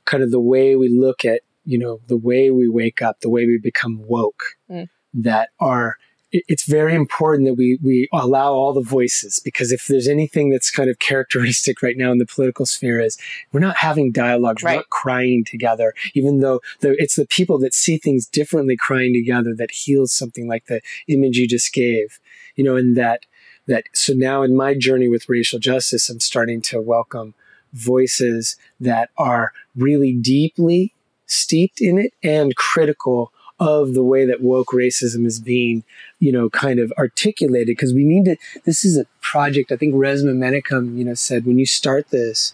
kind 0.05 0.23
of 0.23 0.31
the 0.31 0.39
way 0.39 0.75
we 0.75 0.89
look 0.89 1.25
at 1.25 1.41
you 1.65 1.79
know, 1.79 1.99
the 2.07 2.17
way 2.17 2.51
we 2.51 2.69
wake 2.69 3.01
up, 3.01 3.19
the 3.21 3.29
way 3.29 3.45
we 3.45 3.57
become 3.57 4.01
woke, 4.07 4.43
mm. 4.69 4.87
that 5.13 5.49
are 5.59 5.97
it's 6.31 6.65
very 6.65 6.95
important 6.95 7.47
that 7.47 7.53
we 7.53 7.79
we 7.81 8.09
allow 8.11 8.51
all 8.51 8.73
the 8.73 8.81
voices 8.81 9.39
because 9.39 9.71
if 9.71 9.87
there's 9.87 10.07
anything 10.07 10.49
that's 10.49 10.69
kind 10.69 10.89
of 10.89 10.99
characteristic 10.99 11.81
right 11.81 11.97
now 11.97 12.11
in 12.11 12.17
the 12.17 12.25
political 12.25 12.65
sphere 12.65 12.99
is 12.99 13.17
we're 13.53 13.59
not 13.61 13.77
having 13.77 14.11
dialogues 14.11 14.61
right. 14.61 14.73
we're 14.73 14.77
not 14.77 14.89
crying 14.89 15.45
together 15.45 15.93
even 16.13 16.41
though 16.41 16.59
the, 16.81 16.93
it's 17.01 17.15
the 17.15 17.27
people 17.27 17.57
that 17.57 17.73
see 17.73 17.97
things 17.97 18.25
differently 18.25 18.75
crying 18.75 19.13
together 19.13 19.53
that 19.55 19.71
heals 19.71 20.11
something 20.11 20.45
like 20.45 20.65
the 20.65 20.81
image 21.07 21.37
you 21.37 21.47
just 21.47 21.71
gave 21.73 22.19
you 22.55 22.63
know 22.63 22.75
and 22.75 22.95
that 22.97 23.25
that 23.67 23.85
so 23.93 24.13
now 24.13 24.41
in 24.43 24.55
my 24.55 24.73
journey 24.73 25.07
with 25.07 25.29
racial 25.29 25.59
justice 25.59 26.09
i'm 26.09 26.19
starting 26.19 26.61
to 26.61 26.81
welcome 26.81 27.33
voices 27.73 28.55
that 28.79 29.09
are 29.17 29.51
really 29.75 30.13
deeply 30.13 30.93
steeped 31.27 31.81
in 31.81 31.97
it 31.97 32.13
and 32.23 32.55
critical 32.55 33.31
of 33.59 33.93
the 33.93 34.03
way 34.03 34.25
that 34.25 34.41
woke 34.41 34.67
racism 34.73 35.25
is 35.25 35.39
being, 35.39 35.83
you 36.19 36.31
know, 36.31 36.49
kind 36.49 36.79
of 36.79 36.91
articulated. 36.97 37.67
Because 37.67 37.93
we 37.93 38.03
need 38.03 38.25
to, 38.25 38.35
this 38.65 38.83
is 38.83 38.97
a 38.97 39.05
project, 39.21 39.71
I 39.71 39.77
think 39.77 39.95
Resmaa 39.95 40.35
Menakem, 40.35 40.97
you 40.97 41.05
know, 41.05 41.13
said 41.13 41.45
when 41.45 41.57
you 41.57 41.65
start 41.65 42.09
this, 42.09 42.53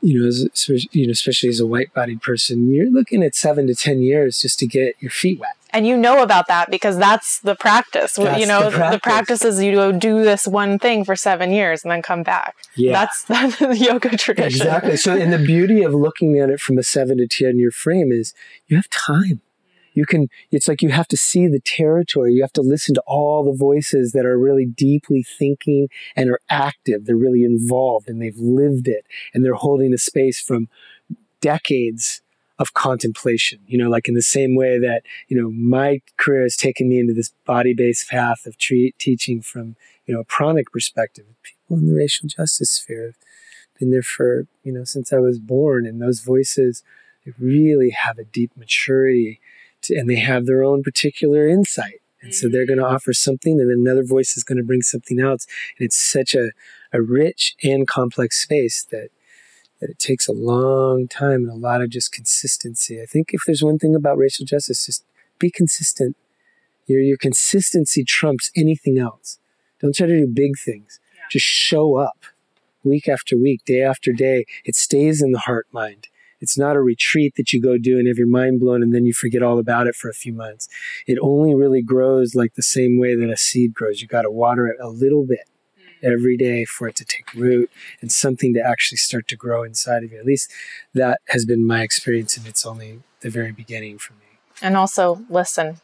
you 0.00 0.20
know, 0.20 0.26
as, 0.26 0.48
you 0.92 1.06
know, 1.06 1.12
especially 1.12 1.48
as 1.48 1.60
a 1.60 1.66
white-bodied 1.66 2.22
person, 2.22 2.70
you're 2.72 2.90
looking 2.90 3.22
at 3.22 3.34
seven 3.34 3.66
to 3.68 3.74
ten 3.74 4.02
years 4.02 4.40
just 4.40 4.58
to 4.58 4.66
get 4.66 4.96
your 5.00 5.10
feet 5.10 5.38
wet. 5.38 5.56
And 5.74 5.86
you 5.86 5.96
know 5.96 6.22
about 6.22 6.46
that 6.46 6.70
because 6.70 6.96
that's 6.96 7.40
the 7.40 7.56
practice. 7.56 8.14
That's 8.14 8.40
you 8.40 8.46
know, 8.46 8.70
the 8.70 8.76
practice. 8.76 8.94
the 8.94 9.00
practice. 9.00 9.44
is 9.44 9.62
you 9.62 9.72
go 9.72 9.90
do 9.90 10.22
this 10.22 10.46
one 10.46 10.78
thing 10.78 11.04
for 11.04 11.16
seven 11.16 11.50
years 11.50 11.82
and 11.82 11.90
then 11.90 12.00
come 12.00 12.22
back. 12.22 12.54
Yeah, 12.76 12.92
that's 12.92 13.24
that's 13.28 13.58
the 13.58 13.76
yoga 13.76 14.16
tradition. 14.16 14.62
Exactly. 14.62 14.96
So, 14.96 15.16
and 15.16 15.32
the 15.32 15.38
beauty 15.38 15.82
of 15.82 15.92
looking 15.92 16.38
at 16.38 16.48
it 16.48 16.60
from 16.60 16.78
a 16.78 16.84
seven 16.84 17.18
to 17.18 17.26
ten 17.26 17.58
year 17.58 17.72
frame 17.72 18.12
is 18.12 18.34
you 18.68 18.76
have 18.76 18.88
time 18.88 19.42
you 19.94 20.04
can 20.04 20.28
it's 20.50 20.68
like 20.68 20.82
you 20.82 20.90
have 20.90 21.08
to 21.08 21.16
see 21.16 21.46
the 21.46 21.60
territory 21.60 22.34
you 22.34 22.42
have 22.42 22.52
to 22.52 22.60
listen 22.60 22.94
to 22.94 23.02
all 23.06 23.44
the 23.44 23.56
voices 23.56 24.12
that 24.12 24.26
are 24.26 24.38
really 24.38 24.66
deeply 24.66 25.22
thinking 25.22 25.88
and 26.14 26.28
are 26.28 26.40
active 26.50 27.06
they're 27.06 27.16
really 27.16 27.44
involved 27.44 28.08
and 28.08 28.20
they've 28.20 28.38
lived 28.38 28.88
it 28.88 29.06
and 29.32 29.44
they're 29.44 29.54
holding 29.54 29.94
a 29.94 29.98
space 29.98 30.40
from 30.40 30.68
decades 31.40 32.22
of 32.58 32.72
contemplation 32.74 33.58
you 33.66 33.76
know 33.76 33.88
like 33.88 34.08
in 34.08 34.14
the 34.14 34.22
same 34.22 34.54
way 34.54 34.78
that 34.78 35.02
you 35.28 35.40
know 35.40 35.50
my 35.50 36.00
career 36.16 36.42
has 36.42 36.56
taken 36.56 36.88
me 36.88 36.98
into 37.00 37.12
this 37.12 37.32
body-based 37.44 38.08
path 38.08 38.46
of 38.46 38.56
teaching 38.58 39.42
from 39.42 39.76
you 40.06 40.14
know 40.14 40.20
a 40.20 40.24
pranic 40.24 40.70
perspective 40.72 41.24
people 41.42 41.76
in 41.76 41.86
the 41.86 41.94
racial 41.94 42.28
justice 42.28 42.70
sphere 42.70 43.06
have 43.06 43.78
been 43.78 43.90
there 43.90 44.02
for 44.02 44.46
you 44.62 44.72
know 44.72 44.84
since 44.84 45.12
i 45.12 45.18
was 45.18 45.38
born 45.38 45.84
and 45.84 46.00
those 46.00 46.20
voices 46.20 46.82
they 47.24 47.32
really 47.38 47.90
have 47.90 48.18
a 48.18 48.24
deep 48.24 48.52
maturity 48.56 49.40
and 49.90 50.08
they 50.08 50.16
have 50.16 50.46
their 50.46 50.62
own 50.62 50.82
particular 50.82 51.48
insight. 51.48 52.00
And 52.22 52.34
so 52.34 52.48
they're 52.48 52.66
going 52.66 52.78
to 52.78 52.86
offer 52.86 53.12
something, 53.12 53.60
and 53.60 53.70
another 53.70 54.02
voice 54.02 54.34
is 54.34 54.44
going 54.44 54.56
to 54.56 54.64
bring 54.64 54.80
something 54.80 55.20
else. 55.20 55.46
And 55.78 55.84
it's 55.84 56.00
such 56.00 56.34
a, 56.34 56.52
a 56.90 57.02
rich 57.02 57.54
and 57.62 57.86
complex 57.86 58.40
space 58.40 58.86
that 58.90 59.10
that 59.84 59.90
it 59.90 59.98
takes 59.98 60.26
a 60.26 60.32
long 60.32 61.06
time 61.06 61.42
and 61.42 61.50
a 61.50 61.54
lot 61.54 61.82
of 61.82 61.90
just 61.90 62.10
consistency. 62.10 63.02
I 63.02 63.04
think 63.04 63.34
if 63.34 63.42
there's 63.46 63.62
one 63.62 63.78
thing 63.78 63.94
about 63.94 64.16
racial 64.16 64.46
justice, 64.46 64.86
just 64.86 65.04
be 65.38 65.50
consistent. 65.50 66.16
Your 66.86 67.02
your 67.02 67.18
consistency 67.18 68.02
trumps 68.02 68.50
anything 68.56 68.98
else. 68.98 69.38
Don't 69.82 69.94
try 69.94 70.06
to 70.06 70.20
do 70.20 70.26
big 70.26 70.52
things. 70.58 71.00
Yeah. 71.14 71.24
Just 71.30 71.44
show 71.44 71.96
up 71.96 72.24
week 72.82 73.08
after 73.08 73.36
week, 73.36 73.62
day 73.66 73.82
after 73.82 74.14
day. 74.14 74.46
It 74.64 74.74
stays 74.74 75.20
in 75.20 75.32
the 75.32 75.40
heart 75.40 75.66
mind. 75.70 76.08
It's 76.40 76.56
not 76.56 76.76
a 76.76 76.80
retreat 76.80 77.34
that 77.36 77.52
you 77.52 77.60
go 77.60 77.76
do 77.76 77.98
and 77.98 78.08
have 78.08 78.16
your 78.16 78.26
mind 78.26 78.60
blown 78.60 78.82
and 78.82 78.94
then 78.94 79.04
you 79.04 79.12
forget 79.12 79.42
all 79.42 79.58
about 79.58 79.86
it 79.86 79.94
for 79.94 80.08
a 80.08 80.14
few 80.14 80.32
months. 80.32 80.66
It 81.06 81.18
only 81.20 81.54
really 81.54 81.82
grows 81.82 82.34
like 82.34 82.54
the 82.54 82.62
same 82.62 82.98
way 82.98 83.14
that 83.14 83.28
a 83.28 83.36
seed 83.36 83.74
grows. 83.74 84.00
You 84.00 84.08
got 84.08 84.22
to 84.22 84.30
water 84.30 84.66
it 84.66 84.78
a 84.80 84.88
little 84.88 85.26
bit. 85.26 85.46
Every 86.04 86.36
day 86.36 86.64
for 86.64 86.88
it 86.88 86.96
to 86.96 87.04
take 87.04 87.32
root 87.34 87.70
and 88.00 88.12
something 88.12 88.54
to 88.54 88.60
actually 88.60 88.98
start 88.98 89.28
to 89.28 89.36
grow 89.36 89.62
inside 89.62 90.04
of 90.04 90.12
you. 90.12 90.18
At 90.18 90.26
least 90.26 90.52
that 90.92 91.20
has 91.28 91.44
been 91.44 91.66
my 91.66 91.82
experience, 91.82 92.36
and 92.36 92.46
it's 92.46 92.66
only 92.66 93.02
the 93.20 93.30
very 93.30 93.52
beginning 93.52 93.98
for 93.98 94.12
me. 94.14 94.18
And 94.62 94.76
also 94.76 95.24
listen. 95.28 95.78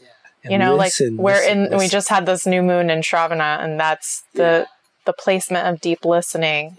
Yeah. 0.00 0.50
you 0.50 0.58
know, 0.58 0.76
listen, 0.76 1.16
like 1.16 1.24
we're 1.24 1.32
listen, 1.32 1.50
in, 1.50 1.62
listen. 1.64 1.78
we 1.78 1.88
just 1.88 2.08
had 2.08 2.26
this 2.26 2.46
new 2.46 2.62
moon 2.62 2.90
in 2.90 3.00
Shravana, 3.00 3.62
and 3.64 3.80
that's 3.80 4.24
the 4.34 4.42
yeah. 4.42 4.64
the 5.06 5.12
placement 5.12 5.66
of 5.66 5.80
deep 5.80 6.04
listening. 6.04 6.76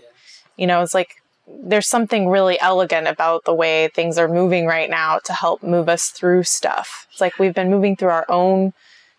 You 0.55 0.67
know, 0.67 0.81
it's 0.81 0.93
like 0.93 1.21
there's 1.47 1.87
something 1.87 2.27
really 2.27 2.59
elegant 2.59 3.07
about 3.07 3.45
the 3.45 3.53
way 3.53 3.87
things 3.89 4.17
are 4.17 4.27
moving 4.27 4.65
right 4.65 4.89
now 4.89 5.19
to 5.23 5.33
help 5.33 5.63
move 5.63 5.87
us 5.87 6.09
through 6.09 6.43
stuff. 6.43 7.07
It's 7.11 7.21
like 7.21 7.39
we've 7.39 7.53
been 7.53 7.69
moving 7.69 7.95
through 7.95 8.09
our 8.09 8.25
own 8.27 8.73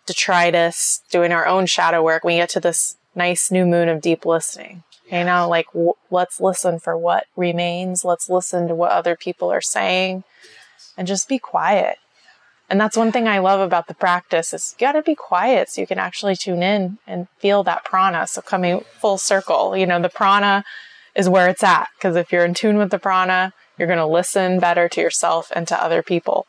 detritus, 0.06 1.02
doing 1.10 1.32
our 1.32 1.46
own 1.46 1.66
shadow 1.66 2.02
work. 2.02 2.24
We 2.24 2.36
get 2.36 2.50
to 2.50 2.60
this 2.60 2.96
nice 3.18 3.50
new 3.50 3.66
moon 3.66 3.88
of 3.88 4.00
deep 4.00 4.24
listening. 4.24 4.84
You 5.10 5.24
know, 5.24 5.48
like 5.48 5.66
w- 5.72 5.94
let's 6.10 6.40
listen 6.40 6.78
for 6.78 6.96
what 6.96 7.26
remains. 7.36 8.04
Let's 8.04 8.30
listen 8.30 8.68
to 8.68 8.74
what 8.74 8.92
other 8.92 9.16
people 9.16 9.50
are 9.50 9.60
saying 9.60 10.24
and 10.96 11.06
just 11.06 11.28
be 11.28 11.38
quiet. 11.38 11.96
And 12.70 12.78
that's 12.80 12.96
one 12.96 13.12
thing 13.12 13.26
I 13.26 13.38
love 13.38 13.60
about 13.60 13.86
the 13.86 13.94
practice 13.94 14.52
is 14.52 14.74
you 14.78 14.86
got 14.86 14.92
to 14.92 15.02
be 15.02 15.14
quiet 15.14 15.70
so 15.70 15.80
you 15.80 15.86
can 15.86 15.98
actually 15.98 16.36
tune 16.36 16.62
in 16.62 16.98
and 17.06 17.28
feel 17.38 17.62
that 17.64 17.84
prana. 17.84 18.26
So 18.26 18.42
coming 18.42 18.84
full 19.00 19.16
circle, 19.16 19.76
you 19.76 19.86
know, 19.86 20.00
the 20.00 20.10
prana 20.10 20.64
is 21.14 21.28
where 21.28 21.48
it's 21.48 21.62
at. 21.62 21.88
Because 21.96 22.14
if 22.14 22.30
you're 22.30 22.44
in 22.44 22.52
tune 22.54 22.76
with 22.76 22.90
the 22.90 22.98
prana, 22.98 23.54
you're 23.78 23.88
going 23.88 23.98
to 23.98 24.06
listen 24.06 24.60
better 24.60 24.88
to 24.90 25.00
yourself 25.00 25.50
and 25.54 25.66
to 25.68 25.82
other 25.82 26.02
people. 26.02 26.46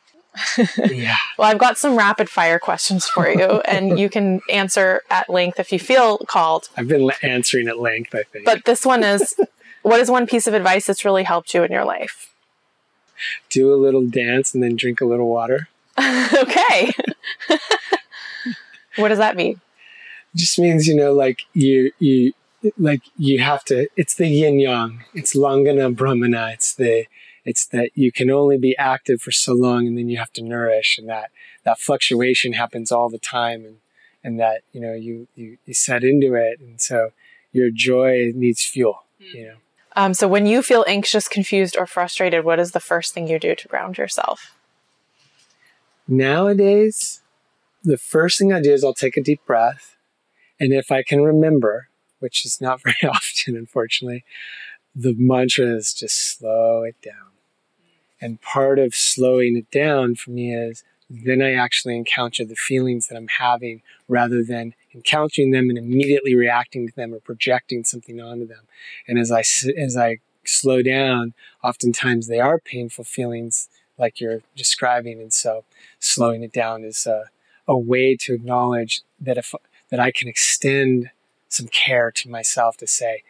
Yeah. 0.77 1.15
Well, 1.37 1.49
I've 1.49 1.57
got 1.57 1.77
some 1.77 1.97
rapid 1.97 2.29
fire 2.29 2.59
questions 2.59 3.07
for 3.07 3.29
you, 3.29 3.61
and 3.61 3.97
you 3.97 4.09
can 4.09 4.41
answer 4.49 5.03
at 5.09 5.29
length 5.29 5.57
if 5.57 5.71
you 5.71 5.79
feel 5.79 6.17
called. 6.17 6.67
I've 6.75 6.89
been 6.89 7.09
answering 7.23 7.69
at 7.69 7.79
length, 7.79 8.13
I 8.13 8.23
think. 8.23 8.43
But 8.43 8.65
this 8.65 8.85
one 8.85 9.03
is 9.03 9.33
what 9.83 10.01
is 10.01 10.11
one 10.11 10.27
piece 10.27 10.47
of 10.47 10.53
advice 10.53 10.85
that's 10.85 11.05
really 11.05 11.23
helped 11.23 11.53
you 11.53 11.63
in 11.63 11.71
your 11.71 11.85
life? 11.85 12.33
Do 13.49 13.73
a 13.73 13.75
little 13.75 14.05
dance 14.05 14.53
and 14.53 14.61
then 14.61 14.75
drink 14.75 14.99
a 14.99 15.05
little 15.05 15.29
water. 15.29 15.69
okay. 15.97 16.91
what 18.97 19.07
does 19.07 19.17
that 19.17 19.37
mean? 19.37 19.61
It 20.33 20.37
just 20.37 20.59
means, 20.59 20.87
you 20.87 20.95
know, 20.95 21.13
like 21.13 21.43
you, 21.53 21.93
you, 21.99 22.33
like 22.77 23.03
you 23.17 23.39
have 23.39 23.63
to 23.63 23.87
it's 23.95 24.15
the 24.15 24.27
yin 24.27 24.59
yang 24.59 25.03
it's 25.13 25.33
langhana 25.33 25.89
brahmana 25.95 26.49
it's 26.53 26.75
the 26.75 27.05
it's 27.49 27.65
that 27.67 27.89
you 27.95 28.11
can 28.11 28.29
only 28.29 28.57
be 28.57 28.77
active 28.77 29.21
for 29.21 29.31
so 29.31 29.53
long 29.53 29.87
and 29.87 29.97
then 29.97 30.09
you 30.09 30.17
have 30.17 30.31
to 30.33 30.43
nourish 30.43 30.97
and 30.97 31.09
that 31.09 31.31
that 31.63 31.79
fluctuation 31.79 32.53
happens 32.53 32.91
all 32.91 33.09
the 33.09 33.19
time 33.19 33.65
and 33.65 33.77
and 34.23 34.39
that 34.39 34.61
you 34.71 34.79
know 34.79 34.93
you 34.93 35.27
you, 35.35 35.57
you 35.65 35.73
set 35.73 36.03
into 36.03 36.35
it 36.35 36.59
and 36.59 36.79
so 36.79 37.11
your 37.51 37.69
joy 37.71 38.31
needs 38.35 38.63
fuel 38.63 39.05
mm. 39.21 39.33
you 39.33 39.45
know 39.47 39.55
um, 39.95 40.13
so 40.13 40.27
when 40.27 40.45
you 40.45 40.61
feel 40.61 40.85
anxious 40.87 41.27
confused 41.27 41.75
or 41.77 41.85
frustrated 41.85 42.45
what 42.45 42.59
is 42.59 42.71
the 42.71 42.79
first 42.79 43.13
thing 43.13 43.27
you 43.27 43.39
do 43.39 43.55
to 43.55 43.67
ground 43.67 43.97
yourself 43.97 44.55
nowadays 46.07 47.21
the 47.83 47.97
first 47.97 48.37
thing 48.37 48.53
i 48.53 48.61
do 48.61 48.71
is 48.71 48.83
i'll 48.83 48.93
take 48.93 49.17
a 49.17 49.23
deep 49.23 49.41
breath 49.45 49.97
and 50.59 50.73
if 50.73 50.91
i 50.91 51.01
can 51.01 51.21
remember 51.21 51.89
which 52.19 52.45
is 52.45 52.61
not 52.61 52.81
very 52.83 52.95
often, 53.03 53.57
unfortunately, 53.57 54.23
the 54.95 55.15
mantra 55.17 55.65
is 55.65 55.93
just 55.93 56.37
slow 56.37 56.83
it 56.83 56.95
down. 57.01 57.28
And 58.21 58.41
part 58.41 58.79
of 58.79 58.93
slowing 58.93 59.55
it 59.57 59.71
down 59.71 60.15
for 60.15 60.31
me 60.31 60.53
is 60.53 60.83
then 61.09 61.41
I 61.41 61.53
actually 61.53 61.95
encounter 61.95 62.45
the 62.45 62.55
feelings 62.55 63.07
that 63.07 63.15
I'm 63.15 63.27
having 63.39 63.81
rather 64.07 64.43
than 64.43 64.75
encountering 64.93 65.51
them 65.51 65.69
and 65.69 65.77
immediately 65.77 66.35
reacting 66.35 66.87
to 66.87 66.95
them 66.95 67.13
or 67.13 67.19
projecting 67.19 67.83
something 67.83 68.21
onto 68.21 68.45
them. 68.45 68.67
And 69.07 69.17
as 69.17 69.31
I, 69.31 69.43
as 69.77 69.97
I 69.97 70.19
slow 70.45 70.81
down, 70.83 71.33
oftentimes 71.63 72.27
they 72.27 72.39
are 72.39 72.59
painful 72.59 73.05
feelings 73.05 73.69
like 73.97 74.19
you're 74.19 74.41
describing. 74.55 75.19
And 75.19 75.33
so 75.33 75.63
slowing 75.99 76.43
it 76.43 76.53
down 76.53 76.83
is 76.83 77.07
a, 77.07 77.25
a 77.67 77.77
way 77.77 78.15
to 78.17 78.33
acknowledge 78.33 79.01
that 79.19 79.37
if, 79.37 79.53
that 79.89 79.99
I 79.99 80.11
can 80.11 80.27
extend 80.27 81.09
some 81.47 81.67
care 81.67 82.11
to 82.11 82.29
myself 82.29 82.77
to 82.77 82.87
say, 82.87 83.23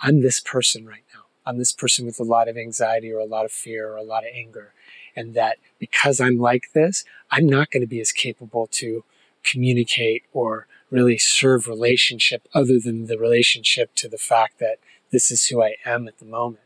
I'm 0.00 0.22
this 0.22 0.40
person 0.40 0.86
right. 0.86 1.02
I'm 1.46 1.58
this 1.58 1.72
person 1.72 2.06
with 2.06 2.18
a 2.18 2.24
lot 2.24 2.48
of 2.48 2.56
anxiety 2.56 3.12
or 3.12 3.18
a 3.18 3.24
lot 3.24 3.44
of 3.44 3.52
fear 3.52 3.88
or 3.90 3.96
a 3.96 4.02
lot 4.02 4.24
of 4.24 4.30
anger. 4.34 4.72
And 5.14 5.34
that 5.34 5.58
because 5.78 6.20
I'm 6.20 6.36
like 6.36 6.72
this, 6.74 7.04
I'm 7.30 7.46
not 7.46 7.70
going 7.70 7.82
to 7.82 7.86
be 7.86 8.00
as 8.00 8.12
capable 8.12 8.66
to 8.72 9.04
communicate 9.44 10.24
or 10.32 10.66
really 10.90 11.18
serve 11.18 11.68
relationship 11.68 12.46
other 12.52 12.78
than 12.78 13.06
the 13.06 13.18
relationship 13.18 13.94
to 13.94 14.08
the 14.08 14.18
fact 14.18 14.58
that 14.58 14.78
this 15.12 15.30
is 15.30 15.46
who 15.46 15.62
I 15.62 15.76
am 15.84 16.08
at 16.08 16.18
the 16.18 16.24
moment. 16.24 16.60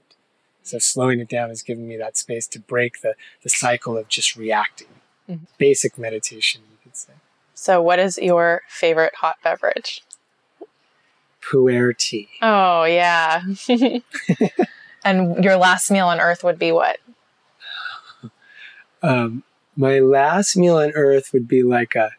So 0.63 0.79
slowing 0.79 1.21
it 1.21 1.29
down 1.29 1.49
has 1.49 1.63
given 1.63 1.87
me 1.87 1.97
that 1.97 2.17
space 2.17 2.47
to 2.49 2.61
break 2.61 3.01
the, 3.03 3.15
the 3.43 3.51
cycle 3.51 3.97
of 3.97 4.09
just 4.09 4.37
reacting. 4.37 4.89
Mm-hmm. 5.29 5.45
Basic 5.59 5.99
meditation, 5.99 6.63
you 6.71 6.79
could 6.83 6.97
say. 6.97 7.13
So, 7.55 7.83
what 7.83 7.99
is 7.99 8.17
your 8.17 8.63
favorite 8.69 9.17
hot 9.17 9.37
beverage? 9.45 10.03
Pu'er 11.43 11.97
tea. 11.97 12.29
Oh, 12.43 12.85
yeah. 12.85 13.43
and 15.05 15.43
your 15.43 15.57
last 15.57 15.91
meal 15.91 16.07
on 16.07 16.21
earth 16.21 16.45
would 16.45 16.59
be 16.59 16.73
what? 16.73 16.99
Um, 19.03 19.45
my 19.77 19.99
last 19.99 20.59
meal 20.59 20.77
on 20.77 20.93
earth 20.95 21.33
would 21.33 21.49
be 21.49 21.63
like 21.63 21.95
a, 21.95 22.11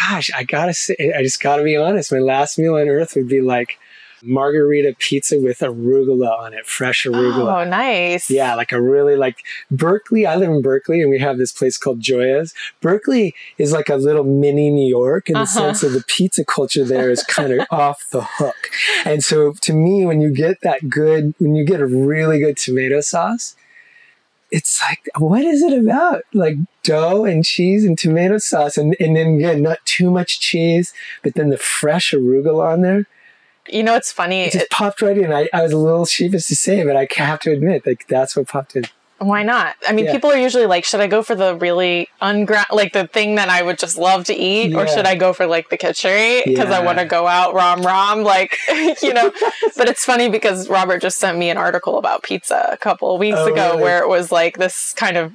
gosh, 0.00 0.30
I 0.34 0.44
gotta 0.44 0.72
say, 0.72 1.12
I 1.14 1.22
just 1.22 1.42
gotta 1.42 1.62
be 1.62 1.76
honest. 1.76 2.10
My 2.10 2.20
last 2.20 2.58
meal 2.58 2.76
on 2.76 2.88
earth 2.88 3.14
would 3.16 3.28
be 3.28 3.42
like 3.42 3.78
margarita 4.22 4.94
pizza 4.98 5.40
with 5.40 5.58
arugula 5.58 6.38
on 6.38 6.54
it, 6.54 6.66
fresh 6.66 7.04
arugula. 7.04 7.62
Oh, 7.62 7.68
nice. 7.68 8.30
Yeah, 8.30 8.54
like 8.54 8.72
a 8.72 8.80
really 8.80 9.16
like 9.16 9.44
Berkeley. 9.70 10.26
I 10.26 10.36
live 10.36 10.50
in 10.50 10.62
Berkeley 10.62 11.02
and 11.02 11.10
we 11.10 11.18
have 11.18 11.38
this 11.38 11.52
place 11.52 11.76
called 11.76 12.00
Joya's. 12.00 12.54
Berkeley 12.80 13.34
is 13.58 13.72
like 13.72 13.88
a 13.88 13.96
little 13.96 14.24
mini 14.24 14.70
New 14.70 14.88
York 14.88 15.28
in 15.28 15.34
the 15.34 15.40
uh-huh. 15.40 15.46
sense 15.46 15.82
of 15.82 15.92
the 15.92 16.04
pizza 16.06 16.44
culture 16.44 16.84
there 16.84 17.10
is 17.10 17.22
kind 17.24 17.52
of 17.52 17.66
off 17.70 18.08
the 18.10 18.22
hook. 18.22 18.70
And 19.04 19.24
so 19.24 19.52
to 19.52 19.72
me, 19.72 20.06
when 20.06 20.20
you 20.20 20.30
get 20.30 20.60
that 20.62 20.88
good, 20.88 21.34
when 21.38 21.54
you 21.54 21.64
get 21.64 21.80
a 21.80 21.86
really 21.86 22.38
good 22.38 22.56
tomato 22.56 23.00
sauce, 23.00 23.56
it's 24.52 24.82
like, 24.82 25.08
what 25.18 25.42
is 25.42 25.62
it 25.62 25.72
about? 25.72 26.22
Like 26.34 26.56
dough 26.82 27.24
and 27.24 27.44
cheese 27.44 27.84
and 27.84 27.98
tomato 27.98 28.36
sauce, 28.36 28.76
and, 28.76 28.94
and 29.00 29.16
then 29.16 29.36
again, 29.36 29.62
not 29.62 29.78
too 29.86 30.10
much 30.10 30.40
cheese, 30.40 30.92
but 31.22 31.34
then 31.34 31.48
the 31.48 31.56
fresh 31.56 32.12
arugula 32.12 32.72
on 32.74 32.82
there. 32.82 33.06
You 33.68 33.82
know, 33.82 33.94
it's 33.94 34.10
funny. 34.10 34.42
It 34.42 34.52
just 34.52 34.64
it, 34.64 34.70
popped 34.70 35.02
right 35.02 35.16
in. 35.16 35.32
I, 35.32 35.48
I 35.52 35.62
was 35.62 35.72
a 35.72 35.78
little 35.78 36.04
sheepish 36.04 36.46
to 36.46 36.56
say, 36.56 36.84
but 36.84 36.96
I 36.96 37.06
have 37.16 37.40
to 37.40 37.52
admit, 37.52 37.86
like 37.86 38.06
that's 38.08 38.36
what 38.36 38.48
popped 38.48 38.76
in. 38.76 38.84
Why 39.22 39.44
not? 39.44 39.76
I 39.88 39.92
mean, 39.92 40.06
yeah. 40.06 40.12
people 40.12 40.30
are 40.30 40.36
usually 40.36 40.66
like, 40.66 40.84
should 40.84 41.00
I 41.00 41.06
go 41.06 41.22
for 41.22 41.36
the 41.36 41.54
really 41.54 42.08
unground, 42.20 42.66
like 42.72 42.92
the 42.92 43.06
thing 43.06 43.36
that 43.36 43.48
I 43.48 43.62
would 43.62 43.78
just 43.78 43.96
love 43.96 44.24
to 44.24 44.34
eat, 44.34 44.72
yeah. 44.72 44.78
or 44.78 44.88
should 44.88 45.06
I 45.06 45.14
go 45.14 45.32
for 45.32 45.46
like 45.46 45.70
the 45.70 45.76
kitchery 45.76 46.42
because 46.44 46.70
yeah. 46.70 46.78
I 46.78 46.84
want 46.84 46.98
to 46.98 47.04
go 47.04 47.28
out 47.28 47.54
rom 47.54 47.82
rom, 47.82 48.24
like 48.24 48.58
you 49.02 49.14
know? 49.14 49.32
but 49.76 49.88
it's 49.88 50.04
funny 50.04 50.28
because 50.28 50.68
Robert 50.68 51.00
just 51.00 51.18
sent 51.18 51.38
me 51.38 51.50
an 51.50 51.56
article 51.56 51.98
about 51.98 52.24
pizza 52.24 52.68
a 52.72 52.76
couple 52.76 53.14
of 53.14 53.20
weeks 53.20 53.38
oh, 53.38 53.52
ago 53.52 53.70
really? 53.70 53.82
where 53.82 54.02
it 54.02 54.08
was 54.08 54.32
like 54.32 54.58
this 54.58 54.92
kind 54.94 55.16
of 55.16 55.32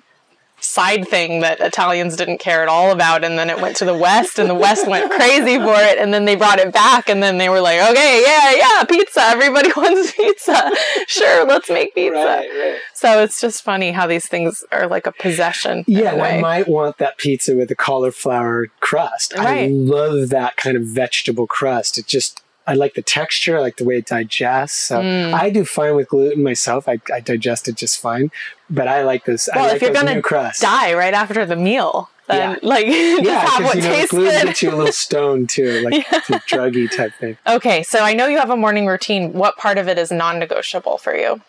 side 0.59 1.07
thing 1.07 1.41
that 1.41 1.59
Italians 1.59 2.15
didn't 2.15 2.39
care 2.39 2.61
at 2.61 2.67
all 2.67 2.91
about. 2.91 3.23
And 3.23 3.37
then 3.37 3.49
it 3.49 3.61
went 3.61 3.77
to 3.77 3.85
the 3.85 3.95
West 3.95 4.39
and 4.39 4.49
the 4.49 4.55
West 4.55 4.87
went 4.87 5.11
crazy 5.11 5.57
for 5.57 5.75
it. 5.75 5.97
And 5.97 6.13
then 6.13 6.25
they 6.25 6.35
brought 6.35 6.59
it 6.59 6.73
back 6.73 7.09
and 7.09 7.21
then 7.21 7.37
they 7.37 7.49
were 7.49 7.61
like, 7.61 7.79
okay, 7.91 8.23
yeah, 8.25 8.53
yeah, 8.53 8.83
pizza. 8.83 9.21
Everybody 9.21 9.71
wants 9.77 10.11
pizza. 10.13 10.71
sure, 11.07 11.45
let's 11.45 11.69
make 11.69 11.93
pizza. 11.93 12.15
Right, 12.15 12.49
right. 12.49 12.79
So 12.93 13.21
it's 13.21 13.39
just 13.39 13.63
funny 13.63 13.91
how 13.91 14.07
these 14.07 14.27
things 14.27 14.63
are 14.71 14.87
like 14.87 15.05
a 15.05 15.11
possession. 15.11 15.83
Yeah, 15.87 16.13
I 16.13 16.39
might 16.39 16.67
want 16.67 16.97
that 16.97 17.17
pizza 17.17 17.55
with 17.55 17.69
a 17.71 17.75
cauliflower 17.75 18.67
crust. 18.79 19.33
Right. 19.35 19.65
I 19.65 19.67
love 19.67 20.29
that 20.29 20.57
kind 20.57 20.75
of 20.75 20.83
vegetable 20.83 21.47
crust. 21.47 21.97
It 21.97 22.07
just 22.07 22.41
I 22.67 22.73
like 22.73 22.95
the 22.95 23.01
texture. 23.01 23.57
I 23.57 23.61
like 23.61 23.77
the 23.77 23.85
way 23.85 23.97
it 23.97 24.05
digests. 24.05 24.77
So 24.77 24.99
mm. 24.99 25.33
I 25.33 25.49
do 25.49 25.63
fine 25.63 25.95
with 25.95 26.09
gluten 26.09 26.43
myself. 26.43 26.89
I, 26.89 26.99
I, 27.11 27.21
digest 27.21 27.69
it 27.69 27.77
just 27.77 27.99
fine. 27.99 28.29
But 28.69 28.89
I 28.89 29.03
like 29.03 29.23
this. 29.23 29.47
Well, 29.55 29.63
like 29.63 29.77
if 29.77 29.81
you're 29.81 29.93
gonna 29.93 30.21
die 30.59 30.93
right 30.93 31.13
after 31.13 31.45
the 31.45 31.55
meal, 31.55 32.09
then 32.27 32.59
yeah. 32.61 32.67
like 32.67 32.85
just 32.87 33.23
yeah, 33.23 33.39
have 33.45 33.63
what 33.63 33.75
you 33.75 33.81
know, 33.83 33.87
tastes 33.87 34.11
gluten 34.11 34.31
good. 34.31 34.45
gets 34.47 34.61
you 34.61 34.71
a 34.71 34.75
little 34.75 34.91
stone 34.91 35.47
too, 35.47 35.81
like 35.85 35.93
yeah. 35.93 36.19
druggy 36.49 36.93
type 36.93 37.13
thing. 37.13 37.37
Okay, 37.47 37.83
so 37.83 37.99
I 37.99 38.13
know 38.13 38.27
you 38.27 38.37
have 38.37 38.49
a 38.49 38.57
morning 38.57 38.85
routine. 38.85 39.31
What 39.31 39.55
part 39.55 39.77
of 39.77 39.87
it 39.87 39.97
is 39.97 40.11
non-negotiable 40.11 40.97
for 40.97 41.15
you? 41.15 41.39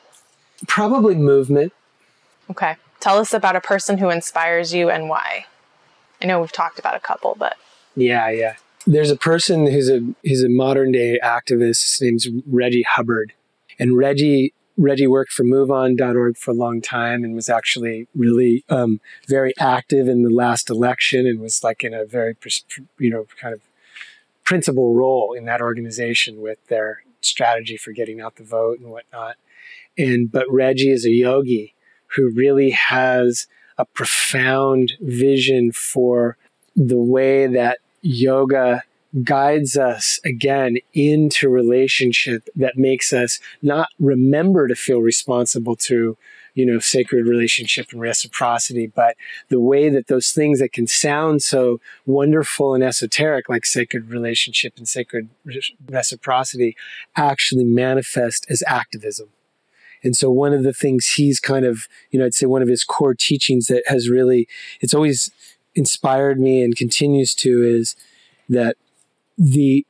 Probably 0.68 1.16
movement. 1.16 1.72
Okay, 2.48 2.76
tell 3.00 3.18
us 3.18 3.34
about 3.34 3.56
a 3.56 3.60
person 3.60 3.98
who 3.98 4.08
inspires 4.08 4.72
you 4.72 4.88
and 4.88 5.08
why. 5.08 5.46
I 6.22 6.26
know 6.26 6.40
we've 6.40 6.52
talked 6.52 6.78
about 6.78 6.94
a 6.94 7.00
couple, 7.00 7.34
but 7.36 7.56
yeah, 7.96 8.30
yeah 8.30 8.54
there's 8.88 9.10
a 9.10 9.16
person 9.16 9.66
who's 9.66 9.90
a 9.90 10.00
he's 10.22 10.42
a 10.42 10.48
modern 10.48 10.92
day 10.92 11.18
activist. 11.22 11.82
His 11.82 11.98
name's 12.00 12.26
Reggie 12.46 12.84
Hubbard, 12.84 13.34
and 13.78 13.96
Reggie 13.96 14.54
Reggie 14.78 15.06
worked 15.06 15.32
for 15.32 15.44
MoveOn.org 15.44 16.36
for 16.36 16.52
a 16.52 16.54
long 16.54 16.80
time 16.80 17.22
and 17.22 17.34
was 17.34 17.48
actually 17.48 18.06
really 18.14 18.64
um, 18.70 19.00
very 19.26 19.52
active 19.58 20.08
in 20.08 20.22
the 20.22 20.30
last 20.30 20.70
election 20.70 21.26
and 21.26 21.40
was 21.40 21.62
like 21.62 21.84
in 21.84 21.92
a 21.92 22.06
very 22.06 22.34
you 22.98 23.10
know 23.10 23.26
kind 23.38 23.52
of 23.52 23.60
principal 24.42 24.94
role 24.94 25.34
in 25.34 25.44
that 25.44 25.60
organization 25.60 26.40
with 26.40 26.64
their 26.68 27.02
strategy 27.20 27.76
for 27.76 27.92
getting 27.92 28.20
out 28.20 28.36
the 28.36 28.44
vote 28.44 28.78
and 28.78 28.90
whatnot. 28.90 29.36
And 29.98 30.32
but 30.32 30.50
Reggie 30.50 30.90
is 30.90 31.04
a 31.04 31.10
yogi 31.10 31.74
who 32.16 32.32
really 32.34 32.70
has 32.70 33.46
a 33.76 33.84
profound 33.84 34.94
vision 35.00 35.72
for 35.72 36.38
the 36.74 36.98
way 36.98 37.46
that 37.46 37.78
yoga 38.02 38.82
guides 39.24 39.76
us 39.76 40.20
again 40.24 40.76
into 40.92 41.48
relationship 41.48 42.46
that 42.54 42.76
makes 42.76 43.12
us 43.12 43.40
not 43.62 43.88
remember 43.98 44.68
to 44.68 44.74
feel 44.74 45.00
responsible 45.00 45.74
to 45.74 46.16
you 46.54 46.66
know 46.66 46.78
sacred 46.78 47.26
relationship 47.26 47.86
and 47.92 48.00
reciprocity 48.00 48.86
but 48.86 49.16
the 49.48 49.60
way 49.60 49.88
that 49.88 50.08
those 50.08 50.32
things 50.32 50.58
that 50.58 50.72
can 50.72 50.86
sound 50.86 51.40
so 51.40 51.80
wonderful 52.04 52.74
and 52.74 52.82
esoteric 52.82 53.48
like 53.48 53.64
sacred 53.64 54.10
relationship 54.10 54.74
and 54.76 54.88
sacred 54.88 55.28
reciprocity 55.88 56.76
actually 57.16 57.64
manifest 57.64 58.44
as 58.50 58.62
activism. 58.66 59.28
And 60.02 60.16
so 60.16 60.30
one 60.30 60.52
of 60.52 60.62
the 60.62 60.72
things 60.72 61.14
he's 61.16 61.40
kind 61.40 61.64
of 61.64 61.88
you 62.10 62.18
know 62.18 62.26
i'd 62.26 62.34
say 62.34 62.46
one 62.46 62.62
of 62.62 62.68
his 62.68 62.84
core 62.84 63.14
teachings 63.14 63.66
that 63.66 63.82
has 63.86 64.08
really 64.08 64.48
it's 64.80 64.94
always 64.94 65.30
inspired 65.78 66.38
me 66.38 66.62
and 66.62 66.76
continues 66.76 67.34
to 67.36 67.62
is 67.64 67.96
that 68.48 68.76
the 69.38 69.86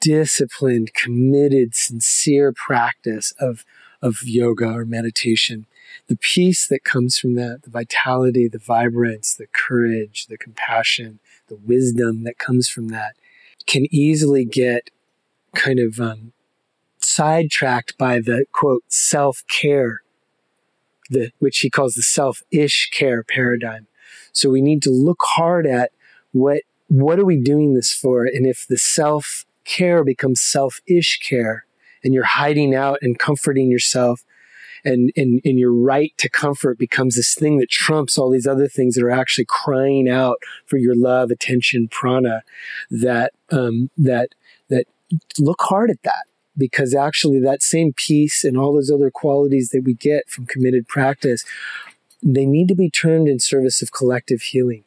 disciplined, 0.00 0.92
committed, 0.94 1.74
sincere 1.74 2.52
practice 2.52 3.32
of, 3.38 3.64
of 4.02 4.22
yoga 4.24 4.66
or 4.72 4.84
meditation, 4.84 5.66
the 6.08 6.16
peace 6.16 6.66
that 6.66 6.84
comes 6.84 7.18
from 7.18 7.34
that, 7.34 7.62
the 7.62 7.70
vitality, 7.70 8.48
the 8.48 8.58
vibrance, 8.58 9.34
the 9.34 9.46
courage, 9.46 10.26
the 10.26 10.38
compassion, 10.38 11.20
the 11.48 11.56
wisdom 11.56 12.24
that 12.24 12.38
comes 12.38 12.68
from 12.68 12.88
that 12.88 13.14
can 13.66 13.86
easily 13.90 14.44
get 14.44 14.90
kind 15.54 15.78
of 15.78 16.00
um, 16.00 16.32
sidetracked 16.98 17.96
by 17.98 18.18
the 18.18 18.46
quote 18.52 18.84
self 18.88 19.44
care, 19.48 20.02
the 21.10 21.30
which 21.38 21.58
he 21.58 21.70
calls 21.70 21.94
the 21.94 22.02
self 22.02 22.42
ish 22.50 22.90
care 22.92 23.22
paradigm. 23.22 23.86
So 24.38 24.50
we 24.50 24.62
need 24.62 24.82
to 24.82 24.90
look 24.90 25.22
hard 25.22 25.66
at 25.66 25.90
what 26.32 26.62
what 26.88 27.18
are 27.18 27.24
we 27.24 27.36
doing 27.36 27.74
this 27.74 27.92
for? 27.92 28.24
And 28.24 28.46
if 28.46 28.66
the 28.66 28.78
self 28.78 29.44
care 29.64 30.04
becomes 30.04 30.40
self 30.40 30.80
ish 30.86 31.18
care 31.18 31.66
and 32.02 32.14
you're 32.14 32.24
hiding 32.24 32.74
out 32.74 32.98
and 33.02 33.18
comforting 33.18 33.70
yourself 33.70 34.24
and, 34.84 35.10
and, 35.16 35.40
and 35.44 35.58
your 35.58 35.72
right 35.72 36.12
to 36.18 36.28
comfort 36.28 36.78
becomes 36.78 37.16
this 37.16 37.34
thing 37.34 37.58
that 37.58 37.68
trumps 37.68 38.16
all 38.16 38.30
these 38.30 38.46
other 38.46 38.68
things 38.68 38.94
that 38.94 39.04
are 39.04 39.10
actually 39.10 39.46
crying 39.46 40.08
out 40.08 40.38
for 40.66 40.76
your 40.76 40.96
love, 40.96 41.30
attention, 41.30 41.88
prana, 41.88 42.42
that, 42.90 43.32
um, 43.50 43.90
that, 43.98 44.30
that 44.68 44.86
look 45.38 45.60
hard 45.62 45.90
at 45.90 46.02
that 46.04 46.24
because 46.56 46.94
actually 46.94 47.40
that 47.40 47.62
same 47.62 47.92
peace 47.92 48.44
and 48.44 48.56
all 48.56 48.74
those 48.74 48.90
other 48.90 49.10
qualities 49.10 49.70
that 49.70 49.82
we 49.84 49.94
get 49.94 50.28
from 50.28 50.46
committed 50.46 50.88
practice, 50.88 51.44
they 52.22 52.46
need 52.46 52.68
to 52.68 52.74
be 52.74 52.90
turned 52.90 53.28
in 53.28 53.38
service 53.38 53.82
of 53.82 53.92
collective 53.92 54.42
healing 54.42 54.84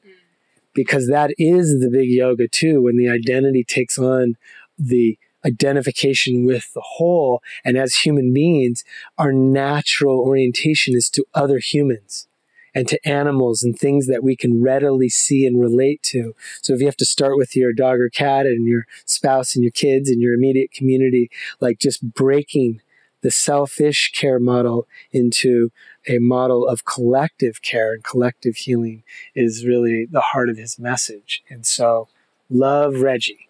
because 0.74 1.08
that 1.08 1.32
is 1.38 1.80
the 1.80 1.90
big 1.90 2.10
yoga 2.10 2.48
too 2.48 2.82
when 2.82 2.98
the 2.98 3.10
identity 3.10 3.64
takes 3.64 3.98
on 3.98 4.36
the 4.78 5.18
identification 5.46 6.46
with 6.46 6.72
the 6.74 6.84
whole 6.84 7.42
and 7.66 7.78
as 7.78 7.96
human 7.96 8.34
beings 8.34 8.84
our 9.18 9.34
natural 9.34 10.20
orientation 10.20 10.96
is 10.96 11.10
to 11.10 11.26
other 11.34 11.58
humans 11.58 12.28
and 12.74 12.88
to 12.88 13.08
animals 13.08 13.64
and 13.64 13.78
things 13.78 14.08
that 14.08 14.24
we 14.24 14.36
can 14.36 14.62
readily 14.62 15.10
see 15.10 15.46
and 15.46 15.60
relate 15.60 16.02
to. 16.04 16.34
So 16.62 16.74
if 16.74 16.80
you 16.80 16.86
have 16.86 16.96
to 16.98 17.06
start 17.06 17.38
with 17.38 17.56
your 17.56 17.74
dog 17.74 18.00
or 18.00 18.10
cat 18.10 18.46
and 18.46 18.66
your 18.66 18.86
spouse 19.06 19.56
and 19.56 19.64
your 19.64 19.72
kids 19.72 20.10
and 20.10 20.22
your 20.22 20.34
immediate 20.34 20.72
community, 20.72 21.30
like 21.60 21.80
just 21.80 22.14
breaking 22.14 22.82
the 23.22 23.32
selfish 23.32 24.12
care 24.16 24.40
model 24.40 24.88
into 25.12 25.72
a 26.08 26.18
model 26.20 26.68
of 26.68 26.86
collective 26.86 27.62
care 27.62 27.94
and 27.94 28.04
collective 28.04 28.56
healing 28.56 29.04
is 29.36 29.66
really 29.66 30.06
the 30.06 30.22
heart 30.22 30.50
of 30.50 30.58
his 30.58 30.80
message. 30.80 31.44
And 31.50 31.66
so 31.66 32.08
love 32.50 32.96
Reggie. 33.02 33.48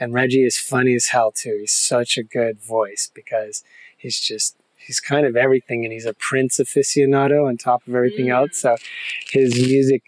And 0.00 0.14
Reggie 0.14 0.44
is 0.44 0.56
funny 0.56 0.94
as 0.94 1.08
hell 1.08 1.32
too. 1.32 1.58
He's 1.60 1.72
such 1.72 2.16
a 2.16 2.22
good 2.22 2.60
voice 2.60 3.10
because 3.12 3.64
he's 3.96 4.20
just 4.20 4.56
he's 4.76 5.00
kind 5.00 5.26
of 5.26 5.36
everything 5.36 5.84
and 5.84 5.92
he's 5.92 6.06
a 6.06 6.14
Prince 6.14 6.58
aficionado 6.58 7.48
on 7.48 7.56
top 7.56 7.86
of 7.86 7.94
everything 7.94 8.26
mm. 8.26 8.34
else. 8.34 8.58
So 8.58 8.76
his 9.30 9.54
music, 9.56 10.02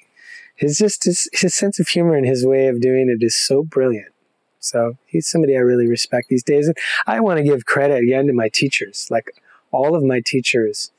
his 0.54 0.78
just 0.78 1.04
his, 1.04 1.28
his 1.32 1.54
sense 1.54 1.80
of 1.80 1.88
humor 1.88 2.14
and 2.14 2.26
his 2.26 2.46
way 2.46 2.68
of 2.68 2.80
doing 2.80 3.08
it 3.08 3.24
is 3.24 3.34
so 3.34 3.64
brilliant. 3.64 4.12
So 4.60 4.96
he's 5.06 5.26
somebody 5.26 5.56
I 5.56 5.60
really 5.60 5.88
respect 5.88 6.28
these 6.28 6.44
days. 6.44 6.68
And 6.68 6.76
I 7.06 7.18
want 7.20 7.38
to 7.38 7.44
give 7.44 7.64
credit 7.64 8.02
again 8.02 8.26
to 8.28 8.32
my 8.32 8.48
teachers. 8.48 9.08
Like 9.10 9.42
all 9.72 9.96
of 9.96 10.04
my 10.04 10.20
teachers 10.24 10.92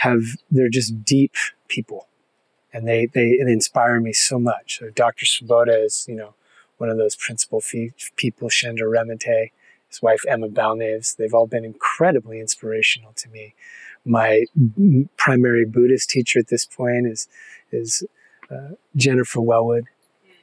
have, 0.00 0.22
they're 0.50 0.68
just 0.68 1.04
deep 1.04 1.34
people 1.68 2.08
and 2.72 2.86
they, 2.86 3.06
they, 3.06 3.36
inspire 3.38 4.00
me 4.00 4.12
so 4.12 4.38
much. 4.38 4.78
So 4.78 4.90
Dr. 4.90 5.26
Svoboda 5.26 5.84
is, 5.84 6.06
you 6.08 6.14
know, 6.14 6.34
one 6.78 6.88
of 6.88 6.96
those 6.96 7.16
principal 7.16 7.60
fee- 7.60 7.92
people, 8.16 8.48
Shandor 8.48 8.88
Remete, 8.88 9.50
his 9.88 10.00
wife 10.00 10.22
Emma 10.26 10.48
Balnaves. 10.48 11.16
They've 11.16 11.34
all 11.34 11.46
been 11.46 11.64
incredibly 11.64 12.40
inspirational 12.40 13.12
to 13.16 13.28
me. 13.28 13.54
My 14.04 14.46
primary 15.16 15.66
Buddhist 15.66 16.08
teacher 16.08 16.38
at 16.38 16.48
this 16.48 16.64
point 16.64 17.06
is 17.06 17.28
is 17.70 18.02
uh, 18.50 18.74
Jennifer 18.96 19.40
Welwood. 19.40 19.84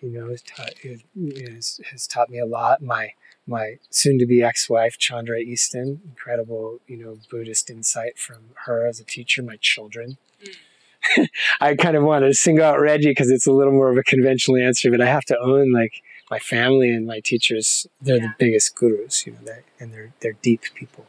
You 0.01 0.09
know, 0.09 0.29
has 0.29 0.41
taught, 0.41 0.73
has, 0.83 1.79
has 1.91 2.07
taught 2.07 2.29
me 2.29 2.39
a 2.39 2.45
lot. 2.45 2.81
My 2.81 3.13
my 3.49 3.77
soon-to-be 3.89 4.43
ex-wife 4.43 4.97
Chandra 4.97 5.39
Easton, 5.39 6.01
incredible, 6.03 6.81
you 6.85 6.97
know, 6.97 7.17
Buddhist 7.31 7.69
insight 7.69 8.19
from 8.19 8.49
her 8.65 8.85
as 8.85 8.99
a 8.99 9.05
teacher. 9.05 9.41
My 9.41 9.57
children. 9.61 10.17
Mm. 10.43 11.27
I 11.61 11.75
kind 11.75 11.95
of 11.95 12.03
want 12.03 12.25
to 12.25 12.33
single 12.33 12.65
out 12.65 12.79
Reggie 12.79 13.11
because 13.11 13.29
it's 13.29 13.47
a 13.47 13.51
little 13.51 13.71
more 13.71 13.89
of 13.89 13.97
a 13.97 14.03
conventional 14.03 14.57
answer, 14.57 14.91
but 14.91 15.01
I 15.01 15.05
have 15.05 15.23
to 15.25 15.39
own 15.39 15.71
like 15.71 16.01
my 16.29 16.39
family 16.39 16.89
and 16.89 17.05
my 17.07 17.19
teachers, 17.19 17.87
they're 18.01 18.17
yeah. 18.17 18.27
the 18.27 18.33
biggest 18.37 18.75
gurus, 18.75 19.25
you 19.25 19.33
know, 19.33 19.53
and 19.79 19.93
they're 19.93 20.13
they're 20.19 20.37
deep 20.41 20.61
people. 20.73 21.05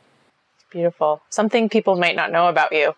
Beautiful. 0.71 1.23
Something 1.31 1.69
people 1.69 1.97
might 1.97 2.15
not 2.15 2.31
know 2.31 2.49
about 2.49 2.73
you. 2.73 2.95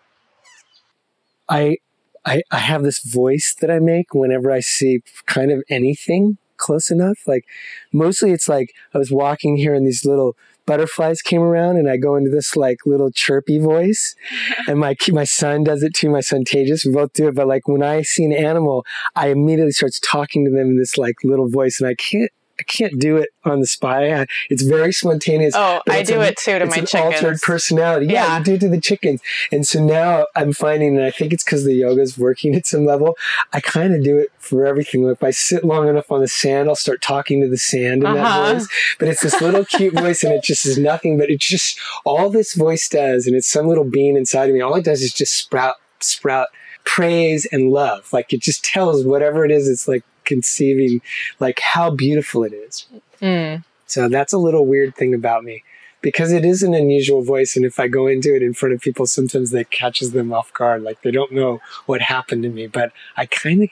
I 1.49 1.77
I 2.25 2.43
I 2.51 2.59
have 2.59 2.83
this 2.83 3.03
voice 3.03 3.55
that 3.61 3.71
I 3.71 3.79
make 3.79 4.13
whenever 4.13 4.51
I 4.51 4.59
see 4.59 5.01
kind 5.25 5.51
of 5.51 5.63
anything 5.69 6.37
close 6.57 6.91
enough. 6.91 7.19
Like 7.27 7.45
mostly 7.91 8.31
it's 8.31 8.47
like 8.47 8.73
I 8.93 8.97
was 8.97 9.11
walking 9.11 9.57
here 9.57 9.73
and 9.73 9.85
these 9.85 10.05
little 10.05 10.35
butterflies 10.65 11.21
came 11.21 11.41
around 11.41 11.77
and 11.77 11.89
I 11.89 11.97
go 11.97 12.15
into 12.15 12.29
this 12.29 12.55
like 12.55 12.77
little 12.85 13.11
chirpy 13.11 13.57
voice 13.59 14.15
and 14.67 14.79
my 14.79 14.95
my 15.09 15.23
son 15.23 15.63
does 15.63 15.83
it 15.83 15.93
too 15.93 16.09
my 16.09 16.21
son 16.21 16.45
Tejas 16.45 16.85
we 16.85 16.93
both 16.93 17.13
do 17.13 17.27
it 17.27 17.35
but 17.35 17.47
like 17.47 17.67
when 17.67 17.83
I 17.83 18.03
see 18.03 18.23
an 18.23 18.31
animal 18.31 18.85
I 19.15 19.29
immediately 19.29 19.71
starts 19.71 19.99
talking 19.99 20.45
to 20.45 20.51
them 20.51 20.69
in 20.69 20.77
this 20.77 20.97
like 20.97 21.15
little 21.23 21.49
voice 21.49 21.81
and 21.81 21.89
I 21.89 21.95
can't 21.95 22.31
I 22.61 22.63
can't 22.63 22.99
do 22.99 23.17
it 23.17 23.29
on 23.43 23.59
the 23.59 23.65
spy. 23.65 24.27
It's 24.51 24.61
very 24.61 24.93
spontaneous. 24.93 25.55
Oh, 25.57 25.81
I 25.89 26.03
do 26.03 26.21
a, 26.21 26.25
it 26.25 26.37
too 26.37 26.59
to 26.59 26.67
my 26.67 26.81
chickens. 26.81 27.15
Altered 27.15 27.41
personality. 27.41 28.05
Yeah, 28.05 28.27
yeah, 28.27 28.37
you 28.37 28.43
do 28.43 28.53
it 28.53 28.59
to 28.59 28.69
the 28.69 28.79
chickens. 28.79 29.19
And 29.51 29.65
so 29.65 29.83
now 29.83 30.27
I'm 30.35 30.53
finding, 30.53 30.95
and 30.95 31.03
I 31.03 31.09
think 31.09 31.33
it's 31.33 31.43
because 31.43 31.65
the 31.65 31.73
yoga 31.73 32.03
is 32.03 32.19
working 32.19 32.53
at 32.53 32.67
some 32.67 32.85
level. 32.85 33.17
I 33.51 33.61
kind 33.61 33.95
of 33.95 34.03
do 34.03 34.19
it 34.19 34.31
for 34.37 34.63
everything. 34.67 35.09
If 35.09 35.23
I 35.23 35.31
sit 35.31 35.63
long 35.63 35.87
enough 35.87 36.11
on 36.11 36.19
the 36.19 36.27
sand, 36.27 36.69
I'll 36.69 36.75
start 36.75 37.01
talking 37.01 37.41
to 37.41 37.49
the 37.49 37.57
sand 37.57 38.03
in 38.03 38.05
uh-huh. 38.05 38.15
that 38.15 38.53
voice. 38.53 38.67
But 38.99 39.07
it's 39.07 39.23
this 39.23 39.41
little 39.41 39.65
cute 39.65 39.95
voice, 39.95 40.23
and 40.23 40.31
it 40.31 40.43
just 40.43 40.63
is 40.67 40.77
nothing. 40.77 41.17
But 41.17 41.31
it's 41.31 41.47
just 41.47 41.79
all 42.05 42.29
this 42.29 42.53
voice 42.53 42.87
does, 42.87 43.25
and 43.25 43.35
it's 43.35 43.49
some 43.49 43.67
little 43.67 43.85
being 43.85 44.15
inside 44.15 44.49
of 44.49 44.53
me. 44.53 44.61
All 44.61 44.75
it 44.75 44.85
does 44.85 45.01
is 45.01 45.13
just 45.13 45.33
sprout, 45.33 45.77
sprout 45.99 46.49
praise 46.83 47.47
and 47.51 47.71
love. 47.71 48.11
Like 48.13 48.33
it 48.33 48.41
just 48.41 48.63
tells 48.63 49.03
whatever 49.03 49.45
it 49.45 49.51
is. 49.51 49.67
It's 49.67 49.87
like 49.87 50.03
conceiving 50.25 51.01
like 51.39 51.59
how 51.59 51.89
beautiful 51.89 52.43
it 52.43 52.53
is. 52.53 52.87
Mm. 53.21 53.63
So 53.87 54.07
that's 54.07 54.33
a 54.33 54.37
little 54.37 54.65
weird 54.65 54.95
thing 54.95 55.13
about 55.13 55.43
me 55.43 55.63
because 56.01 56.31
it 56.31 56.45
is 56.45 56.63
an 56.63 56.73
unusual 56.73 57.23
voice. 57.23 57.55
And 57.55 57.65
if 57.65 57.79
I 57.79 57.87
go 57.87 58.07
into 58.07 58.35
it 58.35 58.41
in 58.41 58.53
front 58.53 58.73
of 58.73 58.81
people, 58.81 59.05
sometimes 59.05 59.51
that 59.51 59.71
catches 59.71 60.11
them 60.11 60.33
off 60.33 60.53
guard. 60.53 60.83
Like 60.83 61.01
they 61.01 61.11
don't 61.11 61.31
know 61.31 61.61
what 61.85 62.01
happened 62.01 62.43
to 62.43 62.49
me, 62.49 62.67
but 62.67 62.91
I 63.17 63.25
kind 63.25 63.63
of, 63.63 63.69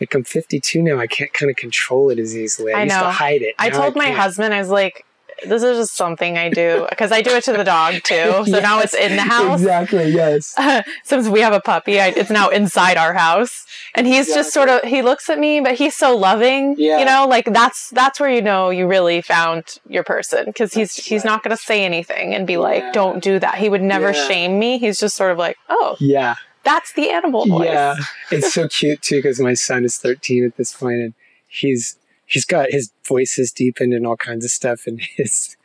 like 0.00 0.14
I'm 0.14 0.24
52 0.24 0.82
now. 0.82 0.98
I 0.98 1.06
can't 1.06 1.32
kind 1.32 1.50
of 1.50 1.56
control 1.56 2.10
it 2.10 2.18
as 2.18 2.36
easily. 2.36 2.72
I, 2.72 2.80
I 2.80 2.82
used 2.84 2.96
know. 2.96 3.02
to 3.04 3.10
hide 3.10 3.42
it. 3.42 3.54
I 3.58 3.70
told 3.70 3.96
I 3.96 3.98
my 3.98 4.10
husband, 4.10 4.52
I 4.52 4.58
was 4.58 4.68
like, 4.68 5.04
this 5.46 5.62
is 5.62 5.78
just 5.78 5.94
something 5.94 6.38
I 6.38 6.50
do 6.50 6.86
because 6.90 7.12
I 7.12 7.22
do 7.22 7.30
it 7.30 7.44
to 7.44 7.52
the 7.52 7.64
dog 7.64 8.02
too. 8.02 8.14
So 8.14 8.44
yes, 8.46 8.62
now 8.62 8.80
it's 8.80 8.94
in 8.94 9.16
the 9.16 9.22
house. 9.22 9.60
Exactly. 9.60 10.10
Yes. 10.10 10.54
Uh, 10.56 10.82
since 11.04 11.28
we 11.28 11.40
have 11.40 11.52
a 11.52 11.60
puppy, 11.60 12.00
I, 12.00 12.08
it's 12.08 12.30
now 12.30 12.48
inside 12.48 12.96
our 12.96 13.12
house, 13.12 13.64
and 13.94 14.06
he's 14.06 14.28
exactly. 14.28 14.38
just 14.38 14.54
sort 14.54 14.68
of 14.68 14.82
he 14.82 15.02
looks 15.02 15.28
at 15.28 15.38
me, 15.38 15.60
but 15.60 15.74
he's 15.74 15.94
so 15.96 16.16
loving. 16.16 16.74
Yeah. 16.78 16.98
You 16.98 17.04
know, 17.04 17.26
like 17.28 17.46
that's 17.46 17.90
that's 17.90 18.20
where 18.20 18.30
you 18.30 18.42
know 18.42 18.70
you 18.70 18.86
really 18.86 19.22
found 19.22 19.78
your 19.88 20.04
person 20.04 20.44
because 20.46 20.74
he's 20.74 20.98
right. 20.98 21.06
he's 21.06 21.24
not 21.24 21.42
going 21.42 21.56
to 21.56 21.62
say 21.62 21.84
anything 21.84 22.34
and 22.34 22.46
be 22.46 22.56
like, 22.56 22.82
yeah. 22.82 22.92
"Don't 22.92 23.22
do 23.22 23.38
that." 23.38 23.56
He 23.56 23.68
would 23.68 23.82
never 23.82 24.12
yeah. 24.12 24.26
shame 24.26 24.58
me. 24.58 24.78
He's 24.78 24.98
just 24.98 25.16
sort 25.16 25.32
of 25.32 25.38
like, 25.38 25.56
"Oh, 25.68 25.96
yeah." 26.00 26.36
That's 26.64 26.92
the 26.92 27.10
animal 27.10 27.44
voice. 27.46 27.66
Yeah, 27.66 27.96
it's 28.30 28.54
so 28.54 28.68
cute 28.68 29.02
too 29.02 29.16
because 29.16 29.40
my 29.40 29.54
son 29.54 29.84
is 29.84 29.98
13 29.98 30.44
at 30.44 30.56
this 30.56 30.72
point, 30.72 31.00
and 31.00 31.14
he's 31.48 31.96
he's 32.32 32.44
got 32.46 32.70
his 32.70 32.90
voice 33.06 33.36
has 33.36 33.52
deepened 33.52 33.92
and 33.92 34.06
all 34.06 34.16
kinds 34.16 34.44
of 34.44 34.50
stuff 34.50 34.86
and 34.86 35.00
his 35.16 35.56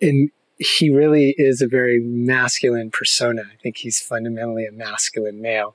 and 0.00 0.30
he 0.58 0.90
really 0.90 1.34
is 1.38 1.60
a 1.60 1.66
very 1.66 1.98
masculine 2.00 2.90
persona. 2.90 3.42
I 3.42 3.56
think 3.62 3.78
he's 3.78 4.00
fundamentally 4.00 4.66
a 4.66 4.72
masculine 4.72 5.40
male. 5.40 5.74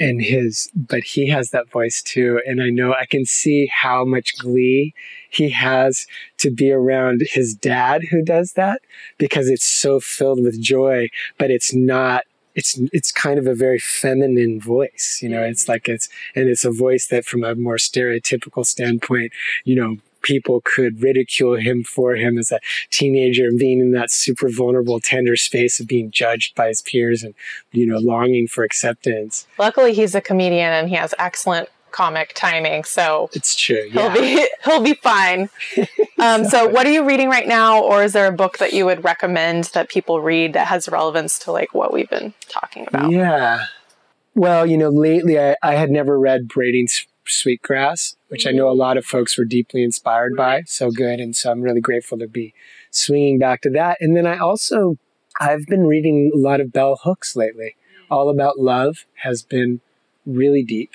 And 0.00 0.22
his, 0.22 0.70
but 0.74 1.02
he 1.02 1.28
has 1.28 1.50
that 1.50 1.70
voice 1.70 2.02
too. 2.02 2.40
And 2.46 2.62
I 2.62 2.70
know 2.70 2.94
I 2.94 3.04
can 3.04 3.26
see 3.26 3.68
how 3.72 4.04
much 4.04 4.38
glee 4.38 4.94
he 5.28 5.50
has 5.50 6.06
to 6.38 6.50
be 6.50 6.70
around 6.70 7.22
his 7.28 7.54
dad 7.54 8.04
who 8.10 8.22
does 8.22 8.52
that 8.52 8.80
because 9.18 9.48
it's 9.48 9.66
so 9.66 9.98
filled 9.98 10.40
with 10.40 10.60
joy, 10.60 11.08
but 11.36 11.50
it's 11.50 11.74
not 11.74 12.24
it's 12.54 12.78
it's 12.92 13.12
kind 13.12 13.38
of 13.38 13.46
a 13.46 13.54
very 13.54 13.78
feminine 13.78 14.60
voice 14.60 15.20
you 15.22 15.28
know 15.28 15.42
it's 15.42 15.68
like 15.68 15.88
it's 15.88 16.08
and 16.34 16.48
it's 16.48 16.64
a 16.64 16.70
voice 16.70 17.08
that 17.08 17.24
from 17.24 17.44
a 17.44 17.54
more 17.54 17.76
stereotypical 17.76 18.64
standpoint 18.64 19.32
you 19.64 19.76
know 19.76 19.96
people 20.22 20.60
could 20.64 21.02
ridicule 21.02 21.56
him 21.56 21.84
for 21.84 22.14
him 22.14 22.38
as 22.38 22.52
a 22.52 22.60
teenager 22.90 23.44
and 23.44 23.58
being 23.58 23.80
in 23.80 23.92
that 23.92 24.10
super 24.10 24.50
vulnerable 24.50 25.00
tender 25.00 25.36
space 25.36 25.80
of 25.80 25.86
being 25.86 26.10
judged 26.10 26.54
by 26.54 26.68
his 26.68 26.82
peers 26.82 27.22
and 27.22 27.34
you 27.72 27.86
know 27.86 27.98
longing 27.98 28.46
for 28.46 28.64
acceptance. 28.64 29.46
Luckily 29.58 29.92
he's 29.92 30.14
a 30.14 30.20
comedian 30.20 30.72
and 30.72 30.88
he 30.88 30.96
has 30.96 31.14
excellent 31.18 31.68
comic 31.90 32.32
timing, 32.34 32.84
so 32.84 33.30
it's 33.32 33.54
true. 33.54 33.88
Yeah. 33.92 34.12
He'll 34.12 34.22
be 34.22 34.48
he'll 34.64 34.82
be 34.82 34.94
fine. 34.94 35.48
um, 36.18 36.44
so, 36.44 36.66
what 36.68 36.86
are 36.86 36.90
you 36.90 37.04
reading 37.04 37.28
right 37.28 37.46
now, 37.46 37.82
or 37.82 38.02
is 38.02 38.12
there 38.12 38.26
a 38.26 38.32
book 38.32 38.58
that 38.58 38.72
you 38.72 38.84
would 38.84 39.04
recommend 39.04 39.64
that 39.74 39.88
people 39.88 40.20
read 40.20 40.52
that 40.52 40.66
has 40.68 40.88
relevance 40.88 41.38
to 41.40 41.52
like 41.52 41.74
what 41.74 41.92
we've 41.92 42.10
been 42.10 42.34
talking 42.48 42.86
about? 42.86 43.10
Yeah. 43.10 43.66
Well, 44.34 44.66
you 44.66 44.78
know, 44.78 44.90
lately 44.90 45.38
I, 45.38 45.56
I 45.62 45.74
had 45.74 45.90
never 45.90 46.18
read 46.18 46.46
Braiding 46.46 46.86
Sweetgrass, 47.26 48.16
which 48.28 48.46
I 48.46 48.52
know 48.52 48.68
a 48.68 48.72
lot 48.72 48.96
of 48.96 49.04
folks 49.04 49.36
were 49.36 49.44
deeply 49.44 49.82
inspired 49.82 50.36
by. 50.36 50.62
So 50.66 50.90
good, 50.90 51.20
and 51.20 51.34
so 51.34 51.50
I'm 51.50 51.62
really 51.62 51.80
grateful 51.80 52.18
to 52.18 52.28
be 52.28 52.54
swinging 52.90 53.38
back 53.38 53.62
to 53.62 53.70
that. 53.70 53.98
And 54.00 54.16
then 54.16 54.26
I 54.26 54.38
also 54.38 54.96
I've 55.40 55.66
been 55.66 55.86
reading 55.86 56.32
a 56.34 56.38
lot 56.38 56.60
of 56.60 56.72
bell 56.72 57.00
hooks 57.02 57.36
lately. 57.36 57.76
All 58.10 58.28
About 58.30 58.58
Love 58.58 59.06
has 59.22 59.42
been 59.42 59.80
really 60.26 60.64
deep 60.64 60.92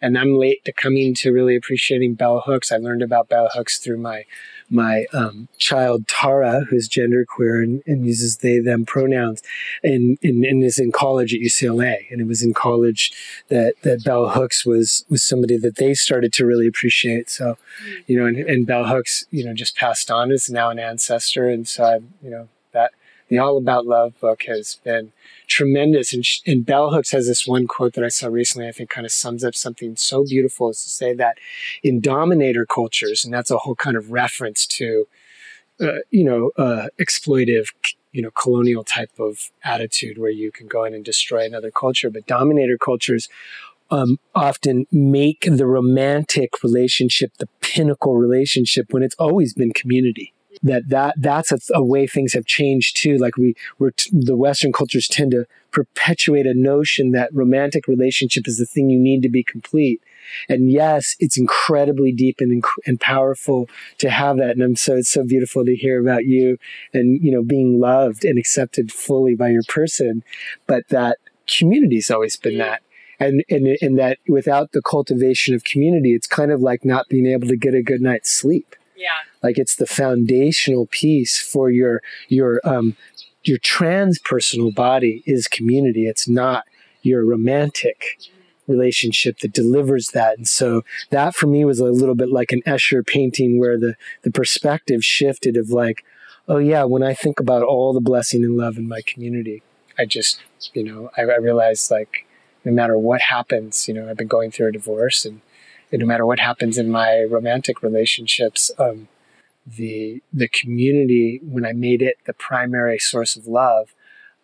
and 0.00 0.18
I'm 0.18 0.36
late 0.36 0.64
to 0.64 0.72
coming 0.72 1.14
to 1.16 1.32
really 1.32 1.56
appreciating 1.56 2.14
bell 2.14 2.42
hooks. 2.44 2.72
I 2.72 2.76
learned 2.76 3.02
about 3.02 3.28
bell 3.28 3.50
hooks 3.52 3.78
through 3.78 3.98
my 3.98 4.24
my 4.72 5.06
um, 5.12 5.48
child 5.58 6.06
Tara, 6.06 6.64
who's 6.70 6.88
genderqueer 6.88 7.62
and, 7.62 7.82
and 7.86 8.06
uses 8.06 8.36
they 8.36 8.60
them 8.60 8.86
pronouns, 8.86 9.42
and, 9.82 10.16
and, 10.22 10.44
and 10.44 10.62
is 10.62 10.78
in 10.78 10.92
college 10.92 11.34
at 11.34 11.40
UCLA. 11.40 12.10
And 12.10 12.20
it 12.20 12.28
was 12.28 12.42
in 12.42 12.54
college 12.54 13.12
that 13.48 13.74
that 13.82 14.04
bell 14.04 14.30
hooks 14.30 14.64
was 14.64 15.04
was 15.08 15.22
somebody 15.22 15.58
that 15.58 15.76
they 15.76 15.94
started 15.94 16.32
to 16.34 16.46
really 16.46 16.66
appreciate. 16.66 17.28
So, 17.28 17.58
you 18.06 18.18
know, 18.18 18.26
and, 18.26 18.36
and 18.36 18.66
bell 18.66 18.84
hooks, 18.84 19.24
you 19.30 19.44
know, 19.44 19.54
just 19.54 19.76
passed 19.76 20.10
on 20.10 20.30
is 20.30 20.48
now 20.48 20.70
an 20.70 20.78
ancestor, 20.78 21.48
and 21.48 21.66
so 21.66 21.84
I, 21.84 21.94
you 22.22 22.30
know, 22.30 22.48
the 23.30 23.38
All 23.38 23.56
About 23.56 23.86
Love 23.86 24.20
book 24.20 24.42
has 24.42 24.78
been 24.84 25.12
tremendous. 25.46 26.12
And, 26.12 26.24
and 26.46 26.66
Bell 26.66 26.90
Hooks 26.90 27.12
has 27.12 27.26
this 27.26 27.46
one 27.46 27.66
quote 27.66 27.94
that 27.94 28.04
I 28.04 28.08
saw 28.08 28.28
recently, 28.28 28.68
I 28.68 28.72
think 28.72 28.90
kind 28.90 29.06
of 29.06 29.12
sums 29.12 29.42
up 29.42 29.54
something 29.54 29.96
so 29.96 30.24
beautiful 30.24 30.68
is 30.68 30.82
to 30.82 30.90
say 30.90 31.14
that 31.14 31.38
in 31.82 32.00
dominator 32.00 32.66
cultures, 32.66 33.24
and 33.24 33.32
that's 33.32 33.50
a 33.50 33.58
whole 33.58 33.76
kind 33.76 33.96
of 33.96 34.10
reference 34.10 34.66
to, 34.66 35.08
uh, 35.80 36.00
you 36.10 36.24
know, 36.24 36.50
uh, 36.58 36.88
exploitive 37.00 37.68
you 38.12 38.20
know, 38.20 38.30
colonial 38.32 38.82
type 38.82 39.12
of 39.20 39.52
attitude 39.62 40.18
where 40.18 40.32
you 40.32 40.50
can 40.50 40.66
go 40.66 40.82
in 40.82 40.94
and 40.94 41.04
destroy 41.04 41.44
another 41.44 41.70
culture. 41.70 42.10
But 42.10 42.26
dominator 42.26 42.76
cultures 42.76 43.28
um, 43.90 44.18
often 44.34 44.86
make 44.90 45.46
the 45.48 45.66
romantic 45.66 46.62
relationship 46.64 47.36
the 47.38 47.48
pinnacle 47.60 48.16
relationship 48.16 48.86
when 48.90 49.02
it's 49.02 49.14
always 49.16 49.54
been 49.54 49.72
community. 49.72 50.32
That 50.62 50.88
that 50.88 51.14
that's 51.18 51.52
a, 51.52 51.58
a 51.72 51.82
way 51.82 52.06
things 52.06 52.34
have 52.34 52.44
changed 52.44 52.96
too. 52.96 53.16
Like 53.16 53.36
we 53.36 53.54
we're 53.78 53.92
t- 53.92 54.10
the 54.12 54.36
Western 54.36 54.72
cultures 54.72 55.08
tend 55.08 55.30
to 55.30 55.46
perpetuate 55.70 56.46
a 56.46 56.54
notion 56.54 57.12
that 57.12 57.34
romantic 57.34 57.86
relationship 57.88 58.46
is 58.46 58.58
the 58.58 58.66
thing 58.66 58.90
you 58.90 58.98
need 58.98 59.22
to 59.22 59.28
be 59.28 59.42
complete. 59.42 60.02
And 60.48 60.70
yes, 60.70 61.16
it's 61.18 61.38
incredibly 61.38 62.12
deep 62.12 62.36
and, 62.40 62.62
and 62.86 63.00
powerful 63.00 63.68
to 63.98 64.10
have 64.10 64.36
that. 64.36 64.50
And 64.50 64.62
I'm 64.62 64.76
so, 64.76 64.96
it's 64.96 65.08
so 65.08 65.24
beautiful 65.24 65.64
to 65.64 65.74
hear 65.74 66.00
about 66.00 66.24
you 66.24 66.58
and, 66.92 67.22
you 67.22 67.32
know, 67.32 67.42
being 67.42 67.80
loved 67.80 68.24
and 68.24 68.38
accepted 68.38 68.92
fully 68.92 69.34
by 69.34 69.48
your 69.48 69.62
person. 69.68 70.22
But 70.66 70.88
that 70.88 71.18
community's 71.46 72.10
always 72.10 72.36
been 72.36 72.54
mm. 72.54 72.58
that. 72.58 72.82
And, 73.18 73.44
and, 73.50 73.76
and 73.82 73.98
that 73.98 74.18
without 74.28 74.72
the 74.72 74.82
cultivation 74.82 75.54
of 75.54 75.64
community, 75.64 76.14
it's 76.14 76.26
kind 76.26 76.50
of 76.50 76.60
like 76.60 76.84
not 76.84 77.08
being 77.08 77.26
able 77.26 77.48
to 77.48 77.56
get 77.56 77.74
a 77.74 77.82
good 77.82 78.00
night's 78.00 78.30
sleep. 78.30 78.76
Yeah. 79.00 79.08
Like 79.42 79.56
it's 79.56 79.76
the 79.76 79.86
foundational 79.86 80.86
piece 80.86 81.40
for 81.40 81.70
your, 81.70 82.02
your, 82.28 82.60
um, 82.64 82.96
your 83.44 83.56
transpersonal 83.58 84.74
body 84.74 85.22
is 85.24 85.48
community. 85.48 86.06
It's 86.06 86.28
not 86.28 86.64
your 87.02 87.24
romantic 87.24 88.18
relationship 88.66 89.38
that 89.38 89.54
delivers 89.54 90.08
that. 90.08 90.36
And 90.36 90.46
so 90.46 90.84
that 91.08 91.34
for 91.34 91.46
me 91.46 91.64
was 91.64 91.80
a 91.80 91.86
little 91.86 92.14
bit 92.14 92.30
like 92.30 92.52
an 92.52 92.62
Escher 92.66 93.04
painting 93.04 93.58
where 93.58 93.78
the, 93.78 93.94
the 94.22 94.30
perspective 94.30 95.02
shifted 95.02 95.56
of 95.56 95.70
like, 95.70 96.04
oh 96.46 96.58
yeah, 96.58 96.84
when 96.84 97.02
I 97.02 97.14
think 97.14 97.40
about 97.40 97.62
all 97.62 97.94
the 97.94 98.00
blessing 98.00 98.44
and 98.44 98.56
love 98.56 98.76
in 98.76 98.86
my 98.86 99.00
community, 99.06 99.62
I 99.98 100.04
just, 100.04 100.40
you 100.74 100.84
know, 100.84 101.10
I, 101.16 101.22
I 101.22 101.36
realized 101.36 101.90
like 101.90 102.26
no 102.64 102.72
matter 102.72 102.98
what 102.98 103.22
happens, 103.22 103.88
you 103.88 103.94
know, 103.94 104.10
I've 104.10 104.18
been 104.18 104.28
going 104.28 104.50
through 104.50 104.68
a 104.68 104.72
divorce 104.72 105.24
and, 105.24 105.34
and 105.34 105.40
no 105.92 106.06
matter 106.06 106.26
what 106.26 106.40
happens 106.40 106.78
in 106.78 106.90
my 106.90 107.22
romantic 107.22 107.82
relationships, 107.82 108.70
um, 108.78 109.08
the 109.66 110.22
the 110.32 110.48
community 110.48 111.40
when 111.42 111.64
I 111.64 111.72
made 111.72 112.02
it 112.02 112.16
the 112.26 112.32
primary 112.32 112.98
source 112.98 113.36
of 113.36 113.46
love, 113.46 113.94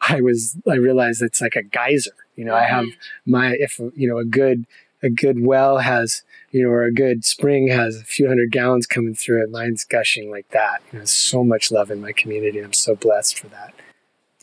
I 0.00 0.20
was 0.20 0.56
I 0.68 0.74
realized 0.74 1.22
it's 1.22 1.40
like 1.40 1.56
a 1.56 1.62
geyser 1.62 2.12
you 2.36 2.44
know, 2.44 2.52
mm-hmm. 2.52 2.64
I 2.64 2.76
have 2.76 2.86
my 3.24 3.56
if 3.58 3.78
you 3.96 4.08
know 4.08 4.18
a 4.18 4.24
good 4.24 4.66
a 5.02 5.10
good 5.10 5.44
well 5.44 5.78
has 5.78 6.22
you 6.52 6.62
know 6.62 6.68
or 6.68 6.84
a 6.84 6.92
good 6.92 7.24
spring 7.24 7.68
has 7.68 7.96
a 7.96 8.04
few 8.04 8.28
hundred 8.28 8.52
gallons 8.52 8.86
coming 8.86 9.14
through 9.14 9.42
it. 9.42 9.50
Mine's 9.50 9.84
gushing 9.84 10.30
like 10.30 10.48
that. 10.50 10.82
You 10.92 11.00
know, 11.00 11.04
so 11.06 11.42
much 11.42 11.72
love 11.72 11.90
in 11.90 12.00
my 12.00 12.12
community. 12.12 12.60
I'm 12.60 12.72
so 12.72 12.94
blessed 12.94 13.38
for 13.38 13.48
that. 13.48 13.74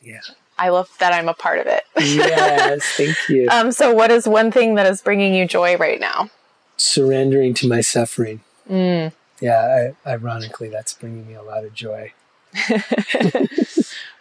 Yeah. 0.01 0.21
I 0.57 0.69
love 0.69 0.89
that 0.99 1.13
I'm 1.13 1.29
a 1.29 1.33
part 1.33 1.59
of 1.59 1.67
it. 1.67 1.83
yes, 1.97 2.83
thank 2.95 3.17
you. 3.27 3.47
Um, 3.51 3.71
so, 3.71 3.91
what 3.93 4.11
is 4.11 4.27
one 4.27 4.51
thing 4.51 4.75
that 4.75 4.85
is 4.85 5.01
bringing 5.01 5.33
you 5.33 5.47
joy 5.47 5.77
right 5.77 5.99
now? 5.99 6.29
Surrendering 6.77 7.53
to 7.55 7.67
my 7.67 7.81
suffering. 7.81 8.41
Mm. 8.69 9.11
Yeah, 9.39 9.93
I, 10.05 10.09
ironically, 10.09 10.69
that's 10.69 10.93
bringing 10.93 11.27
me 11.27 11.33
a 11.33 11.43
lot 11.43 11.63
of 11.63 11.73
joy. 11.73 12.13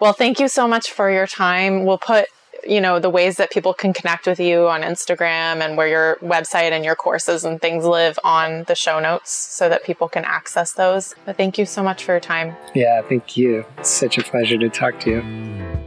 well, 0.01 0.13
thank 0.13 0.41
you 0.41 0.49
so 0.49 0.67
much 0.67 0.91
for 0.91 1.11
your 1.11 1.27
time. 1.27 1.85
We'll 1.85 1.99
put 1.99 2.27
you 2.67 2.81
know, 2.81 2.99
the 2.99 3.11
ways 3.11 3.37
that 3.37 3.51
people 3.51 3.75
can 3.75 3.93
connect 3.93 4.27
with 4.27 4.41
you 4.41 4.69
on 4.69 4.83
Instagram 4.83 5.61
and 5.61 5.77
where 5.77 5.89
your 5.89 6.17
website 6.23 6.73
and 6.73 6.85
your 6.85 6.95
courses 6.95 7.45
and 7.45 7.61
things 7.61 7.85
live 7.85 8.19
on 8.25 8.65
the 8.65 8.75
show 8.75 9.01
notes 9.01 9.31
so 9.31 9.69
that 9.69 9.85
people 9.85 10.09
can 10.09 10.25
access 10.25 10.73
those. 10.73 11.15
But 11.25 11.37
thank 11.37 11.59
you 11.59 11.67
so 11.67 11.83
much 11.83 12.05
for 12.05 12.13
your 12.13 12.21
time. 12.21 12.55
Yeah, 12.75 13.03
thank 13.03 13.37
you. 13.37 13.65
It's 13.79 13.91
such 13.91 14.19
a 14.19 14.23
pleasure 14.23 14.59
to 14.59 14.69
talk 14.69 15.01
to 15.01 15.11
you. 15.11 15.82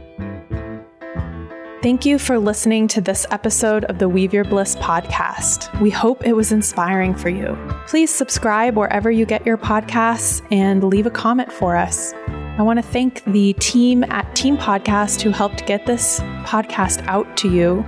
Thank 1.86 2.04
you 2.04 2.18
for 2.18 2.36
listening 2.40 2.88
to 2.88 3.00
this 3.00 3.28
episode 3.30 3.84
of 3.84 4.00
the 4.00 4.08
Weave 4.08 4.34
Your 4.34 4.42
Bliss 4.42 4.74
podcast. 4.74 5.80
We 5.80 5.88
hope 5.88 6.26
it 6.26 6.32
was 6.32 6.50
inspiring 6.50 7.14
for 7.14 7.28
you. 7.28 7.56
Please 7.86 8.10
subscribe 8.10 8.76
wherever 8.76 9.08
you 9.08 9.24
get 9.24 9.46
your 9.46 9.56
podcasts 9.56 10.44
and 10.50 10.82
leave 10.82 11.06
a 11.06 11.12
comment 11.12 11.52
for 11.52 11.76
us. 11.76 12.12
I 12.58 12.62
want 12.62 12.80
to 12.80 12.82
thank 12.82 13.22
the 13.26 13.52
team 13.60 14.02
at 14.02 14.34
Team 14.34 14.56
Podcast 14.56 15.22
who 15.22 15.30
helped 15.30 15.64
get 15.66 15.86
this 15.86 16.18
podcast 16.42 17.06
out 17.06 17.36
to 17.36 17.48
you, 17.48 17.86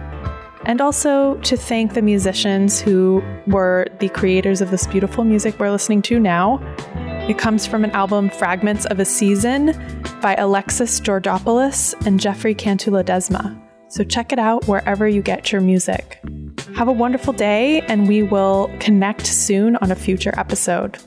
and 0.63 0.81
also 0.81 1.35
to 1.39 1.57
thank 1.57 1.95
the 1.95 2.03
musicians 2.03 2.81
who 2.81 3.21
were 3.49 3.85
the 3.99 4.11
creators 4.11 4.61
of 4.61 4.71
this 4.71 4.87
beautiful 4.87 5.25
music 5.25 5.59
we're 5.59 5.73
listening 5.73 6.03
to 6.03 6.21
now. 6.21 6.61
It 7.29 7.37
comes 7.37 7.67
from 7.67 7.83
an 7.83 7.91
album 7.91 8.31
Fragments 8.31 8.87
of 8.87 9.01
a 9.01 9.05
Season 9.05 9.73
by 10.23 10.37
Alexis 10.37 11.01
Georgopoulos 11.01 11.95
and 12.07 12.21
Jefre 12.21 12.57
Cantu-Ledesma. 12.57 13.61
So 13.89 14.05
check 14.05 14.33
it 14.33 14.39
out 14.39 14.67
wherever 14.67 15.09
you 15.09 15.23
get 15.23 15.51
your 15.51 15.61
music. 15.61 16.21
Have 16.77 16.89
a 16.89 16.93
wonderful 16.93 17.33
day, 17.33 17.81
and 17.83 18.07
we 18.07 18.23
will 18.23 18.71
connect 18.79 19.27
soon 19.27 19.77
on 19.77 19.91
a 19.91 19.97
future 19.97 20.33
episode. 20.37 20.99